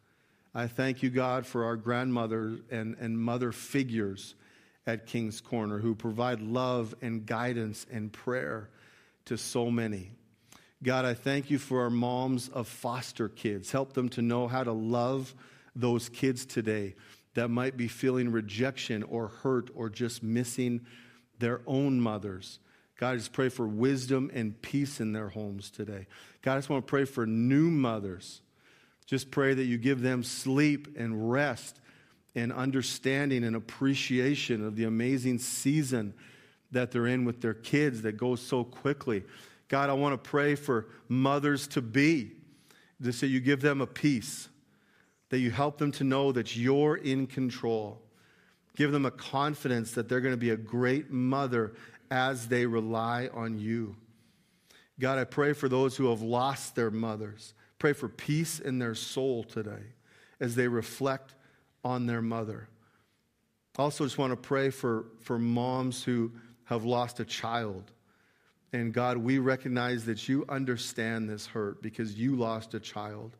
I 0.54 0.66
thank 0.66 1.02
you, 1.02 1.10
God, 1.10 1.46
for 1.46 1.64
our 1.64 1.76
grandmothers 1.76 2.60
and, 2.70 2.96
and 3.00 3.18
mother 3.18 3.52
figures 3.52 4.34
at 4.86 5.06
King's 5.06 5.40
Corner 5.40 5.78
who 5.78 5.94
provide 5.94 6.40
love 6.40 6.94
and 7.00 7.24
guidance 7.24 7.86
and 7.90 8.12
prayer 8.12 8.68
to 9.26 9.38
so 9.38 9.70
many. 9.70 10.12
God, 10.82 11.04
I 11.04 11.12
thank 11.12 11.50
you 11.50 11.58
for 11.58 11.82
our 11.82 11.90
moms 11.90 12.48
of 12.48 12.66
foster 12.66 13.28
kids. 13.28 13.70
Help 13.70 13.92
them 13.92 14.08
to 14.10 14.22
know 14.22 14.48
how 14.48 14.64
to 14.64 14.72
love 14.72 15.34
those 15.76 16.08
kids 16.08 16.46
today 16.46 16.94
that 17.34 17.48
might 17.48 17.76
be 17.76 17.86
feeling 17.86 18.32
rejection 18.32 19.02
or 19.02 19.28
hurt 19.28 19.70
or 19.74 19.90
just 19.90 20.22
missing 20.22 20.80
their 21.38 21.60
own 21.66 22.00
mothers. 22.00 22.60
God, 22.98 23.12
I 23.12 23.16
just 23.16 23.32
pray 23.32 23.50
for 23.50 23.66
wisdom 23.66 24.30
and 24.32 24.60
peace 24.62 25.00
in 25.00 25.12
their 25.12 25.28
homes 25.28 25.70
today. 25.70 26.06
God, 26.42 26.54
I 26.54 26.58
just 26.58 26.70
want 26.70 26.86
to 26.86 26.90
pray 26.90 27.04
for 27.04 27.26
new 27.26 27.70
mothers. 27.70 28.40
Just 29.06 29.30
pray 29.30 29.54
that 29.54 29.64
you 29.64 29.76
give 29.76 30.00
them 30.00 30.22
sleep 30.22 30.96
and 30.96 31.30
rest 31.30 31.80
and 32.34 32.52
understanding 32.52 33.44
and 33.44 33.56
appreciation 33.56 34.64
of 34.64 34.76
the 34.76 34.84
amazing 34.84 35.38
season 35.38 36.14
that 36.72 36.90
they're 36.90 37.06
in 37.06 37.24
with 37.24 37.40
their 37.40 37.54
kids 37.54 38.02
that 38.02 38.16
goes 38.16 38.40
so 38.40 38.64
quickly. 38.64 39.24
God, 39.70 39.88
I 39.88 39.92
want 39.92 40.12
to 40.12 40.30
pray 40.30 40.56
for 40.56 40.88
mothers 41.08 41.68
to 41.68 41.80
be, 41.80 42.32
to 43.00 43.12
say 43.12 43.28
you 43.28 43.38
give 43.38 43.60
them 43.60 43.80
a 43.80 43.86
peace, 43.86 44.48
that 45.28 45.38
you 45.38 45.52
help 45.52 45.78
them 45.78 45.92
to 45.92 46.04
know 46.04 46.32
that 46.32 46.56
you're 46.56 46.96
in 46.96 47.28
control. 47.28 48.02
Give 48.74 48.90
them 48.90 49.06
a 49.06 49.12
confidence 49.12 49.92
that 49.92 50.08
they're 50.08 50.20
going 50.20 50.34
to 50.34 50.36
be 50.38 50.50
a 50.50 50.56
great 50.56 51.12
mother 51.12 51.72
as 52.10 52.48
they 52.48 52.66
rely 52.66 53.30
on 53.32 53.58
you. 53.58 53.94
God, 54.98 55.18
I 55.18 55.24
pray 55.24 55.52
for 55.52 55.68
those 55.68 55.96
who 55.96 56.10
have 56.10 56.20
lost 56.20 56.74
their 56.74 56.90
mothers. 56.90 57.54
Pray 57.78 57.92
for 57.92 58.08
peace 58.08 58.58
in 58.58 58.80
their 58.80 58.96
soul 58.96 59.44
today 59.44 59.94
as 60.40 60.56
they 60.56 60.66
reflect 60.66 61.36
on 61.84 62.06
their 62.06 62.20
mother. 62.20 62.68
Also, 63.78 64.02
just 64.04 64.18
want 64.18 64.32
to 64.32 64.36
pray 64.36 64.70
for, 64.70 65.04
for 65.20 65.38
moms 65.38 66.02
who 66.02 66.32
have 66.64 66.84
lost 66.84 67.20
a 67.20 67.24
child. 67.24 67.92
And 68.72 68.92
God, 68.92 69.16
we 69.16 69.38
recognize 69.38 70.04
that 70.04 70.28
you 70.28 70.44
understand 70.48 71.28
this 71.28 71.46
hurt 71.46 71.82
because 71.82 72.14
you 72.14 72.36
lost 72.36 72.74
a 72.74 72.80
child. 72.80 73.36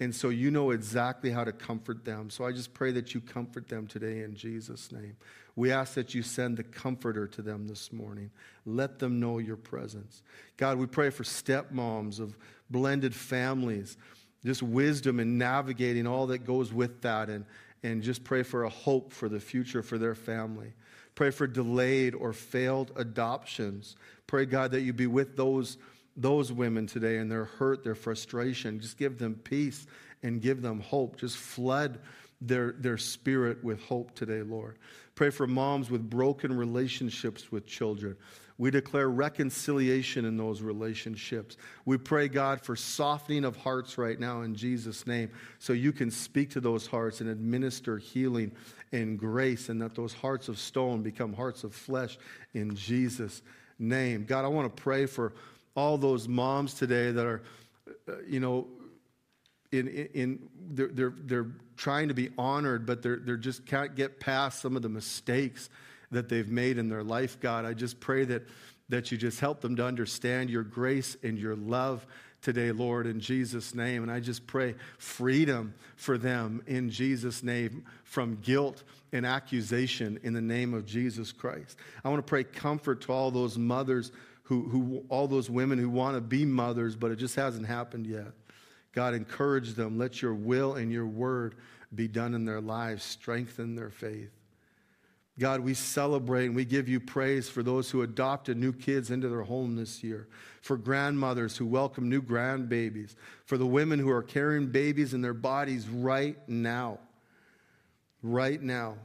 And 0.00 0.14
so 0.14 0.30
you 0.30 0.50
know 0.50 0.70
exactly 0.70 1.30
how 1.30 1.44
to 1.44 1.52
comfort 1.52 2.04
them. 2.04 2.30
So 2.30 2.44
I 2.44 2.50
just 2.50 2.74
pray 2.74 2.90
that 2.92 3.14
you 3.14 3.20
comfort 3.20 3.68
them 3.68 3.86
today 3.86 4.22
in 4.22 4.34
Jesus' 4.34 4.90
name. 4.90 5.16
We 5.54 5.70
ask 5.70 5.94
that 5.94 6.14
you 6.14 6.22
send 6.22 6.56
the 6.56 6.64
comforter 6.64 7.28
to 7.28 7.42
them 7.42 7.68
this 7.68 7.92
morning. 7.92 8.30
Let 8.66 8.98
them 8.98 9.20
know 9.20 9.38
your 9.38 9.56
presence. 9.56 10.22
God, 10.56 10.78
we 10.78 10.86
pray 10.86 11.10
for 11.10 11.22
stepmoms 11.22 12.18
of 12.18 12.36
blended 12.70 13.14
families, 13.14 13.96
just 14.44 14.62
wisdom 14.62 15.20
in 15.20 15.38
navigating 15.38 16.06
all 16.06 16.26
that 16.28 16.44
goes 16.44 16.72
with 16.72 17.02
that 17.02 17.28
and, 17.28 17.44
and 17.82 18.02
just 18.02 18.24
pray 18.24 18.42
for 18.42 18.64
a 18.64 18.68
hope 18.68 19.12
for 19.12 19.28
the 19.28 19.40
future 19.40 19.82
for 19.82 19.98
their 19.98 20.14
family. 20.14 20.72
Pray 21.14 21.30
for 21.30 21.46
delayed 21.46 22.14
or 22.14 22.32
failed 22.32 22.90
adoptions. 22.96 23.96
Pray, 24.32 24.46
God, 24.46 24.70
that 24.70 24.80
you 24.80 24.94
be 24.94 25.06
with 25.06 25.36
those, 25.36 25.76
those 26.16 26.50
women 26.50 26.86
today 26.86 27.18
and 27.18 27.30
their 27.30 27.44
hurt, 27.44 27.84
their 27.84 27.94
frustration. 27.94 28.80
Just 28.80 28.96
give 28.96 29.18
them 29.18 29.34
peace 29.34 29.86
and 30.22 30.40
give 30.40 30.62
them 30.62 30.80
hope. 30.80 31.18
Just 31.18 31.36
flood 31.36 31.98
their, 32.40 32.72
their 32.72 32.96
spirit 32.96 33.62
with 33.62 33.78
hope 33.82 34.14
today, 34.14 34.40
Lord. 34.40 34.78
Pray 35.16 35.28
for 35.28 35.46
moms 35.46 35.90
with 35.90 36.08
broken 36.08 36.56
relationships 36.56 37.52
with 37.52 37.66
children. 37.66 38.16
We 38.56 38.70
declare 38.70 39.10
reconciliation 39.10 40.24
in 40.24 40.38
those 40.38 40.62
relationships. 40.62 41.58
We 41.84 41.98
pray, 41.98 42.28
God, 42.28 42.62
for 42.62 42.74
softening 42.74 43.44
of 43.44 43.58
hearts 43.58 43.98
right 43.98 44.18
now 44.18 44.40
in 44.40 44.54
Jesus' 44.54 45.06
name 45.06 45.28
so 45.58 45.74
you 45.74 45.92
can 45.92 46.10
speak 46.10 46.48
to 46.52 46.60
those 46.62 46.86
hearts 46.86 47.20
and 47.20 47.28
administer 47.28 47.98
healing 47.98 48.52
and 48.92 49.18
grace, 49.18 49.68
and 49.68 49.82
that 49.82 49.94
those 49.94 50.14
hearts 50.14 50.48
of 50.48 50.58
stone 50.58 51.02
become 51.02 51.34
hearts 51.34 51.64
of 51.64 51.74
flesh 51.74 52.16
in 52.54 52.74
Jesus' 52.74 53.42
name. 53.82 54.24
God, 54.24 54.44
I 54.44 54.48
want 54.48 54.74
to 54.74 54.82
pray 54.82 55.06
for 55.06 55.34
all 55.74 55.98
those 55.98 56.28
moms 56.28 56.74
today 56.74 57.10
that 57.10 57.26
are, 57.26 57.42
uh, 58.08 58.12
you 58.26 58.40
know, 58.40 58.68
in, 59.72 59.88
in, 59.88 60.38
they're, 60.70 60.88
they're, 60.88 61.14
they're 61.16 61.50
trying 61.76 62.08
to 62.08 62.14
be 62.14 62.30
honored, 62.38 62.86
but 62.86 63.02
they're, 63.02 63.16
they're 63.16 63.36
just 63.36 63.66
can't 63.66 63.94
get 63.94 64.20
past 64.20 64.60
some 64.60 64.76
of 64.76 64.82
the 64.82 64.88
mistakes 64.88 65.70
that 66.10 66.28
they've 66.28 66.48
made 66.48 66.78
in 66.78 66.88
their 66.88 67.02
life, 67.02 67.40
God. 67.40 67.64
I 67.64 67.72
just 67.72 67.98
pray 67.98 68.24
that, 68.26 68.42
that 68.90 69.10
you 69.10 69.18
just 69.18 69.40
help 69.40 69.60
them 69.60 69.76
to 69.76 69.84
understand 69.84 70.50
your 70.50 70.62
grace 70.62 71.16
and 71.22 71.38
your 71.38 71.56
love 71.56 72.06
today, 72.42 72.72
Lord, 72.72 73.06
in 73.06 73.20
Jesus' 73.20 73.74
name. 73.74 74.02
And 74.02 74.12
I 74.12 74.20
just 74.20 74.46
pray 74.46 74.74
freedom 74.98 75.74
for 75.96 76.18
them 76.18 76.62
in 76.66 76.90
Jesus' 76.90 77.42
name 77.42 77.84
from 78.04 78.38
guilt 78.42 78.82
and 79.12 79.24
accusation 79.24 80.18
in 80.22 80.34
the 80.34 80.40
name 80.40 80.74
of 80.74 80.84
Jesus 80.84 81.32
Christ. 81.32 81.78
I 82.04 82.08
want 82.08 82.18
to 82.18 82.28
pray 82.28 82.44
comfort 82.44 83.00
to 83.02 83.12
all 83.12 83.30
those 83.30 83.56
mothers 83.56 84.12
who, 84.42 84.68
who 84.68 85.04
all 85.08 85.28
those 85.28 85.48
women 85.48 85.78
who 85.78 85.88
want 85.88 86.16
to 86.16 86.20
be 86.20 86.44
mothers, 86.44 86.96
but 86.96 87.10
it 87.10 87.16
just 87.16 87.36
hasn't 87.36 87.66
happened 87.66 88.06
yet. 88.06 88.32
God, 88.92 89.14
encourage 89.14 89.74
them. 89.74 89.96
Let 89.96 90.20
your 90.20 90.34
will 90.34 90.74
and 90.74 90.92
your 90.92 91.06
word 91.06 91.54
be 91.94 92.08
done 92.08 92.34
in 92.34 92.44
their 92.44 92.60
lives. 92.60 93.02
Strengthen 93.02 93.74
their 93.74 93.90
faith. 93.90 94.30
God, 95.38 95.60
we 95.60 95.72
celebrate 95.74 96.46
and 96.46 96.56
we 96.56 96.64
give 96.64 96.88
you 96.88 97.00
praise 97.00 97.48
for 97.48 97.62
those 97.62 97.90
who 97.90 98.02
adopted 98.02 98.56
new 98.56 98.72
kids 98.72 99.10
into 99.10 99.28
their 99.28 99.42
home 99.42 99.76
this 99.76 100.04
year, 100.04 100.28
for 100.60 100.76
grandmothers 100.76 101.56
who 101.56 101.66
welcome 101.66 102.08
new 102.08 102.20
grandbabies, 102.20 103.14
for 103.46 103.56
the 103.56 103.66
women 103.66 103.98
who 103.98 104.10
are 104.10 104.22
carrying 104.22 104.66
babies 104.66 105.14
in 105.14 105.22
their 105.22 105.34
bodies 105.34 105.88
right 105.88 106.36
now. 106.46 106.98
Right 108.22 108.60
now. 108.60 108.96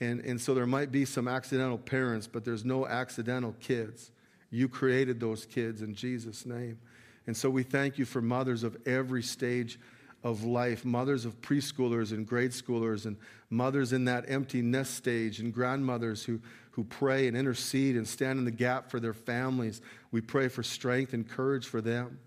And, 0.00 0.20
and 0.20 0.40
so 0.40 0.54
there 0.54 0.66
might 0.66 0.92
be 0.92 1.04
some 1.04 1.26
accidental 1.26 1.78
parents, 1.78 2.26
but 2.26 2.44
there's 2.44 2.64
no 2.64 2.86
accidental 2.86 3.54
kids. 3.58 4.12
You 4.50 4.68
created 4.68 5.18
those 5.18 5.44
kids 5.44 5.82
in 5.82 5.94
Jesus' 5.94 6.46
name. 6.46 6.78
And 7.26 7.36
so 7.36 7.50
we 7.50 7.62
thank 7.62 7.98
you 7.98 8.04
for 8.04 8.22
mothers 8.22 8.62
of 8.62 8.76
every 8.86 9.22
stage 9.22 9.78
of 10.24 10.44
life, 10.44 10.84
mothers 10.84 11.24
of 11.24 11.40
preschoolers 11.40 12.12
and 12.12 12.26
grade 12.26 12.50
schoolers, 12.50 13.06
and 13.06 13.16
mothers 13.50 13.92
in 13.92 14.04
that 14.06 14.24
empty 14.28 14.62
nest 14.62 14.94
stage, 14.94 15.38
and 15.38 15.52
grandmothers 15.54 16.24
who, 16.24 16.40
who 16.72 16.84
pray 16.84 17.28
and 17.28 17.36
intercede 17.36 17.96
and 17.96 18.06
stand 18.06 18.38
in 18.38 18.44
the 18.44 18.50
gap 18.50 18.90
for 18.90 19.00
their 19.00 19.14
families. 19.14 19.80
We 20.10 20.20
pray 20.20 20.48
for 20.48 20.62
strength 20.62 21.12
and 21.12 21.28
courage 21.28 21.66
for 21.66 21.80
them. 21.80 22.18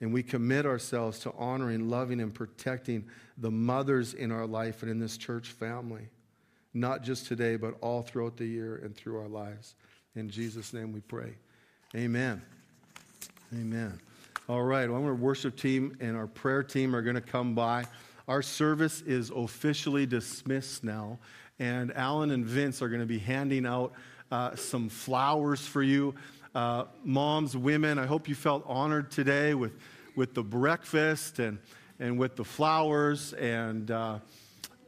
And 0.00 0.12
we 0.12 0.22
commit 0.22 0.66
ourselves 0.66 1.20
to 1.20 1.32
honoring, 1.38 1.88
loving, 1.88 2.20
and 2.20 2.34
protecting 2.34 3.08
the 3.38 3.50
mothers 3.50 4.12
in 4.12 4.32
our 4.32 4.46
life 4.46 4.82
and 4.82 4.90
in 4.90 4.98
this 4.98 5.16
church 5.16 5.52
family, 5.52 6.08
not 6.74 7.02
just 7.02 7.26
today, 7.26 7.56
but 7.56 7.74
all 7.80 8.02
throughout 8.02 8.36
the 8.36 8.44
year 8.44 8.76
and 8.76 8.94
through 8.94 9.18
our 9.18 9.28
lives. 9.28 9.74
In 10.14 10.28
Jesus' 10.28 10.72
name 10.72 10.92
we 10.92 11.00
pray. 11.00 11.34
Amen. 11.96 12.42
Amen. 13.52 14.00
All 14.46 14.62
right, 14.62 14.90
well, 14.90 15.02
our 15.02 15.14
worship 15.14 15.56
team 15.56 15.96
and 16.00 16.14
our 16.14 16.26
prayer 16.26 16.62
team 16.62 16.94
are 16.94 17.00
going 17.00 17.14
to 17.14 17.22
come 17.22 17.54
by. 17.54 17.86
Our 18.28 18.42
service 18.42 19.00
is 19.00 19.30
officially 19.30 20.04
dismissed 20.04 20.84
now, 20.84 21.18
and 21.58 21.90
Alan 21.96 22.30
and 22.30 22.44
Vince 22.44 22.82
are 22.82 22.90
going 22.90 23.00
to 23.00 23.06
be 23.06 23.18
handing 23.18 23.64
out 23.64 23.94
uh, 24.30 24.54
some 24.54 24.90
flowers 24.90 25.66
for 25.66 25.82
you. 25.82 26.14
Uh, 26.54 26.84
moms, 27.04 27.56
women, 27.56 27.98
I 27.98 28.04
hope 28.04 28.28
you 28.28 28.34
felt 28.34 28.64
honored 28.66 29.10
today 29.10 29.54
with, 29.54 29.72
with 30.14 30.34
the 30.34 30.42
breakfast 30.42 31.38
and, 31.38 31.58
and 31.98 32.18
with 32.18 32.36
the 32.36 32.44
flowers. 32.44 33.32
And, 33.32 33.90
uh, 33.90 34.18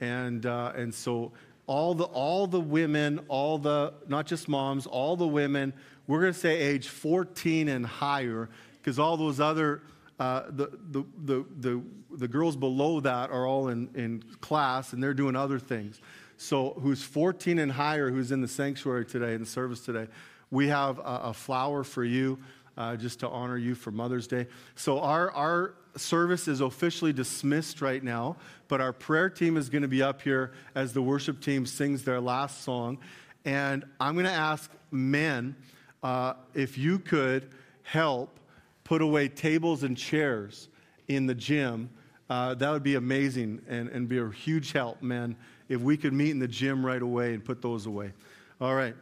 and, 0.02 0.44
uh, 0.44 0.72
and 0.76 0.94
so 0.94 1.32
all 1.66 1.94
the, 1.94 2.04
all 2.04 2.46
the 2.46 2.60
women, 2.60 3.20
all 3.28 3.56
the, 3.56 3.94
not 4.06 4.26
just 4.26 4.48
moms, 4.48 4.86
all 4.86 5.16
the 5.16 5.26
women, 5.26 5.72
we're 6.06 6.20
going 6.20 6.34
to 6.34 6.38
say 6.38 6.58
age 6.58 6.88
14 6.88 7.68
and 7.68 7.86
higher, 7.86 8.50
because 8.86 9.00
all 9.00 9.16
those 9.16 9.40
other, 9.40 9.82
uh, 10.20 10.44
the, 10.48 10.70
the, 10.90 11.04
the, 11.24 11.44
the, 11.58 11.82
the 12.18 12.28
girls 12.28 12.54
below 12.54 13.00
that 13.00 13.30
are 13.30 13.44
all 13.44 13.66
in, 13.66 13.90
in 13.96 14.22
class 14.40 14.92
and 14.92 15.02
they're 15.02 15.12
doing 15.12 15.34
other 15.34 15.58
things. 15.58 16.00
So, 16.36 16.78
who's 16.80 17.02
14 17.02 17.58
and 17.58 17.72
higher, 17.72 18.12
who's 18.12 18.30
in 18.30 18.40
the 18.42 18.46
sanctuary 18.46 19.04
today, 19.04 19.34
in 19.34 19.40
the 19.40 19.46
service 19.46 19.80
today, 19.80 20.06
we 20.52 20.68
have 20.68 21.00
a, 21.00 21.20
a 21.24 21.34
flower 21.34 21.82
for 21.82 22.04
you 22.04 22.38
uh, 22.76 22.94
just 22.94 23.18
to 23.20 23.28
honor 23.28 23.56
you 23.56 23.74
for 23.74 23.90
Mother's 23.90 24.28
Day. 24.28 24.46
So, 24.76 25.00
our, 25.00 25.32
our 25.32 25.74
service 25.96 26.46
is 26.46 26.60
officially 26.60 27.12
dismissed 27.12 27.80
right 27.80 28.04
now, 28.04 28.36
but 28.68 28.80
our 28.80 28.92
prayer 28.92 29.28
team 29.28 29.56
is 29.56 29.68
going 29.68 29.82
to 29.82 29.88
be 29.88 30.00
up 30.00 30.22
here 30.22 30.52
as 30.76 30.92
the 30.92 31.02
worship 31.02 31.40
team 31.40 31.66
sings 31.66 32.04
their 32.04 32.20
last 32.20 32.62
song. 32.62 32.98
And 33.44 33.84
I'm 33.98 34.14
going 34.14 34.26
to 34.26 34.30
ask 34.30 34.70
men 34.92 35.56
uh, 36.04 36.34
if 36.54 36.78
you 36.78 37.00
could 37.00 37.50
help 37.82 38.38
put 38.86 39.02
away 39.02 39.28
tables 39.28 39.82
and 39.82 39.96
chairs 39.96 40.68
in 41.08 41.26
the 41.26 41.34
gym. 41.34 41.90
Uh, 42.30 42.54
that 42.54 42.70
would 42.70 42.84
be 42.84 42.94
amazing 42.94 43.60
and, 43.68 43.88
and 43.88 44.08
be 44.08 44.18
a 44.18 44.30
huge 44.30 44.70
help, 44.70 45.02
men 45.02 45.36
if 45.68 45.80
we 45.80 45.96
could 45.96 46.12
meet 46.12 46.30
in 46.30 46.38
the 46.38 46.46
gym 46.46 46.86
right 46.86 47.02
away 47.02 47.34
and 47.34 47.44
put 47.44 47.60
those 47.60 47.86
away. 47.86 48.12
All 48.60 48.76
right. 48.76 48.94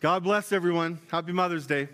God 0.00 0.22
bless 0.22 0.52
everyone. 0.52 0.98
Happy 1.10 1.32
Mother's 1.32 1.66
Day. 1.66 1.88